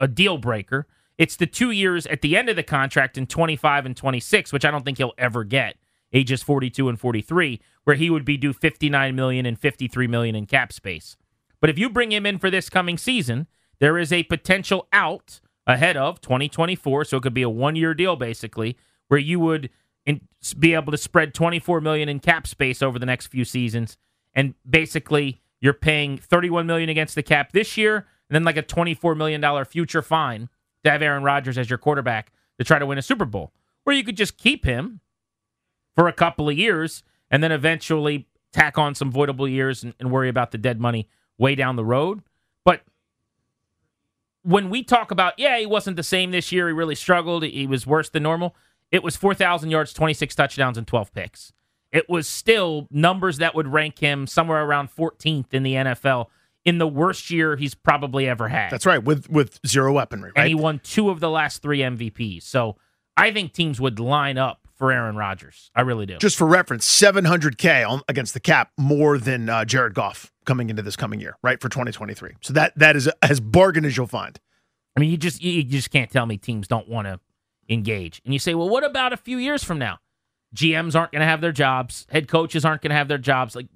a 0.00 0.08
deal 0.08 0.38
breaker. 0.38 0.86
It's 1.18 1.36
the 1.36 1.46
two 1.46 1.72
years 1.72 2.06
at 2.06 2.22
the 2.22 2.36
end 2.36 2.48
of 2.48 2.56
the 2.56 2.62
contract 2.62 3.18
in 3.18 3.26
25 3.26 3.84
and 3.86 3.96
26, 3.96 4.52
which 4.52 4.64
I 4.64 4.70
don't 4.70 4.84
think 4.84 4.98
he'll 4.98 5.14
ever 5.18 5.42
get, 5.42 5.76
ages 6.12 6.42
42 6.42 6.88
and 6.88 6.98
43, 6.98 7.60
where 7.84 7.96
he 7.96 8.08
would 8.08 8.24
be 8.24 8.36
due 8.36 8.52
59 8.52 9.14
million 9.16 9.44
and 9.44 9.58
53 9.58 10.06
million 10.06 10.36
in 10.36 10.46
cap 10.46 10.72
space. 10.72 11.16
But 11.60 11.70
if 11.70 11.78
you 11.78 11.90
bring 11.90 12.12
him 12.12 12.24
in 12.24 12.38
for 12.38 12.50
this 12.50 12.70
coming 12.70 12.96
season, 12.96 13.48
there 13.80 13.98
is 13.98 14.12
a 14.12 14.22
potential 14.24 14.86
out 14.92 15.40
ahead 15.66 15.96
of 15.96 16.20
2024, 16.20 17.04
so 17.04 17.16
it 17.16 17.22
could 17.24 17.34
be 17.34 17.42
a 17.42 17.50
one-year 17.50 17.94
deal 17.94 18.14
basically, 18.14 18.76
where 19.08 19.20
you 19.20 19.40
would 19.40 19.70
be 20.58 20.72
able 20.72 20.92
to 20.92 20.96
spread 20.96 21.34
24 21.34 21.80
million 21.80 22.08
in 22.08 22.20
cap 22.20 22.46
space 22.46 22.80
over 22.80 22.98
the 22.98 23.04
next 23.04 23.26
few 23.26 23.44
seasons, 23.44 23.98
and 24.34 24.54
basically 24.68 25.42
you're 25.60 25.74
paying 25.74 26.16
31 26.16 26.66
million 26.66 26.88
against 26.88 27.16
the 27.16 27.22
cap 27.24 27.52
this 27.52 27.76
year, 27.76 27.96
and 27.96 28.34
then 28.34 28.44
like 28.44 28.56
a 28.56 28.62
24 28.62 29.16
million 29.16 29.40
dollar 29.40 29.64
future 29.64 30.00
fine 30.00 30.48
to 30.88 30.92
have 30.92 31.02
Aaron 31.02 31.22
Rodgers 31.22 31.58
as 31.58 31.70
your 31.70 31.78
quarterback 31.78 32.32
to 32.58 32.64
try 32.64 32.78
to 32.78 32.86
win 32.86 32.98
a 32.98 33.02
Super 33.02 33.24
Bowl, 33.24 33.52
or 33.86 33.92
you 33.92 34.02
could 34.02 34.16
just 34.16 34.36
keep 34.36 34.64
him 34.64 35.00
for 35.94 36.08
a 36.08 36.12
couple 36.12 36.48
of 36.48 36.56
years 36.56 37.02
and 37.30 37.42
then 37.42 37.52
eventually 37.52 38.26
tack 38.52 38.78
on 38.78 38.94
some 38.94 39.12
voidable 39.12 39.50
years 39.50 39.82
and, 39.82 39.94
and 40.00 40.10
worry 40.10 40.28
about 40.28 40.50
the 40.50 40.58
dead 40.58 40.80
money 40.80 41.08
way 41.36 41.54
down 41.54 41.76
the 41.76 41.84
road. 41.84 42.22
But 42.64 42.82
when 44.42 44.70
we 44.70 44.82
talk 44.82 45.10
about, 45.10 45.34
yeah, 45.38 45.58
he 45.58 45.66
wasn't 45.66 45.96
the 45.96 46.02
same 46.02 46.30
this 46.30 46.50
year. 46.50 46.68
He 46.68 46.72
really 46.72 46.94
struggled. 46.94 47.42
He 47.42 47.66
was 47.66 47.86
worse 47.86 48.08
than 48.08 48.22
normal. 48.22 48.56
It 48.90 49.02
was 49.02 49.16
4,000 49.16 49.70
yards, 49.70 49.92
26 49.92 50.34
touchdowns, 50.34 50.78
and 50.78 50.86
12 50.86 51.12
picks. 51.12 51.52
It 51.92 52.08
was 52.08 52.26
still 52.26 52.86
numbers 52.90 53.38
that 53.38 53.54
would 53.54 53.68
rank 53.68 53.98
him 53.98 54.26
somewhere 54.26 54.64
around 54.64 54.90
14th 54.94 55.52
in 55.52 55.62
the 55.62 55.74
NFL 55.74 56.26
in 56.64 56.78
the 56.78 56.86
worst 56.88 57.30
year 57.30 57.56
he's 57.56 57.74
probably 57.74 58.28
ever 58.28 58.48
had. 58.48 58.70
That's 58.70 58.86
right, 58.86 59.02
with 59.02 59.28
with 59.30 59.58
zero 59.66 59.92
weaponry, 59.92 60.32
And 60.36 60.48
he 60.48 60.54
won 60.54 60.80
two 60.82 61.10
of 61.10 61.20
the 61.20 61.30
last 61.30 61.62
three 61.62 61.80
MVPs. 61.80 62.42
So 62.42 62.76
I 63.16 63.32
think 63.32 63.52
teams 63.52 63.80
would 63.80 63.98
line 63.98 64.38
up 64.38 64.66
for 64.74 64.92
Aaron 64.92 65.16
Rodgers. 65.16 65.70
I 65.74 65.80
really 65.80 66.06
do. 66.06 66.18
Just 66.18 66.36
for 66.36 66.46
reference, 66.46 66.86
700K 66.86 68.00
against 68.08 68.32
the 68.32 68.40
cap, 68.40 68.70
more 68.78 69.18
than 69.18 69.48
uh, 69.48 69.64
Jared 69.64 69.94
Goff 69.94 70.32
coming 70.46 70.70
into 70.70 70.82
this 70.82 70.94
coming 70.94 71.20
year, 71.20 71.36
right, 71.42 71.60
for 71.60 71.68
2023. 71.68 72.36
So 72.42 72.52
that 72.52 72.72
that 72.76 72.96
is 72.96 73.10
as 73.22 73.40
bargain 73.40 73.84
as 73.84 73.96
you'll 73.96 74.06
find. 74.06 74.38
I 74.96 75.00
mean, 75.00 75.10
you 75.10 75.16
just 75.16 75.42
you 75.42 75.62
just 75.62 75.90
can't 75.90 76.10
tell 76.10 76.26
me 76.26 76.36
teams 76.36 76.68
don't 76.68 76.88
want 76.88 77.06
to 77.06 77.20
engage. 77.68 78.20
And 78.24 78.32
you 78.32 78.40
say, 78.40 78.54
well, 78.54 78.68
what 78.68 78.84
about 78.84 79.12
a 79.12 79.16
few 79.16 79.38
years 79.38 79.62
from 79.62 79.78
now? 79.78 79.98
GMs 80.54 80.94
aren't 80.94 81.12
going 81.12 81.20
to 81.20 81.26
have 81.26 81.40
their 81.40 81.52
jobs. 81.52 82.06
Head 82.10 82.28
coaches 82.28 82.64
aren't 82.64 82.82
going 82.82 82.90
to 82.90 82.96
have 82.96 83.08
their 83.08 83.18
jobs. 83.18 83.54
Like 83.54 83.68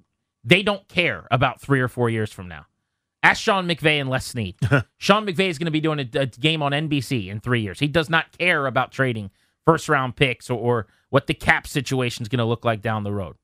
they 0.43 0.63
don't 0.63 0.87
care 0.87 1.27
about 1.29 1.61
three 1.61 1.79
or 1.79 1.87
four 1.87 2.09
years 2.09 2.31
from 2.31 2.47
now. 2.47 2.65
Ask 3.23 3.41
Sean 3.41 3.67
McVay 3.67 4.01
and 4.01 4.09
Les 4.09 4.25
Snead. 4.25 4.55
Sean 4.97 5.25
McVay 5.25 5.49
is 5.49 5.57
going 5.57 5.65
to 5.65 5.71
be 5.71 5.79
doing 5.79 5.99
a, 5.99 6.19
a 6.19 6.25
game 6.25 6.61
on 6.61 6.73
NBC 6.73 7.29
in 7.29 7.39
three 7.39 7.61
years. 7.61 7.79
He 7.79 7.87
does 7.87 8.09
not 8.09 8.37
care 8.37 8.67
about 8.67 8.91
trading 8.91 9.31
first 9.65 9.87
round 9.87 10.17
picks 10.17 10.49
or, 10.49 10.59
or 10.59 10.87
what 11.09 11.27
the 11.27 11.33
cap 11.33 11.65
situation 11.65 12.21
is 12.23 12.27
going 12.27 12.39
to 12.39 12.45
look 12.45 12.65
like 12.65 12.81
down 12.81 13.03
the 13.03 13.13
road. 13.13 13.37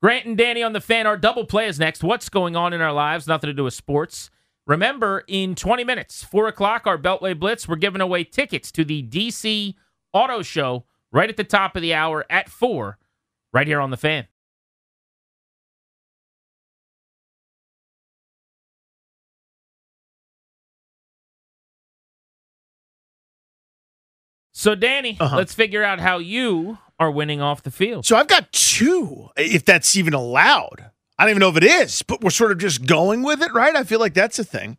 Grant 0.00 0.26
and 0.26 0.36
Danny 0.36 0.62
on 0.62 0.74
the 0.74 0.80
fan. 0.80 1.06
Our 1.06 1.16
double 1.16 1.44
play 1.44 1.66
is 1.66 1.78
next. 1.78 2.04
What's 2.04 2.28
going 2.28 2.54
on 2.54 2.72
in 2.72 2.80
our 2.80 2.92
lives? 2.92 3.26
Nothing 3.26 3.48
to 3.48 3.54
do 3.54 3.64
with 3.64 3.74
sports. 3.74 4.30
Remember, 4.66 5.24
in 5.26 5.54
20 5.54 5.82
minutes, 5.82 6.22
4 6.22 6.48
o'clock, 6.48 6.86
our 6.86 6.96
Beltway 6.96 7.38
Blitz, 7.38 7.68
we're 7.68 7.76
giving 7.76 8.00
away 8.00 8.22
tickets 8.24 8.70
to 8.72 8.84
the 8.84 9.02
DC 9.02 9.74
Auto 10.12 10.42
Show 10.42 10.84
right 11.10 11.28
at 11.28 11.36
the 11.36 11.44
top 11.44 11.76
of 11.76 11.82
the 11.82 11.94
hour 11.94 12.24
at 12.30 12.48
4, 12.48 12.98
right 13.52 13.66
here 13.66 13.80
on 13.80 13.90
the 13.90 13.96
fan. 13.96 14.26
So, 24.64 24.74
Danny, 24.74 25.18
Uh-huh. 25.20 25.36
let's 25.36 25.52
figure 25.52 25.84
out 25.84 26.00
how 26.00 26.16
you 26.16 26.78
are 26.98 27.10
winning 27.10 27.42
off 27.42 27.62
the 27.62 27.70
field. 27.70 28.06
So 28.06 28.16
I've 28.16 28.28
got 28.28 28.50
two, 28.50 29.28
if 29.36 29.62
that's 29.62 29.94
even 29.94 30.14
allowed. 30.14 30.90
I 31.18 31.24
don't 31.24 31.32
even 31.32 31.40
know 31.40 31.50
if 31.50 31.58
it 31.58 31.64
is, 31.64 32.00
but 32.00 32.22
we're 32.22 32.30
sort 32.30 32.50
of 32.50 32.56
just 32.56 32.86
going 32.86 33.22
with 33.22 33.42
it, 33.42 33.52
right? 33.52 33.76
I 33.76 33.84
feel 33.84 34.00
like 34.00 34.14
that's 34.14 34.38
a 34.38 34.44
thing. 34.44 34.78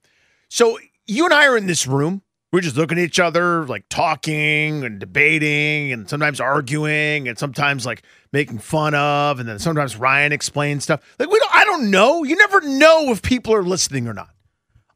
So 0.50 0.80
you 1.06 1.26
and 1.26 1.32
I 1.36 1.46
are 1.46 1.56
in 1.56 1.68
this 1.68 1.86
room. 1.86 2.24
We're 2.52 2.62
just 2.62 2.76
looking 2.78 2.98
at 2.98 3.04
each 3.04 3.20
other, 3.20 3.64
like 3.68 3.86
talking 3.88 4.84
and 4.84 4.98
debating, 4.98 5.94
and 5.94 6.10
sometimes 6.10 6.40
arguing, 6.42 7.28
and 7.28 7.38
sometimes 7.38 7.86
like 7.86 8.02
making 8.34 8.58
fun 8.58 8.96
of, 8.96 9.40
and 9.40 9.48
then 9.48 9.60
sometimes 9.60 9.96
Ryan 9.98 10.32
explains 10.32 10.84
stuff. 10.84 11.02
Like 11.20 11.30
we 11.30 11.38
don't, 11.38 11.56
I 11.56 11.64
don't 11.64 11.92
know. 11.92 12.24
You 12.24 12.36
never 12.38 12.60
know 12.62 13.12
if 13.12 13.22
people 13.22 13.54
are 13.54 13.62
listening 13.62 14.08
or 14.08 14.16
not. 14.16 14.30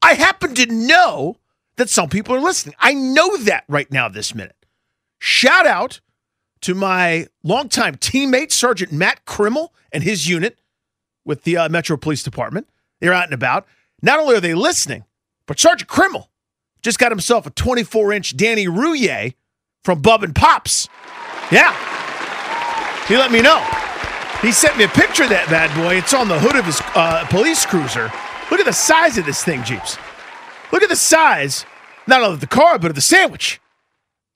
I 0.01 0.15
happen 0.15 0.55
to 0.55 0.65
know 0.65 1.37
that 1.75 1.89
some 1.91 2.09
people 2.09 2.33
are 2.33 2.41
listening. 2.41 2.73
I 2.79 2.95
know 2.95 3.37
that 3.37 3.65
right 3.67 3.91
now, 3.91 4.09
this 4.09 4.33
minute. 4.33 4.55
Shout 5.19 5.67
out 5.67 5.99
to 6.61 6.73
my 6.73 7.27
longtime 7.43 7.95
teammate, 7.97 8.51
Sergeant 8.51 8.91
Matt 8.91 9.25
Krimmel, 9.25 9.69
and 9.91 10.03
his 10.03 10.27
unit 10.27 10.57
with 11.25 11.43
the 11.43 11.57
uh, 11.57 11.69
Metro 11.69 11.97
Police 11.97 12.23
Department. 12.23 12.67
They're 12.99 13.13
out 13.13 13.25
and 13.25 13.33
about. 13.33 13.65
Not 14.01 14.19
only 14.19 14.35
are 14.35 14.41
they 14.41 14.53
listening, 14.53 15.05
but 15.45 15.59
Sergeant 15.59 15.89
Krimmel 15.89 16.27
just 16.81 16.99
got 16.99 17.11
himself 17.11 17.45
a 17.45 17.49
24 17.49 18.13
inch 18.13 18.37
Danny 18.37 18.65
Rouhier 18.65 19.33
from 19.83 20.01
Bub 20.01 20.23
and 20.23 20.35
Pops. 20.35 20.87
Yeah. 21.51 21.75
He 23.07 23.17
let 23.17 23.31
me 23.31 23.41
know. 23.41 23.65
He 24.41 24.51
sent 24.51 24.77
me 24.77 24.85
a 24.85 24.89
picture 24.89 25.23
of 25.23 25.29
that 25.29 25.47
bad 25.49 25.75
boy. 25.75 25.95
It's 25.95 26.13
on 26.13 26.29
the 26.29 26.39
hood 26.39 26.55
of 26.55 26.65
his 26.65 26.79
uh, 26.95 27.25
police 27.29 27.65
cruiser. 27.65 28.11
Look 28.51 28.59
at 28.59 28.65
the 28.65 28.73
size 28.73 29.17
of 29.17 29.25
this 29.25 29.43
thing, 29.43 29.63
Jeeps. 29.63 29.97
Look 30.71 30.83
at 30.83 30.89
the 30.89 30.95
size, 30.95 31.65
not 32.07 32.21
only 32.21 32.35
of 32.35 32.39
the 32.39 32.47
car, 32.47 32.79
but 32.79 32.91
of 32.91 32.95
the 32.95 33.01
sandwich. 33.01 33.59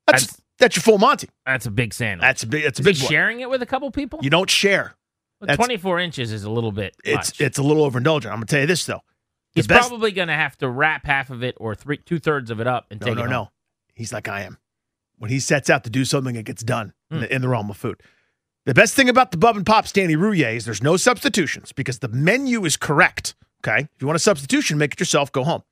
That's 0.07 0.41
That's- 0.60 0.76
your 0.76 0.84
full 0.84 0.97
Monty. 0.97 1.30
That's 1.45 1.66
a 1.66 1.72
big 1.72 1.93
sandwich. 1.93 2.22
That's 2.22 2.43
a 2.43 2.47
big. 2.47 2.64
That's 2.64 2.80
a 2.80 2.82
Is 2.82 2.86
big 2.86 2.95
sharing 2.95 3.39
it 3.41 3.49
with 3.49 3.62
a 3.62 3.66
couple 3.66 3.89
people? 3.91 4.20
You 4.22 4.30
don't 4.30 4.49
share. 4.49 4.95
Well, 5.41 5.56
24 5.56 5.99
inches 5.99 6.32
is 6.32 6.43
a 6.45 6.49
little 6.49 6.72
bit 6.72 6.95
It's 7.04 7.30
much. 7.32 7.41
it's 7.41 7.58
a 7.58 7.64
little 7.64 7.89
overindulgent. 7.89 8.28
I'm 8.28 8.36
gonna 8.36 8.45
tell 8.45 8.62
you 8.62 8.68
this 8.68 8.86
though. 8.86 9.01
He's 9.54 9.68
best- 9.68 9.89
probably 9.89 10.12
going 10.12 10.30
to 10.30 10.34
have 10.34 10.58
to 10.60 10.70
wrap 10.70 11.06
half 11.06 11.30
of 11.30 11.43
it 11.43 11.56
or 11.60 11.76
three 11.76 11.97
two 11.97 12.18
thirds 12.20 12.49
of 12.49 12.60
it 12.60 12.66
up 12.68 12.88
and 12.89 12.99
No, 13.01 13.08
take 13.08 13.16
no, 13.18 13.24
it 13.26 13.30
no. 13.30 13.38
home. 13.38 13.47
He's 13.93 14.12
like 14.14 14.28
I 14.28 14.41
am. 14.41 14.58
When 15.18 15.30
he 15.30 15.39
sets 15.39 15.70
out 15.70 15.84
to 15.84 15.89
do 15.91 16.06
something, 16.06 16.36
it 16.36 16.43
gets 16.45 16.64
done 16.64 16.93
in, 17.12 17.18
Hmm. 17.18 17.22
the, 17.22 17.36
in 17.36 17.41
the 17.41 17.47
realm 17.49 17.70
of 17.70 17.78
food. 17.78 18.01
The 18.66 18.74
best 18.74 18.95
thing 18.95 19.10
about 19.10 19.32
the 19.32 19.38
Bub 19.38 19.56
and 19.58 19.66
Pops 19.66 19.91
Danny 19.91 20.16
Rouhier 20.16 20.56
is 20.56 20.66
there's 20.66 20.82
no 20.82 20.97
substitutions 20.97 21.72
because 21.72 21.99
the 21.99 22.08
menu 22.08 22.64
is 22.66 22.78
correct. 22.78 23.36
Okay. 23.66 23.82
If 23.82 24.01
you 24.01 24.08
want 24.08 24.16
a 24.16 24.20
substitution, 24.20 24.78
make 24.78 24.93
it 24.93 24.99
yourself, 24.99 25.32
go 25.32 25.43
home. 25.43 25.64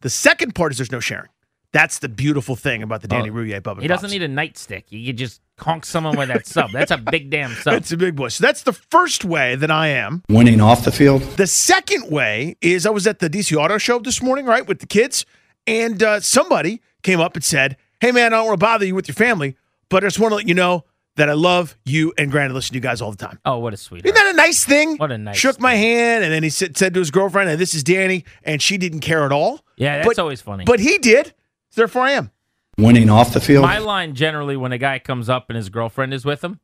The 0.00 0.10
second 0.10 0.54
part 0.54 0.72
is 0.72 0.78
there's 0.78 0.90
no 0.92 1.00
sharing. 1.00 1.28
That's 1.72 1.98
the 1.98 2.08
beautiful 2.08 2.56
thing 2.56 2.82
about 2.82 3.02
the 3.02 3.08
Danny 3.08 3.28
Oh, 3.28 3.34
Rouhier 3.34 3.62
Bub 3.62 3.76
and 3.76 3.82
He 3.82 3.88
doesn't 3.88 4.08
Pops. 4.08 4.12
need 4.12 4.22
a 4.22 4.28
nightstick. 4.28 4.84
You 4.88 5.04
could 5.06 5.18
just 5.18 5.42
conk 5.58 5.84
someone 5.84 6.16
with 6.16 6.28
that 6.28 6.46
sub. 6.46 6.70
That's 6.72 6.90
a 6.90 6.96
big 6.96 7.28
damn 7.30 7.52
sub. 7.52 7.74
That's 7.74 7.92
a 7.92 7.96
big 7.98 8.16
boy. 8.16 8.28
So 8.28 8.42
that's 8.42 8.62
the 8.62 8.72
first 8.72 9.22
way 9.24 9.54
that 9.56 9.70
I 9.70 9.88
am. 9.88 10.22
winning 10.30 10.60
off 10.62 10.84
the 10.84 10.92
field. 10.92 11.20
The 11.36 11.46
second 11.46 12.10
way 12.10 12.56
is 12.62 12.86
I 12.86 12.90
was 12.90 13.06
at 13.06 13.18
the 13.18 13.28
DC 13.28 13.54
Auto 13.56 13.76
Show 13.76 13.98
this 13.98 14.22
morning, 14.22 14.46
right, 14.46 14.66
with 14.66 14.78
the 14.78 14.86
kids, 14.86 15.26
and 15.66 16.02
uh, 16.02 16.20
somebody 16.20 16.80
came 17.02 17.20
up 17.20 17.34
and 17.34 17.44
said, 17.44 17.76
"Hey, 18.00 18.12
man, 18.12 18.32
I 18.32 18.38
don't 18.38 18.46
want 18.46 18.60
to 18.60 18.64
bother 18.64 18.86
you 18.86 18.94
with 18.94 19.06
your 19.06 19.14
family, 19.14 19.56
but 19.90 20.02
I 20.04 20.06
just 20.06 20.18
want 20.18 20.32
to 20.32 20.36
let 20.36 20.48
you 20.48 20.54
know 20.54 20.84
that 21.16 21.28
I 21.28 21.34
love 21.34 21.76
you 21.84 22.14
and 22.16 22.30
Granny 22.30 22.54
listen 22.54 22.70
to 22.72 22.76
you 22.76 22.80
guys 22.80 23.02
all 23.02 23.10
the 23.10 23.18
time." 23.18 23.38
oh, 23.44 23.58
what 23.58 23.74
a 23.74 23.76
sweetheart. 23.76 24.06
Isn't 24.16 24.24
that 24.24 24.32
a 24.32 24.36
nice 24.36 24.64
thing? 24.64 24.96
What 24.96 25.12
a 25.12 25.18
nice 25.18 25.36
Shook 25.36 25.60
my 25.60 25.74
hand, 25.74 26.24
and 26.24 26.32
then 26.32 26.42
he 26.42 26.48
said, 26.48 26.78
said 26.78 26.94
to 26.94 27.00
his 27.00 27.10
girlfriend, 27.10 27.50
"And 27.50 27.60
this 27.60 27.74
is 27.74 27.84
Danny," 27.84 28.24
and 28.42 28.62
she 28.62 28.78
didn't 28.78 29.00
care 29.00 29.24
at 29.24 29.32
all. 29.32 29.60
yeah, 29.76 29.96
that's 29.96 30.06
but- 30.08 30.18
always 30.18 30.40
funny. 30.40 30.64
But 30.64 30.80
he 30.80 30.96
did. 30.96 31.34
So 31.70 31.82
therefore, 31.82 32.02
I 32.02 32.12
am. 32.12 32.30
Winning 32.78 33.10
off 33.10 33.32
the 33.32 33.40
field. 33.40 33.64
My 33.64 33.78
line 33.78 34.14
generally 34.14 34.56
when 34.56 34.70
a 34.72 34.78
guy 34.78 34.98
comes 35.00 35.28
up 35.28 35.50
and 35.50 35.56
his 35.56 35.68
girlfriend 35.68 36.14
is 36.14 36.24
with 36.24 36.42
him 36.44 36.60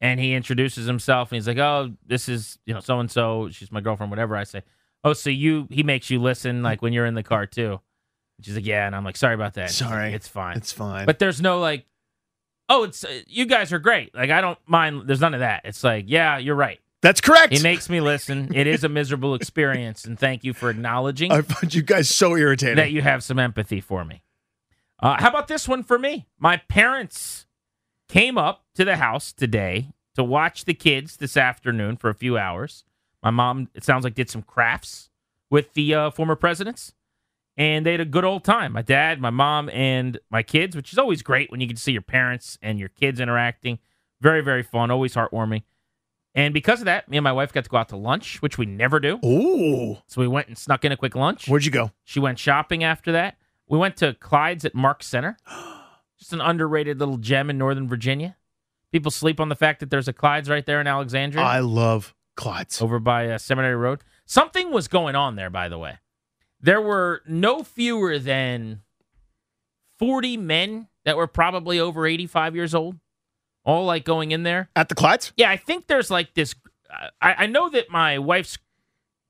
and 0.00 0.20
he 0.20 0.32
introduces 0.34 0.86
himself 0.86 1.32
and 1.32 1.36
he's 1.36 1.48
like, 1.48 1.58
"Oh, 1.58 1.92
this 2.06 2.28
is, 2.28 2.58
you 2.66 2.74
know, 2.74 2.80
so 2.80 3.00
and 3.00 3.10
so, 3.10 3.48
she's 3.50 3.72
my 3.72 3.80
girlfriend, 3.80 4.10
whatever." 4.10 4.36
I 4.36 4.44
say, 4.44 4.62
"Oh, 5.02 5.12
so 5.12 5.28
you 5.30 5.66
he 5.70 5.82
makes 5.82 6.08
you 6.08 6.20
listen 6.22 6.62
like 6.62 6.82
when 6.82 6.92
you're 6.92 7.06
in 7.06 7.14
the 7.14 7.22
car 7.22 7.46
too." 7.46 7.80
She's 8.42 8.54
like, 8.54 8.66
"Yeah." 8.66 8.86
And 8.86 8.94
I'm 8.94 9.04
like, 9.04 9.16
"Sorry 9.16 9.34
about 9.34 9.54
that." 9.54 9.70
She's 9.70 9.80
like, 9.82 9.90
Sorry. 9.90 10.12
it's 10.12 10.28
fine." 10.28 10.56
It's 10.56 10.72
fine. 10.72 11.04
But 11.04 11.18
there's 11.18 11.40
no 11.40 11.58
like, 11.58 11.86
"Oh, 12.68 12.84
it's 12.84 13.04
uh, 13.04 13.22
you 13.26 13.46
guys 13.46 13.72
are 13.72 13.80
great." 13.80 14.14
Like 14.14 14.30
I 14.30 14.40
don't 14.40 14.58
mind 14.66 15.02
there's 15.06 15.20
none 15.20 15.34
of 15.34 15.40
that. 15.40 15.62
It's 15.64 15.82
like, 15.82 16.04
"Yeah, 16.06 16.38
you're 16.38 16.54
right." 16.54 16.78
that's 17.02 17.20
correct. 17.20 17.52
He 17.52 17.62
makes 17.62 17.88
me 17.88 18.00
listen. 18.00 18.52
It 18.54 18.66
is 18.66 18.82
a 18.82 18.88
miserable 18.88 19.34
experience 19.34 20.04
and 20.04 20.18
thank 20.18 20.42
you 20.42 20.52
for 20.52 20.70
acknowledging 20.70 21.30
I 21.30 21.42
find 21.42 21.72
you 21.72 21.82
guys 21.82 22.08
so 22.08 22.36
irritating. 22.36 22.76
that 22.76 22.90
you 22.90 23.00
have 23.00 23.22
some 23.22 23.38
empathy 23.38 23.80
for 23.80 24.04
me. 24.04 24.22
Uh, 25.00 25.16
how 25.20 25.28
about 25.28 25.48
this 25.48 25.68
one 25.68 25.82
for 25.82 25.98
me? 25.98 26.26
My 26.38 26.56
parents 26.56 27.46
came 28.08 28.38
up 28.38 28.64
to 28.74 28.84
the 28.84 28.96
house 28.96 29.32
today 29.32 29.90
to 30.14 30.24
watch 30.24 30.64
the 30.64 30.74
kids 30.74 31.16
this 31.18 31.36
afternoon 31.36 31.96
for 31.96 32.08
a 32.08 32.14
few 32.14 32.38
hours. 32.38 32.84
My 33.22 33.30
mom, 33.30 33.68
it 33.74 33.84
sounds 33.84 34.04
like, 34.04 34.14
did 34.14 34.30
some 34.30 34.42
crafts 34.42 35.10
with 35.50 35.74
the 35.74 35.94
uh, 35.94 36.10
former 36.10 36.36
presidents, 36.36 36.94
and 37.56 37.84
they 37.84 37.92
had 37.92 38.00
a 38.00 38.04
good 38.06 38.24
old 38.24 38.44
time. 38.44 38.72
My 38.72 38.82
dad, 38.82 39.20
my 39.20 39.30
mom, 39.30 39.68
and 39.70 40.18
my 40.30 40.42
kids, 40.42 40.74
which 40.74 40.92
is 40.92 40.98
always 40.98 41.22
great 41.22 41.50
when 41.50 41.60
you 41.60 41.66
get 41.66 41.76
to 41.76 41.82
see 41.82 41.92
your 41.92 42.02
parents 42.02 42.58
and 42.62 42.78
your 42.78 42.88
kids 42.88 43.20
interacting. 43.20 43.78
Very, 44.20 44.40
very 44.42 44.62
fun, 44.62 44.90
always 44.90 45.14
heartwarming. 45.14 45.62
And 46.34 46.52
because 46.54 46.80
of 46.80 46.84
that, 46.86 47.08
me 47.08 47.16
and 47.16 47.24
my 47.24 47.32
wife 47.32 47.52
got 47.52 47.64
to 47.64 47.70
go 47.70 47.76
out 47.78 47.88
to 47.90 47.96
lunch, 47.96 48.40
which 48.42 48.58
we 48.58 48.66
never 48.66 49.00
do. 49.00 49.18
Ooh, 49.24 49.98
So 50.06 50.20
we 50.20 50.28
went 50.28 50.48
and 50.48 50.56
snuck 50.58 50.84
in 50.84 50.92
a 50.92 50.96
quick 50.96 51.14
lunch. 51.16 51.48
where'd 51.48 51.64
you 51.64 51.70
go? 51.70 51.92
She 52.04 52.20
went 52.20 52.38
shopping 52.38 52.84
after 52.84 53.12
that. 53.12 53.36
We 53.68 53.78
went 53.78 53.96
to 53.98 54.14
Clyde's 54.14 54.64
at 54.64 54.74
Mark 54.74 55.02
Center. 55.02 55.36
Just 56.18 56.32
an 56.32 56.40
underrated 56.40 56.98
little 56.98 57.18
gem 57.18 57.50
in 57.50 57.58
Northern 57.58 57.88
Virginia. 57.88 58.36
People 58.92 59.10
sleep 59.10 59.40
on 59.40 59.48
the 59.48 59.54
fact 59.56 59.80
that 59.80 59.90
there's 59.90 60.08
a 60.08 60.12
Clyde's 60.12 60.48
right 60.48 60.64
there 60.64 60.80
in 60.80 60.86
Alexandria 60.86 61.44
I 61.44 61.58
love 61.58 62.14
Clyde's. 62.36 62.80
over 62.80 62.98
by 62.98 63.28
uh, 63.28 63.38
Seminary 63.38 63.76
Road. 63.76 64.02
Something 64.24 64.72
was 64.72 64.88
going 64.88 65.14
on 65.14 65.36
there, 65.36 65.50
by 65.50 65.68
the 65.68 65.78
way. 65.78 65.98
There 66.60 66.80
were 66.80 67.22
no 67.26 67.62
fewer 67.62 68.18
than 68.18 68.80
40 69.98 70.36
men 70.38 70.88
that 71.04 71.16
were 71.16 71.26
probably 71.26 71.78
over 71.78 72.06
85 72.06 72.56
years 72.56 72.74
old, 72.74 72.96
all 73.64 73.84
like 73.84 74.04
going 74.04 74.30
in 74.30 74.42
there. 74.42 74.70
At 74.74 74.88
the 74.88 74.94
Clyde's? 74.94 75.32
Yeah, 75.36 75.50
I 75.50 75.56
think 75.56 75.86
there's 75.86 76.10
like 76.10 76.34
this. 76.34 76.54
I, 77.20 77.34
I 77.38 77.46
know 77.46 77.68
that 77.68 77.90
my 77.90 78.18
wife's 78.18 78.58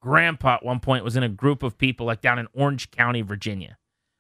grandpa 0.00 0.56
at 0.56 0.64
one 0.64 0.78
point 0.78 1.02
was 1.02 1.16
in 1.16 1.22
a 1.24 1.28
group 1.28 1.62
of 1.64 1.78
people 1.78 2.06
like 2.06 2.20
down 2.20 2.38
in 2.38 2.46
Orange 2.52 2.90
County, 2.92 3.22
Virginia. 3.22 3.78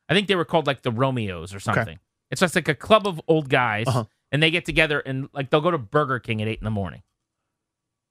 I 0.08 0.14
think 0.14 0.28
they 0.28 0.36
were 0.36 0.44
called 0.44 0.66
like 0.66 0.82
the 0.82 0.90
Romeos 0.92 1.54
or 1.54 1.60
something. 1.60 1.98
It's 2.30 2.40
just 2.40 2.54
like 2.54 2.68
a 2.68 2.74
club 2.74 3.06
of 3.06 3.20
old 3.28 3.48
guys, 3.48 3.86
Uh-huh. 3.88 4.04
and 4.32 4.42
they 4.42 4.50
get 4.50 4.64
together 4.64 5.00
and 5.00 5.28
like 5.32 5.50
they'll 5.50 5.60
go 5.60 5.70
to 5.70 5.78
Burger 5.78 6.18
King 6.18 6.42
at 6.42 6.48
eight 6.48 6.58
in 6.60 6.64
the 6.64 6.70
morning. 6.70 7.02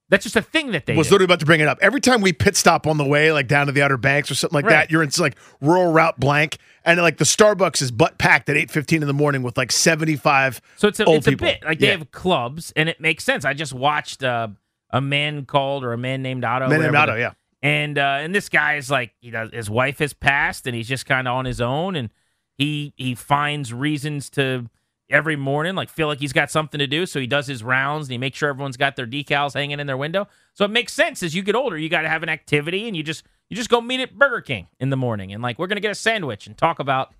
That's 0.08 0.24
just 0.24 0.36
a 0.36 0.42
thing 0.44 0.72
that 0.74 0.86
they 0.86 0.96
was 0.96 1.08
do. 1.08 1.14
literally 1.16 1.26
about 1.26 1.40
to 1.40 1.48
bring 1.48 1.62
it 1.62 1.68
up. 1.68 1.80
Every 1.82 2.00
time 2.00 2.22
we 2.22 2.32
pit 2.32 2.56
stop 2.56 2.86
on 2.86 2.98
the 2.98 3.04
way, 3.06 3.32
like 3.32 3.48
down 3.48 3.66
to 3.66 3.72
the 3.72 3.82
Outer 3.82 3.98
Banks 3.98 4.30
or 4.30 4.36
something 4.36 4.54
like 4.56 4.66
Right. 4.66 4.72
that, 4.72 4.92
you're 4.92 5.02
in 5.02 5.10
like 5.18 5.36
rural 5.62 5.92
route 5.92 6.20
blank, 6.20 6.60
and 6.84 7.02
like 7.02 7.18
the 7.18 7.26
Starbucks 7.26 7.82
is 7.82 7.90
butt 7.90 8.20
packed 8.20 8.48
at 8.50 8.56
eight 8.56 8.70
fifteen 8.70 9.02
in 9.02 9.08
the 9.08 9.16
morning 9.16 9.42
with 9.42 9.58
like 9.58 9.72
seventy 9.72 10.16
five. 10.16 10.62
So 10.76 10.88
it's 10.88 11.00
a 11.00 11.06
old 11.06 11.18
it's 11.18 11.28
a 11.28 11.32
people. 11.32 11.48
bit 11.48 11.64
like 11.64 11.80
they 11.80 11.88
have 11.88 12.12
clubs, 12.12 12.72
and 12.76 12.88
it 12.88 13.02
makes 13.02 13.24
sense. 13.24 13.46
I 13.46 13.54
just 13.56 13.74
watched 13.74 14.24
uh, 14.24 14.50
a 14.92 15.02
man 15.02 15.46
called 15.46 15.84
or 15.84 15.92
a 15.92 15.98
man 15.98 16.22
named 16.22 16.44
Otto. 16.46 16.68
Men 16.70 16.82
named 16.82 16.96
Otto, 16.96 17.16
yeah. 17.16 17.32
And 17.66 17.98
uh, 17.98 18.18
and 18.22 18.36
this 18.36 18.48
guy 18.48 18.76
is 18.76 18.92
like 18.92 19.14
he 19.22 19.32
does 19.32 19.50
his 19.52 19.70
wife 19.72 19.98
has 19.98 20.14
passed 20.14 20.68
and 20.68 20.76
he's 20.76 20.88
just 20.88 21.08
kind 21.08 21.28
of 21.28 21.34
on 21.34 21.46
his 21.46 21.60
own 21.60 21.96
and 21.96 22.12
he 22.60 22.94
he 22.96 23.16
finds 23.16 23.74
reasons 23.74 24.30
to 24.32 24.70
every 25.10 25.36
morning 25.36 25.74
like 25.74 25.90
feel 25.90 26.08
like 26.08 26.20
he's 26.20 26.32
got 26.34 26.52
something 26.52 26.78
to 26.78 26.86
do. 26.86 27.08
So 27.08 27.20
he 27.20 27.26
does 27.28 27.48
his 27.48 27.64
rounds 27.64 28.08
and 28.08 28.12
he 28.12 28.18
makes 28.20 28.38
sure 28.38 28.50
everyone's 28.50 28.78
got 28.78 28.96
their 28.96 29.08
decals 29.08 29.56
hanging 29.56 29.80
in 29.80 29.88
their 29.88 29.98
window. 29.98 30.28
So 30.54 30.64
it 30.66 30.72
makes 30.72 30.94
sense 30.94 31.24
as 31.24 31.34
you 31.34 31.42
get 31.42 31.56
older 31.56 31.76
you 31.78 31.90
got 31.90 32.04
to 32.04 32.10
have 32.10 32.22
an 32.24 32.30
activity 32.30 32.88
and 32.88 32.96
you 32.96 33.02
just 33.02 33.24
you 33.50 33.56
just 33.56 33.70
go 33.70 33.82
meet 33.82 34.00
at 34.00 34.16
Burger 34.16 34.42
King 34.42 34.68
in 34.80 34.92
the 34.92 34.98
morning 34.98 35.34
and 35.34 35.42
like 35.42 35.58
we're 35.58 35.68
gonna 35.68 35.82
get 35.82 35.92
a 35.92 35.96
sandwich 35.96 36.46
and 36.46 36.56
talk 36.56 36.78
about 36.78 37.14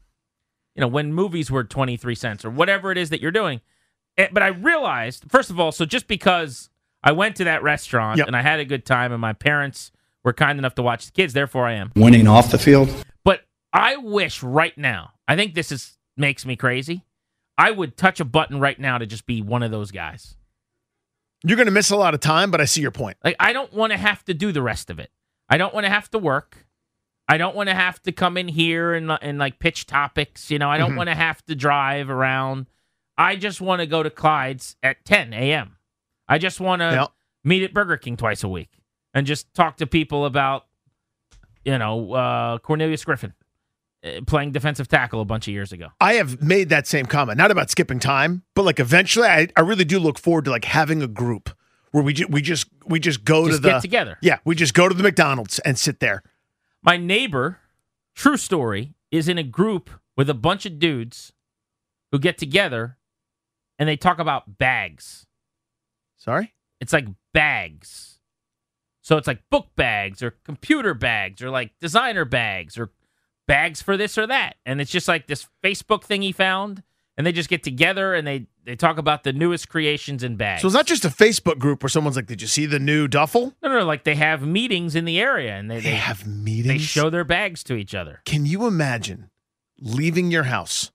you 0.76 0.82
know 0.82 0.88
when 0.88 1.12
movies 1.12 1.50
were 1.50 1.64
23 1.64 2.14
cents 2.14 2.46
or 2.46 2.52
whatever 2.52 2.92
it 2.92 3.00
is 3.00 3.10
that 3.10 3.20
you're 3.20 3.32
doing. 3.32 3.62
Eh, 4.18 4.28
but 4.32 4.44
I 4.44 4.48
realized 4.50 5.26
first 5.28 5.50
of 5.50 5.60
all 5.60 5.72
so 5.72 5.86
just 5.86 6.08
because 6.08 6.70
I 7.04 7.14
went 7.14 7.36
to 7.38 7.46
that 7.46 7.64
restaurant 7.64 8.20
Yep. 8.20 8.28
and 8.28 8.36
I 8.36 8.44
had 8.44 8.60
a 8.60 8.66
good 8.66 8.86
time 8.86 9.12
and 9.12 9.20
my 9.20 9.34
parents 9.34 9.92
were 10.26 10.34
kind 10.34 10.60
enough 10.60 10.76
to 10.76 10.82
watch 10.82 11.06
the 11.06 11.12
kids 11.14 11.32
therefore 11.34 11.66
I 11.66 11.74
am 11.76 11.92
winning 11.96 12.28
off 12.28 12.52
the 12.52 12.58
field. 12.58 12.90
but 13.24 13.42
I 13.72 13.96
wish 13.98 14.44
right 14.44 14.78
now, 14.78 15.12
I 15.28 15.36
think 15.38 15.54
this 15.54 15.72
is 15.72 15.98
makes 16.18 16.46
me 16.46 16.56
crazy. 16.58 17.04
I 17.58 17.72
would 17.72 17.96
touch 17.96 18.20
a 18.20 18.26
button 18.26 18.60
right 18.60 18.78
now 18.80 18.98
to 18.98 19.06
just 19.06 19.26
be 19.26 19.42
one 19.42 19.64
of 19.64 19.72
those 19.72 19.92
guys. 19.92 20.36
You're 21.44 21.58
gonna 21.58 21.72
miss 21.72 21.92
a 21.92 21.96
lot 21.96 22.14
of 22.14 22.20
time, 22.20 22.52
but 22.52 22.60
I 22.60 22.66
see 22.66 22.82
your 22.82 22.92
point. 22.92 23.18
Like 23.24 23.36
I 23.40 23.54
don't 23.54 23.72
want 23.72 23.92
to 23.92 23.98
have 23.98 24.26
to 24.26 24.34
do 24.34 24.52
the 24.52 24.62
rest 24.62 24.90
of 24.90 25.00
it. 25.00 25.12
I 25.48 25.58
don't 25.58 25.74
want 25.74 25.86
to 25.86 25.90
have 25.92 26.10
to 26.12 26.18
work. 26.20 26.66
I 27.28 27.38
don't 27.38 27.56
want 27.56 27.70
to 27.70 27.76
have 27.76 28.02
to 28.04 28.12
come 28.12 28.38
in 28.38 28.48
here 28.48 28.94
and 28.94 29.12
and 29.22 29.38
like 29.38 29.60
pitch 29.60 29.86
topics, 29.86 30.50
you 30.50 30.58
know. 30.60 30.70
I 30.70 30.78
don't 30.78 30.94
Mhm. 30.94 30.98
want 30.98 31.10
to 31.10 31.16
have 31.16 31.46
to 31.46 31.56
drive 31.56 32.10
around. 32.10 32.66
I 33.18 33.36
just 33.36 33.62
want 33.62 33.80
to 33.82 33.86
go 33.88 34.04
to 34.04 34.10
Clyde's 34.10 34.76
at 34.84 35.06
10 35.06 35.34
a.m. 35.34 35.78
I 36.28 36.38
just 36.40 36.60
want 36.60 36.82
to 36.82 36.86
Yeah. 36.92 37.08
meet 37.44 37.64
at 37.64 37.74
Burger 37.74 37.98
King 37.98 38.18
twice 38.18 38.44
a 38.44 38.50
week 38.50 38.70
and 39.16 39.26
just 39.26 39.52
talk 39.56 39.78
to 39.78 39.88
people 39.88 40.26
about, 40.26 40.68
you 41.64 41.78
know, 41.80 42.14
uh, 42.14 42.58
Cornelius 42.60 43.04
Griffin 43.04 43.34
uh, 44.06 44.20
playing 44.28 44.52
defensive 44.52 44.88
tackle 44.88 45.22
a 45.22 45.26
bunch 45.26 45.48
of 45.48 45.54
years 45.54 45.72
ago. 45.72 45.88
I 46.00 46.14
have 46.14 46.44
made 46.44 46.70
that 46.70 46.86
same 46.86 47.08
comment, 47.08 47.38
not 47.40 47.50
about 47.50 47.72
skipping 47.72 48.00
time, 48.00 48.44
but 48.54 48.64
like 48.66 48.80
eventually, 48.80 49.28
I, 49.28 49.48
I 49.56 49.62
really 49.62 49.86
do 49.86 49.98
look 49.98 50.20
forward 50.20 50.46
to 50.46 50.52
like 50.52 50.66
having 50.66 51.02
a 51.02 51.08
group 51.08 51.50
where 51.92 52.04
we 52.04 52.14
ju- 52.14 52.28
we 52.30 52.42
just 52.44 52.68
we 52.86 53.00
just 53.00 53.24
go 53.26 53.48
Just 53.48 53.58
to 53.58 53.62
the 53.64 53.70
get 53.70 53.82
together. 53.82 54.18
yeah 54.22 54.38
we 54.44 54.54
just 54.54 54.74
go 54.74 54.88
to 54.90 54.94
the 54.94 55.02
McDonald's 55.02 55.58
and 55.60 55.80
sit 55.80 56.02
there. 56.02 56.22
My 56.84 56.98
neighbor, 56.98 57.60
true 58.14 58.38
story, 58.38 58.94
is 59.12 59.28
in 59.30 59.38
a 59.38 59.44
group 59.44 59.90
with 60.18 60.30
a 60.30 60.34
bunch 60.34 60.66
of 60.66 60.78
dudes 60.78 61.32
who 62.12 62.20
get 62.20 62.38
together 62.38 62.98
and 63.80 63.88
they 63.90 63.96
talk 63.98 64.20
about 64.20 64.58
bags. 64.58 65.26
Sorry? 66.18 66.54
It's 66.82 66.92
like 66.94 67.08
bags. 67.34 68.15
So 69.06 69.18
it's 69.18 69.28
like 69.28 69.44
book 69.52 69.68
bags 69.76 70.24
or 70.24 70.32
computer 70.44 70.96
bags 70.96 71.44
or 71.44 71.52
like 71.52 71.74
designer 71.80 72.26
bags 72.26 72.76
or 72.76 72.90
bags 73.48 73.80
for 73.80 73.98
this 73.98 74.18
or 74.18 74.26
that. 74.26 74.56
And 74.66 74.82
it's 74.82 74.90
just 74.90 75.08
like 75.08 75.28
this 75.28 75.48
Facebook 75.64 76.04
thing 76.06 76.24
he 76.24 76.32
found. 76.32 76.82
And 77.16 77.26
they 77.26 77.32
just 77.32 77.48
get 77.48 77.62
together 77.62 78.16
and 78.16 78.26
they, 78.26 78.48
they 78.64 78.76
talk 78.76 78.98
about 78.98 79.24
the 79.24 79.32
newest 79.32 79.70
creations 79.70 80.24
in 80.24 80.38
bags. 80.38 80.64
So 80.64 80.68
it's 80.68 80.74
not 80.76 80.88
just 80.88 81.06
a 81.06 81.10
Facebook 81.10 81.60
group 81.60 81.84
where 81.84 81.90
someone's 81.90 82.16
like, 82.16 82.26
"Did 82.26 82.42
you 82.42 82.48
see 82.48 82.66
the 82.66 82.80
new 82.80 83.08
duffel?" 83.08 83.54
no, 83.62 83.70
no, 83.70 83.86
like 83.86 84.06
they 84.06 84.16
have 84.16 84.42
meetings 84.42 84.96
in 84.96 85.06
the 85.06 85.20
area 85.20 85.54
and 85.56 85.70
they, 85.70 85.76
They 85.76 85.92
they, 85.92 85.96
have 85.98 86.26
meetings. 86.26 86.68
they 86.68 86.78
show 86.80 87.12
their 87.12 87.24
bags 87.24 87.64
to 87.66 87.76
each 87.76 87.94
other. 87.94 88.22
Can 88.26 88.46
you 88.48 88.66
imagine 88.66 89.30
leaving 89.80 90.32
your 90.32 90.44
house, 90.44 90.92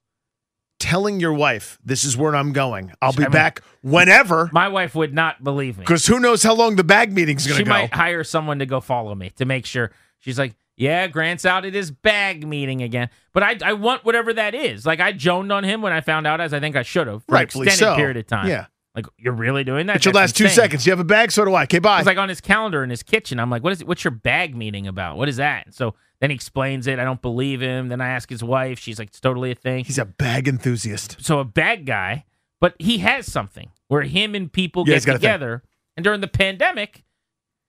telling 0.81 1.19
your 1.19 1.33
wife, 1.33 1.77
"This 1.85 2.03
is 2.03 2.17
where 2.17 2.35
I'm 2.35 2.51
going. 2.51 2.91
I'll 3.01 3.13
be 3.13 3.23
I 3.23 3.27
mean- 3.27 3.31
back 3.31 3.61
whenever," 3.81 4.49
My 4.51 4.67
wife 4.67 4.95
would 4.95 5.13
not 5.13 5.43
believe 5.43 5.77
me. 5.77 5.83
because 5.83 6.05
who 6.07 6.19
knows 6.19 6.43
how 6.43 6.53
long 6.55 6.75
the 6.75 6.83
bag 6.83 7.13
meeting's 7.13 7.45
going 7.47 7.59
to 7.59 7.63
go. 7.63 7.69
She 7.73 7.81
might 7.81 7.93
hire 7.93 8.23
someone 8.23 8.59
to 8.59 8.65
go 8.65 8.79
follow 8.81 9.15
me 9.15 9.29
to 9.37 9.45
make 9.45 9.65
sure. 9.65 9.91
She's 10.19 10.37
like, 10.37 10.55
yeah, 10.77 11.07
Grant's 11.07 11.45
out 11.45 11.63
at 11.65 11.73
his 11.73 11.91
bag 11.91 12.47
meeting 12.47 12.81
again. 12.81 13.09
But 13.33 13.43
I, 13.43 13.57
I 13.63 13.73
want 13.73 14.03
whatever 14.03 14.33
that 14.33 14.55
is. 14.55 14.85
Like 14.85 14.99
I 14.99 15.13
joned 15.13 15.53
on 15.53 15.63
him 15.63 15.81
when 15.81 15.93
I 15.93 16.01
found 16.01 16.25
out, 16.25 16.41
as 16.41 16.53
I 16.53 16.59
think 16.59 16.75
I 16.75 16.81
should 16.83 17.07
have 17.07 17.23
for 17.23 17.33
Rightfully 17.33 17.63
an 17.67 17.67
extended 17.69 17.93
so. 17.93 17.95
period 17.97 18.17
of 18.17 18.27
time. 18.27 18.47
Yeah. 18.47 18.65
Like 18.95 19.05
you're 19.17 19.33
really 19.33 19.63
doing 19.63 19.87
that? 19.87 19.97
It's 19.97 20.05
your 20.05 20.13
last 20.13 20.35
two 20.35 20.47
seconds. 20.49 20.85
You 20.85 20.91
have 20.91 20.99
a 20.99 21.03
bag, 21.05 21.31
so 21.31 21.45
do 21.45 21.53
I. 21.53 21.63
Okay, 21.63 21.79
bye. 21.79 21.99
It's 21.99 22.05
like 22.07 22.17
on 22.17 22.29
his 22.29 22.41
calendar 22.41 22.83
in 22.83 22.89
his 22.89 23.03
kitchen. 23.03 23.39
I'm 23.39 23.49
like, 23.49 23.63
what 23.63 23.73
is 23.73 23.81
it? 23.81 23.87
What's 23.87 24.03
your 24.03 24.11
bag 24.11 24.55
meeting 24.55 24.87
about? 24.87 25.17
What 25.17 25.29
is 25.29 25.37
that? 25.37 25.73
So 25.73 25.95
then 26.19 26.29
he 26.29 26.35
explains 26.35 26.87
it. 26.87 26.99
I 26.99 27.03
don't 27.03 27.21
believe 27.21 27.61
him. 27.61 27.87
Then 27.89 28.01
I 28.01 28.09
ask 28.09 28.29
his 28.29 28.43
wife. 28.43 28.79
She's 28.79 28.99
like, 28.99 29.07
it's 29.09 29.19
totally 29.19 29.51
a 29.51 29.55
thing. 29.55 29.85
He's 29.85 29.97
a 29.97 30.05
bag 30.05 30.47
enthusiast. 30.47 31.17
so 31.19 31.39
a 31.39 31.45
bad 31.45 31.85
guy, 31.85 32.25
but 32.59 32.75
he 32.79 32.99
has 32.99 33.25
something 33.31 33.71
where 33.87 34.01
him 34.03 34.35
and 34.35 34.51
people 34.51 34.83
Yeah, 34.87 34.95
get 34.95 35.05
got 35.05 35.11
a 35.11 35.19
thing. 35.19 35.21
together. 35.21 35.63
And 35.97 36.03
during 36.03 36.21
the 36.21 36.27
pandemic, 36.27 37.03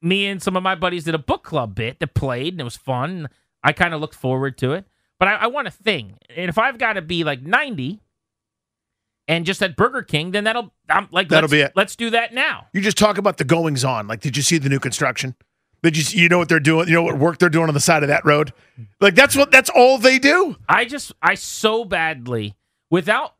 me 0.00 0.26
and 0.26 0.42
some 0.42 0.56
of 0.56 0.62
my 0.62 0.74
buddies 0.74 1.04
did 1.04 1.14
a 1.14 1.18
book 1.18 1.44
club 1.44 1.74
bit 1.74 2.00
that 2.00 2.14
played 2.14 2.54
and 2.54 2.60
it 2.60 2.64
was 2.64 2.76
fun. 2.76 3.28
I 3.62 3.72
kind 3.72 3.94
of 3.94 4.00
looked 4.00 4.14
forward 4.16 4.58
to 4.58 4.72
it. 4.72 4.86
But 5.18 5.28
I, 5.28 5.34
I 5.34 5.46
want 5.46 5.68
a 5.68 5.70
thing. 5.70 6.18
And 6.36 6.48
if 6.48 6.58
I've 6.58 6.78
got 6.78 6.94
to 6.94 7.02
be 7.02 7.22
like 7.22 7.42
90 7.42 8.00
and 9.28 9.46
just 9.46 9.62
at 9.62 9.76
Burger 9.76 10.02
King, 10.02 10.32
then 10.32 10.44
that'll 10.44 10.72
I'm 10.88 11.08
like 11.10 11.28
That'll 11.28 11.44
let's, 11.44 11.52
be 11.52 11.60
it. 11.60 11.72
Let's 11.76 11.96
do 11.96 12.10
that 12.10 12.34
now. 12.34 12.66
You 12.72 12.80
just 12.80 12.98
talk 12.98 13.18
about 13.18 13.38
the 13.38 13.44
goings 13.44 13.84
on. 13.84 14.06
Like, 14.06 14.20
did 14.20 14.36
you 14.36 14.42
see 14.42 14.58
the 14.58 14.68
new 14.68 14.78
construction? 14.78 15.34
Did 15.82 15.96
you 15.96 16.22
you 16.22 16.28
know 16.28 16.38
what 16.38 16.48
they're 16.48 16.60
doing? 16.60 16.88
You 16.88 16.94
know 16.94 17.02
what 17.02 17.18
work 17.18 17.38
they're 17.38 17.48
doing 17.48 17.68
on 17.68 17.74
the 17.74 17.80
side 17.80 18.02
of 18.02 18.08
that 18.08 18.24
road? 18.24 18.52
Like 19.00 19.14
that's 19.14 19.36
what 19.36 19.50
that's 19.50 19.70
all 19.70 19.98
they 19.98 20.18
do. 20.18 20.56
I 20.68 20.84
just 20.84 21.12
I 21.20 21.34
so 21.34 21.84
badly 21.84 22.54
without 22.90 23.34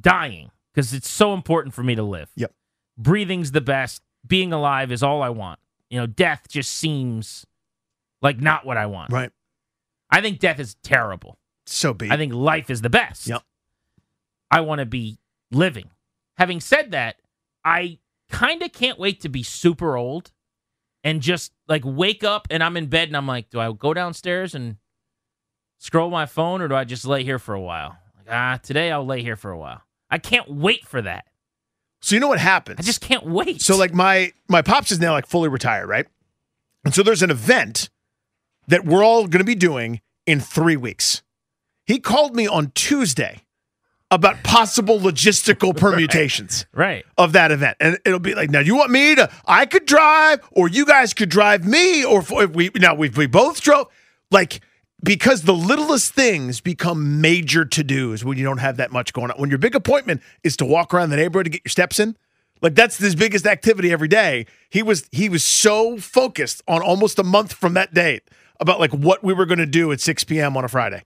dying 0.00 0.50
because 0.72 0.94
it's 0.94 1.10
so 1.10 1.34
important 1.34 1.74
for 1.74 1.82
me 1.82 1.96
to 1.96 2.02
live. 2.02 2.30
Yep. 2.36 2.52
Breathing's 2.96 3.50
the 3.52 3.60
best. 3.60 4.02
Being 4.26 4.52
alive 4.52 4.92
is 4.92 5.02
all 5.02 5.22
I 5.22 5.30
want. 5.30 5.58
You 5.88 5.98
know, 5.98 6.06
death 6.06 6.46
just 6.48 6.72
seems 6.72 7.44
like 8.22 8.40
not 8.40 8.64
what 8.64 8.76
I 8.76 8.86
want. 8.86 9.12
Right. 9.12 9.32
I 10.10 10.20
think 10.20 10.38
death 10.38 10.60
is 10.60 10.76
terrible. 10.82 11.38
So 11.66 11.94
be. 11.94 12.10
I 12.10 12.16
think 12.16 12.34
life 12.34 12.70
is 12.70 12.82
the 12.82 12.90
best. 12.90 13.26
Yep. 13.26 13.42
I 14.50 14.60
want 14.60 14.80
to 14.80 14.86
be 14.86 15.18
living. 15.50 15.90
Having 16.38 16.60
said 16.60 16.90
that, 16.92 17.16
I 17.64 17.98
kind 18.30 18.62
of 18.62 18.72
can't 18.72 18.98
wait 18.98 19.20
to 19.20 19.28
be 19.28 19.42
super 19.42 19.96
old 19.96 20.32
and 21.04 21.20
just 21.20 21.52
like 21.68 21.82
wake 21.84 22.24
up 22.24 22.46
and 22.50 22.62
I'm 22.62 22.76
in 22.76 22.86
bed 22.86 23.08
and 23.08 23.16
I'm 23.16 23.26
like, 23.26 23.50
do 23.50 23.60
I 23.60 23.72
go 23.72 23.94
downstairs 23.94 24.54
and 24.54 24.76
scroll 25.78 26.10
my 26.10 26.26
phone 26.26 26.60
or 26.62 26.68
do 26.68 26.74
I 26.74 26.84
just 26.84 27.04
lay 27.04 27.24
here 27.24 27.38
for 27.38 27.54
a 27.54 27.60
while? 27.60 27.96
Like, 28.16 28.26
ah, 28.30 28.58
today 28.62 28.90
I'll 28.90 29.06
lay 29.06 29.22
here 29.22 29.36
for 29.36 29.50
a 29.50 29.58
while. 29.58 29.82
I 30.10 30.18
can't 30.18 30.50
wait 30.50 30.86
for 30.86 31.00
that. 31.02 31.26
so 32.00 32.14
you 32.14 32.20
know 32.20 32.28
what 32.28 32.38
happens? 32.40 32.78
I 32.78 32.82
just 32.82 33.00
can't 33.00 33.24
wait. 33.26 33.62
So 33.62 33.76
like 33.76 33.94
my 33.94 34.32
my 34.48 34.62
pops 34.62 34.90
is 34.92 34.98
now 35.00 35.12
like 35.12 35.26
fully 35.26 35.48
retired, 35.48 35.86
right? 35.88 36.06
And 36.84 36.94
so 36.94 37.02
there's 37.02 37.22
an 37.22 37.30
event 37.30 37.90
that 38.68 38.84
we're 38.84 39.04
all 39.04 39.26
going 39.26 39.40
to 39.40 39.44
be 39.44 39.54
doing 39.54 40.00
in 40.26 40.40
3 40.40 40.76
weeks. 40.76 41.22
He 41.86 41.98
called 41.98 42.34
me 42.34 42.46
on 42.46 42.72
Tuesday 42.74 43.42
about 44.10 44.42
possible 44.42 44.98
logistical 44.98 45.76
permutations 45.76 46.66
right. 46.72 47.04
of 47.16 47.32
that 47.32 47.52
event. 47.52 47.76
And 47.80 47.98
it'll 48.04 48.18
be 48.18 48.34
like, 48.34 48.50
now 48.50 48.60
you 48.60 48.74
want 48.74 48.90
me 48.90 49.14
to 49.14 49.30
I 49.46 49.66
could 49.66 49.86
drive 49.86 50.40
or 50.52 50.68
you 50.68 50.84
guys 50.84 51.14
could 51.14 51.28
drive 51.28 51.64
me 51.64 52.04
or 52.04 52.20
if 52.20 52.50
we 52.50 52.70
now 52.74 52.94
we 52.94 53.08
we 53.10 53.26
both 53.26 53.60
drove 53.60 53.86
like 54.30 54.60
because 55.02 55.42
the 55.42 55.54
littlest 55.54 56.12
things 56.12 56.60
become 56.60 57.20
major 57.20 57.64
to-dos 57.64 58.24
when 58.24 58.36
you 58.36 58.44
don't 58.44 58.58
have 58.58 58.76
that 58.76 58.92
much 58.92 59.12
going 59.12 59.30
on. 59.30 59.38
When 59.38 59.48
your 59.48 59.58
big 59.58 59.74
appointment 59.74 60.22
is 60.44 60.56
to 60.58 60.64
walk 60.64 60.92
around 60.92 61.10
the 61.10 61.16
neighborhood 61.16 61.46
to 61.46 61.50
get 61.50 61.62
your 61.64 61.70
steps 61.70 61.98
in, 61.98 62.16
like 62.60 62.74
that's 62.74 62.98
his 62.98 63.14
biggest 63.14 63.46
activity 63.46 63.92
every 63.92 64.08
day. 64.08 64.46
He 64.68 64.82
was 64.82 65.08
he 65.12 65.28
was 65.28 65.44
so 65.44 65.98
focused 65.98 66.62
on 66.68 66.82
almost 66.82 67.18
a 67.18 67.24
month 67.24 67.52
from 67.52 67.74
that 67.74 67.94
date 67.94 68.24
about 68.58 68.80
like 68.80 68.92
what 68.92 69.24
we 69.24 69.32
were 69.32 69.46
going 69.46 69.58
to 69.58 69.66
do 69.66 69.90
at 69.92 70.00
6 70.00 70.24
p.m. 70.24 70.56
on 70.56 70.64
a 70.64 70.68
Friday. 70.68 71.02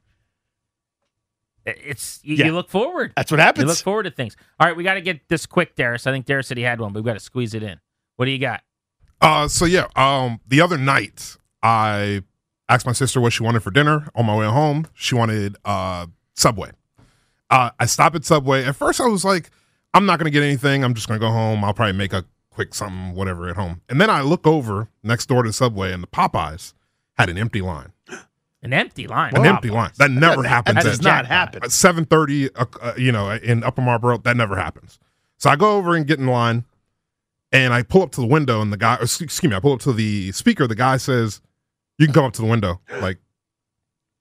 It's 1.67 2.21
you, 2.23 2.37
Yeah. 2.37 2.47
you 2.47 2.53
look 2.53 2.69
forward. 2.69 3.13
That's 3.17 3.31
what 3.31 3.41
happens. 3.41 3.63
You 3.63 3.69
look 3.69 3.79
forward 3.79 4.03
to 4.05 4.11
things. 4.11 4.37
All 4.61 4.67
right, 4.67 4.77
we 4.77 4.85
got 4.85 4.95
to 4.95 5.01
get 5.01 5.29
this 5.29 5.47
quick, 5.47 5.75
Darius. 5.77 6.07
I 6.07 6.13
think 6.13 6.27
Darius 6.27 6.47
said 6.49 6.57
he 6.59 6.63
had 6.63 6.81
one, 6.81 6.93
but 6.93 7.01
we've 7.01 7.07
got 7.07 7.15
to 7.15 7.21
squeeze 7.21 7.55
it 7.55 7.63
in. 7.63 7.81
What 8.17 8.27
do 8.27 8.31
you 8.31 8.39
got? 8.39 8.63
Uh, 9.21 9.49
so 9.49 9.65
yeah, 9.65 9.87
um, 9.97 10.41
the 10.47 10.61
other 10.61 10.77
night 10.77 11.37
I 11.63 12.23
asked 12.69 12.85
my 12.87 12.93
sister 12.93 13.21
what 13.21 13.33
she 13.33 13.43
wanted 13.43 13.63
for 13.63 13.71
dinner. 13.71 14.09
On 14.15 14.27
my 14.27 14.37
way 14.37 14.47
home, 14.47 14.87
she 14.95 15.15
wanted 15.15 15.57
uh 15.65 16.07
Subway. 16.35 16.71
Uh, 17.49 17.71
I 17.79 17.87
stop 17.87 18.15
at 18.15 18.25
Subway. 18.25 18.65
At 18.65 18.77
first, 18.77 19.01
I 19.01 19.07
was 19.07 19.25
like, 19.25 19.51
I'm 19.95 20.05
not 20.07 20.19
gonna 20.19 20.31
get 20.31 20.43
anything. 20.43 20.85
I'm 20.85 20.93
just 20.95 21.09
gonna 21.09 21.21
go 21.21 21.31
home. 21.31 21.65
I'll 21.65 21.73
probably 21.73 21.93
make 21.95 22.13
a 22.13 22.25
quick 22.51 22.75
something, 22.75 23.15
whatever, 23.15 23.49
at 23.49 23.57
home. 23.57 23.81
And 23.89 24.01
then 24.01 24.11
I 24.11 24.21
look 24.21 24.47
over 24.47 24.89
next 25.03 25.27
door 25.27 25.43
to 25.43 25.53
Subway, 25.53 25.93
and 25.93 26.03
the 26.03 26.07
Popeyes 26.09 26.75
had 27.17 27.31
an 27.31 27.39
empty 27.39 27.61
line. 27.63 27.93
An 28.65 28.73
empty 28.73 29.07
line. 29.07 29.37
An 29.37 29.45
empty 29.45 29.69
line. 29.71 29.91
That 29.99 30.11
never 30.11 30.43
happens. 30.43 30.75
That 30.77 30.87
at- 30.87 30.91
does 30.91 31.03
not 31.03 31.27
happen. 31.27 31.63
at 31.63 31.69
7.30 31.71 32.51
uh, 32.57 32.65
uh, 32.81 32.95
you 32.97 33.13
know 33.13 33.31
in 33.31 33.63
upper 33.63 33.83
marlboro 33.83 34.17
that 34.19 34.37
never 34.37 34.57
happens 34.57 34.99
so 35.37 35.51
i 35.51 35.57
go 35.57 35.77
over 35.77 35.95
and 35.95 36.07
get 36.07 36.19
in 36.19 36.27
line 36.27 36.65
and 37.53 37.75
i 37.75 37.83
pull 37.83 38.03
up 38.03 38.11
to 38.13 38.21
the 38.21 38.27
window 38.27 38.61
and 38.63 38.73
the 38.73 38.77
guy 38.77 38.95
excuse 38.95 39.23
excuse 39.29 39.51
me 39.51 39.57
i 39.57 39.61
pull 39.61 39.73
up 39.75 39.81
to 39.81 39.93
the 39.93 40.33
speaker 40.33 40.67
the 40.67 40.75
guy 40.75 40.97
says 40.97 41.41
you 41.99 42.07
can 42.07 42.15
come 42.15 42.25
up 42.25 42.33
to 42.33 42.41
the 42.43 42.49
window 42.49 42.81
like 43.01 43.19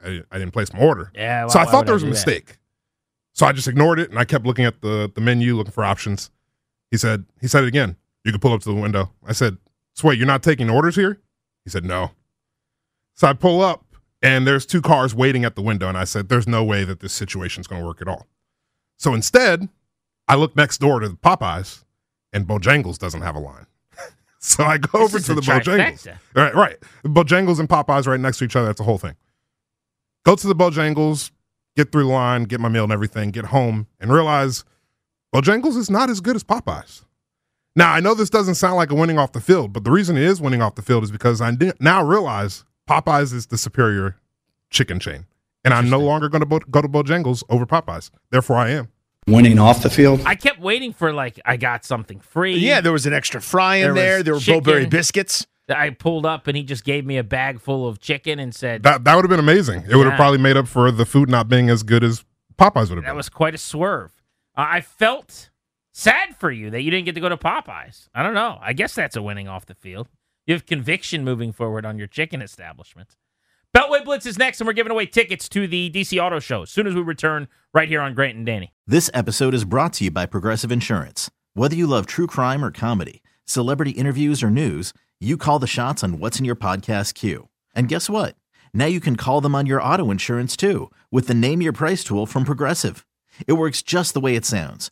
i, 0.03 0.21
I 0.31 0.37
didn't 0.39 0.51
place 0.51 0.73
my 0.73 0.79
order 0.79 1.11
Yeah. 1.15 1.47
so 1.47 1.59
i 1.59 1.65
thought 1.65 1.85
there 1.85 1.93
was 1.93 2.03
a 2.03 2.07
do 2.07 2.11
that? 2.11 2.15
mistake 2.15 2.57
so 3.33 3.45
i 3.45 3.51
just 3.53 3.67
ignored 3.67 3.99
it 3.99 4.09
and 4.09 4.19
i 4.19 4.25
kept 4.25 4.45
looking 4.45 4.65
at 4.65 4.81
the, 4.81 5.09
the 5.15 5.21
menu 5.21 5.55
looking 5.55 5.71
for 5.71 5.83
options 5.85 6.29
he 6.91 6.97
said 6.97 7.23
he 7.39 7.47
said 7.47 7.63
it 7.63 7.67
again 7.67 7.95
you 8.25 8.31
can 8.31 8.41
pull 8.41 8.51
up 8.53 8.61
to 8.61 8.69
the 8.69 8.75
window 8.79 9.09
i 9.25 9.31
said 9.31 9.57
so 9.93 10.07
wait 10.09 10.17
you're 10.17 10.27
not 10.27 10.43
taking 10.43 10.69
orders 10.69 10.95
here 10.95 11.19
he 11.63 11.69
said 11.69 11.85
no 11.85 12.11
so 13.15 13.27
i 13.27 13.33
pull 13.33 13.61
up 13.61 13.82
and 14.23 14.47
there's 14.47 14.65
two 14.65 14.81
cars 14.81 15.13
waiting 15.13 15.43
at 15.45 15.55
the 15.55 15.61
window 15.61 15.87
and 15.87 15.97
i 15.97 16.05
said 16.05 16.29
there's 16.29 16.47
no 16.47 16.63
way 16.63 16.83
that 16.83 17.01
this 17.01 17.13
situation's 17.13 17.67
going 17.67 17.81
to 17.81 17.85
work 17.85 18.01
at 18.01 18.07
all. 18.07 18.25
So 18.97 19.13
instead 19.13 19.69
i 20.27 20.35
look 20.35 20.55
next 20.55 20.79
door 20.79 20.99
to 21.01 21.09
the 21.09 21.15
popeyes 21.15 21.83
and 22.31 22.47
bojangles 22.47 22.97
doesn't 22.97 23.21
have 23.21 23.35
a 23.35 23.39
line. 23.39 23.67
So 24.39 24.63
i 24.65 24.77
go 24.77 24.99
over 24.99 25.19
to 25.19 25.33
the 25.35 25.41
bojangles. 25.41 26.03
trifecta. 26.03 26.17
right 26.35 26.55
right. 26.55 26.77
Bojangles 27.05 27.59
and 27.59 27.69
popeyes 27.69 28.07
right 28.07 28.19
next 28.19 28.39
to 28.39 28.45
each 28.45 28.55
other 28.55 28.65
that's 28.67 28.79
the 28.79 28.83
whole 28.83 28.97
thing. 28.97 29.15
Go 30.25 30.35
to 30.35 30.47
the 30.47 30.55
bojangles 30.55 31.31
get 31.77 31.91
through 31.91 32.03
the 32.03 32.09
line 32.09 32.43
get 32.43 32.59
my 32.59 32.69
meal 32.69 32.83
and 32.83 32.93
everything 32.93 33.31
get 33.31 33.45
home 33.45 33.87
and 33.99 34.11
realize 34.11 34.63
bojangles 35.33 35.77
is 35.77 35.89
not 35.89 36.09
as 36.09 36.19
good 36.21 36.35
as 36.35 36.43
popeyes. 36.43 37.05
Now 37.75 37.93
i 37.93 37.99
know 38.01 38.13
this 38.13 38.29
doesn't 38.29 38.55
sound 38.55 38.75
like 38.75 38.91
a 38.91 38.95
winning 38.95 39.17
off 39.17 39.31
the 39.31 39.41
field 39.41 39.71
but 39.73 39.83
the 39.85 39.91
reason 39.91 40.17
it 40.17 40.23
is 40.23 40.41
winning 40.41 40.61
off 40.61 40.75
the 40.75 40.81
field 40.81 41.03
is 41.03 41.11
because 41.11 41.39
i 41.41 41.51
now 41.79 42.03
realize 42.03 42.65
popeyes 42.89 43.33
is 43.33 43.47
the 43.47 43.57
superior 43.57 44.17
chicken 44.69 44.99
chain 44.99 45.25
and 45.63 45.73
i'm 45.73 45.89
no 45.89 45.99
longer 45.99 46.29
going 46.29 46.41
to 46.41 46.45
bo- 46.45 46.59
go 46.71 46.81
to 46.81 46.87
bojangles 46.87 47.43
over 47.49 47.65
popeyes 47.65 48.09
therefore 48.31 48.57
i 48.57 48.69
am 48.69 48.89
Winning 49.27 49.57
off 49.57 49.81
the 49.81 49.89
field. 49.89 50.21
I 50.25 50.35
kept 50.35 50.59
waiting 50.59 50.91
for 50.91 51.13
like 51.13 51.39
I 51.45 51.55
got 51.55 51.85
something 51.85 52.19
free. 52.19 52.57
Yeah, 52.57 52.81
there 52.81 52.91
was 52.91 53.05
an 53.05 53.13
extra 53.13 53.41
fry 53.41 53.77
in 53.77 53.93
There 53.93 53.93
there. 53.93 54.23
There 54.23 54.33
were 54.33 54.39
chicken. 54.39 54.63
Bo-Berry 54.63 54.85
biscuits. 54.85 55.47
I 55.69 55.91
pulled 55.91 56.25
up 56.25 56.47
and 56.47 56.57
he 56.57 56.63
just 56.63 56.83
gave 56.83 57.05
me 57.05 57.17
a 57.17 57.23
bag 57.23 57.61
full 57.61 57.87
of 57.87 57.99
chicken 58.01 58.37
and 58.37 58.53
said 58.53 58.83
that, 58.83 59.05
that 59.05 59.15
would 59.15 59.23
have 59.23 59.29
been 59.29 59.39
amazing 59.39 59.85
it 59.89 59.95
would 59.95 60.05
have 60.07 60.17
probably 60.17 60.39
made 60.39 60.57
up 60.57 60.67
for 60.67 60.91
the 60.91 61.05
food 61.05 61.29
not 61.29 61.47
being 61.47 61.69
as 61.69 61.83
good 61.83 62.03
as 62.03 62.25
popeyes 62.57 62.89
would 62.89 62.97
have 62.97 63.03
that 63.03 63.11
been 63.11 63.15
was 63.15 63.29
quite 63.29 63.55
a 63.55 63.57
swerve. 63.57 64.11
Uh, 64.57 64.65
I 64.67 64.81
felt 64.81 65.51
sad 65.93 66.35
for 66.35 66.51
you 66.51 66.69
that 66.71 66.81
you 66.81 66.91
didn't 66.91 67.05
get 67.05 67.15
to 67.15 67.21
go 67.21 67.29
to 67.29 67.37
Popeyes. 67.37 68.09
I 68.13 68.23
don't 68.23 68.33
know. 68.33 68.59
I 68.61 68.73
guess 68.73 68.93
that's 68.93 69.15
a 69.15 69.21
winning 69.21 69.47
off 69.47 69.65
the 69.65 69.75
field. 69.75 70.09
You 70.45 70.53
have 70.55 70.65
conviction 70.65 71.23
moving 71.23 71.53
forward 71.53 71.85
on 71.85 71.97
your 71.97 72.07
chicken 72.07 72.41
establishment. 72.41 73.15
Beltway 73.73 74.03
Blitz 74.03 74.25
is 74.25 74.37
next, 74.37 74.59
and 74.59 74.67
we're 74.67 74.73
giving 74.73 74.91
away 74.91 75.05
tickets 75.05 75.47
to 75.49 75.67
the 75.67 75.89
DC 75.89 76.21
Auto 76.21 76.39
Show 76.39 76.63
as 76.63 76.69
soon 76.69 76.85
as 76.85 76.93
we 76.93 77.01
return 77.01 77.47
right 77.73 77.87
here 77.87 78.01
on 78.01 78.13
Grant 78.13 78.35
and 78.35 78.45
Danny. 78.45 78.73
This 78.85 79.09
episode 79.13 79.53
is 79.53 79.63
brought 79.63 79.93
to 79.93 80.03
you 80.03 80.11
by 80.11 80.25
Progressive 80.25 80.71
Insurance. 80.71 81.31
Whether 81.53 81.75
you 81.75 81.87
love 81.87 82.05
true 82.05 82.27
crime 82.27 82.63
or 82.63 82.71
comedy, 82.71 83.23
celebrity 83.45 83.91
interviews 83.91 84.43
or 84.43 84.49
news, 84.49 84.93
you 85.19 85.37
call 85.37 85.59
the 85.59 85.65
shots 85.65 86.03
on 86.03 86.19
what's 86.19 86.39
in 86.39 86.45
your 86.45 86.57
podcast 86.57 87.13
queue. 87.13 87.47
And 87.73 87.87
guess 87.87 88.09
what? 88.09 88.35
Now 88.73 88.85
you 88.85 88.99
can 88.99 89.15
call 89.15 89.39
them 89.39 89.55
on 89.55 89.65
your 89.65 89.81
auto 89.81 90.11
insurance 90.11 90.57
too 90.57 90.91
with 91.09 91.27
the 91.27 91.33
Name 91.33 91.61
Your 91.61 91.73
Price 91.73 92.03
tool 92.03 92.25
from 92.25 92.43
Progressive. 92.43 93.05
It 93.47 93.53
works 93.53 93.81
just 93.81 94.13
the 94.13 94.19
way 94.19 94.35
it 94.35 94.45
sounds. 94.45 94.91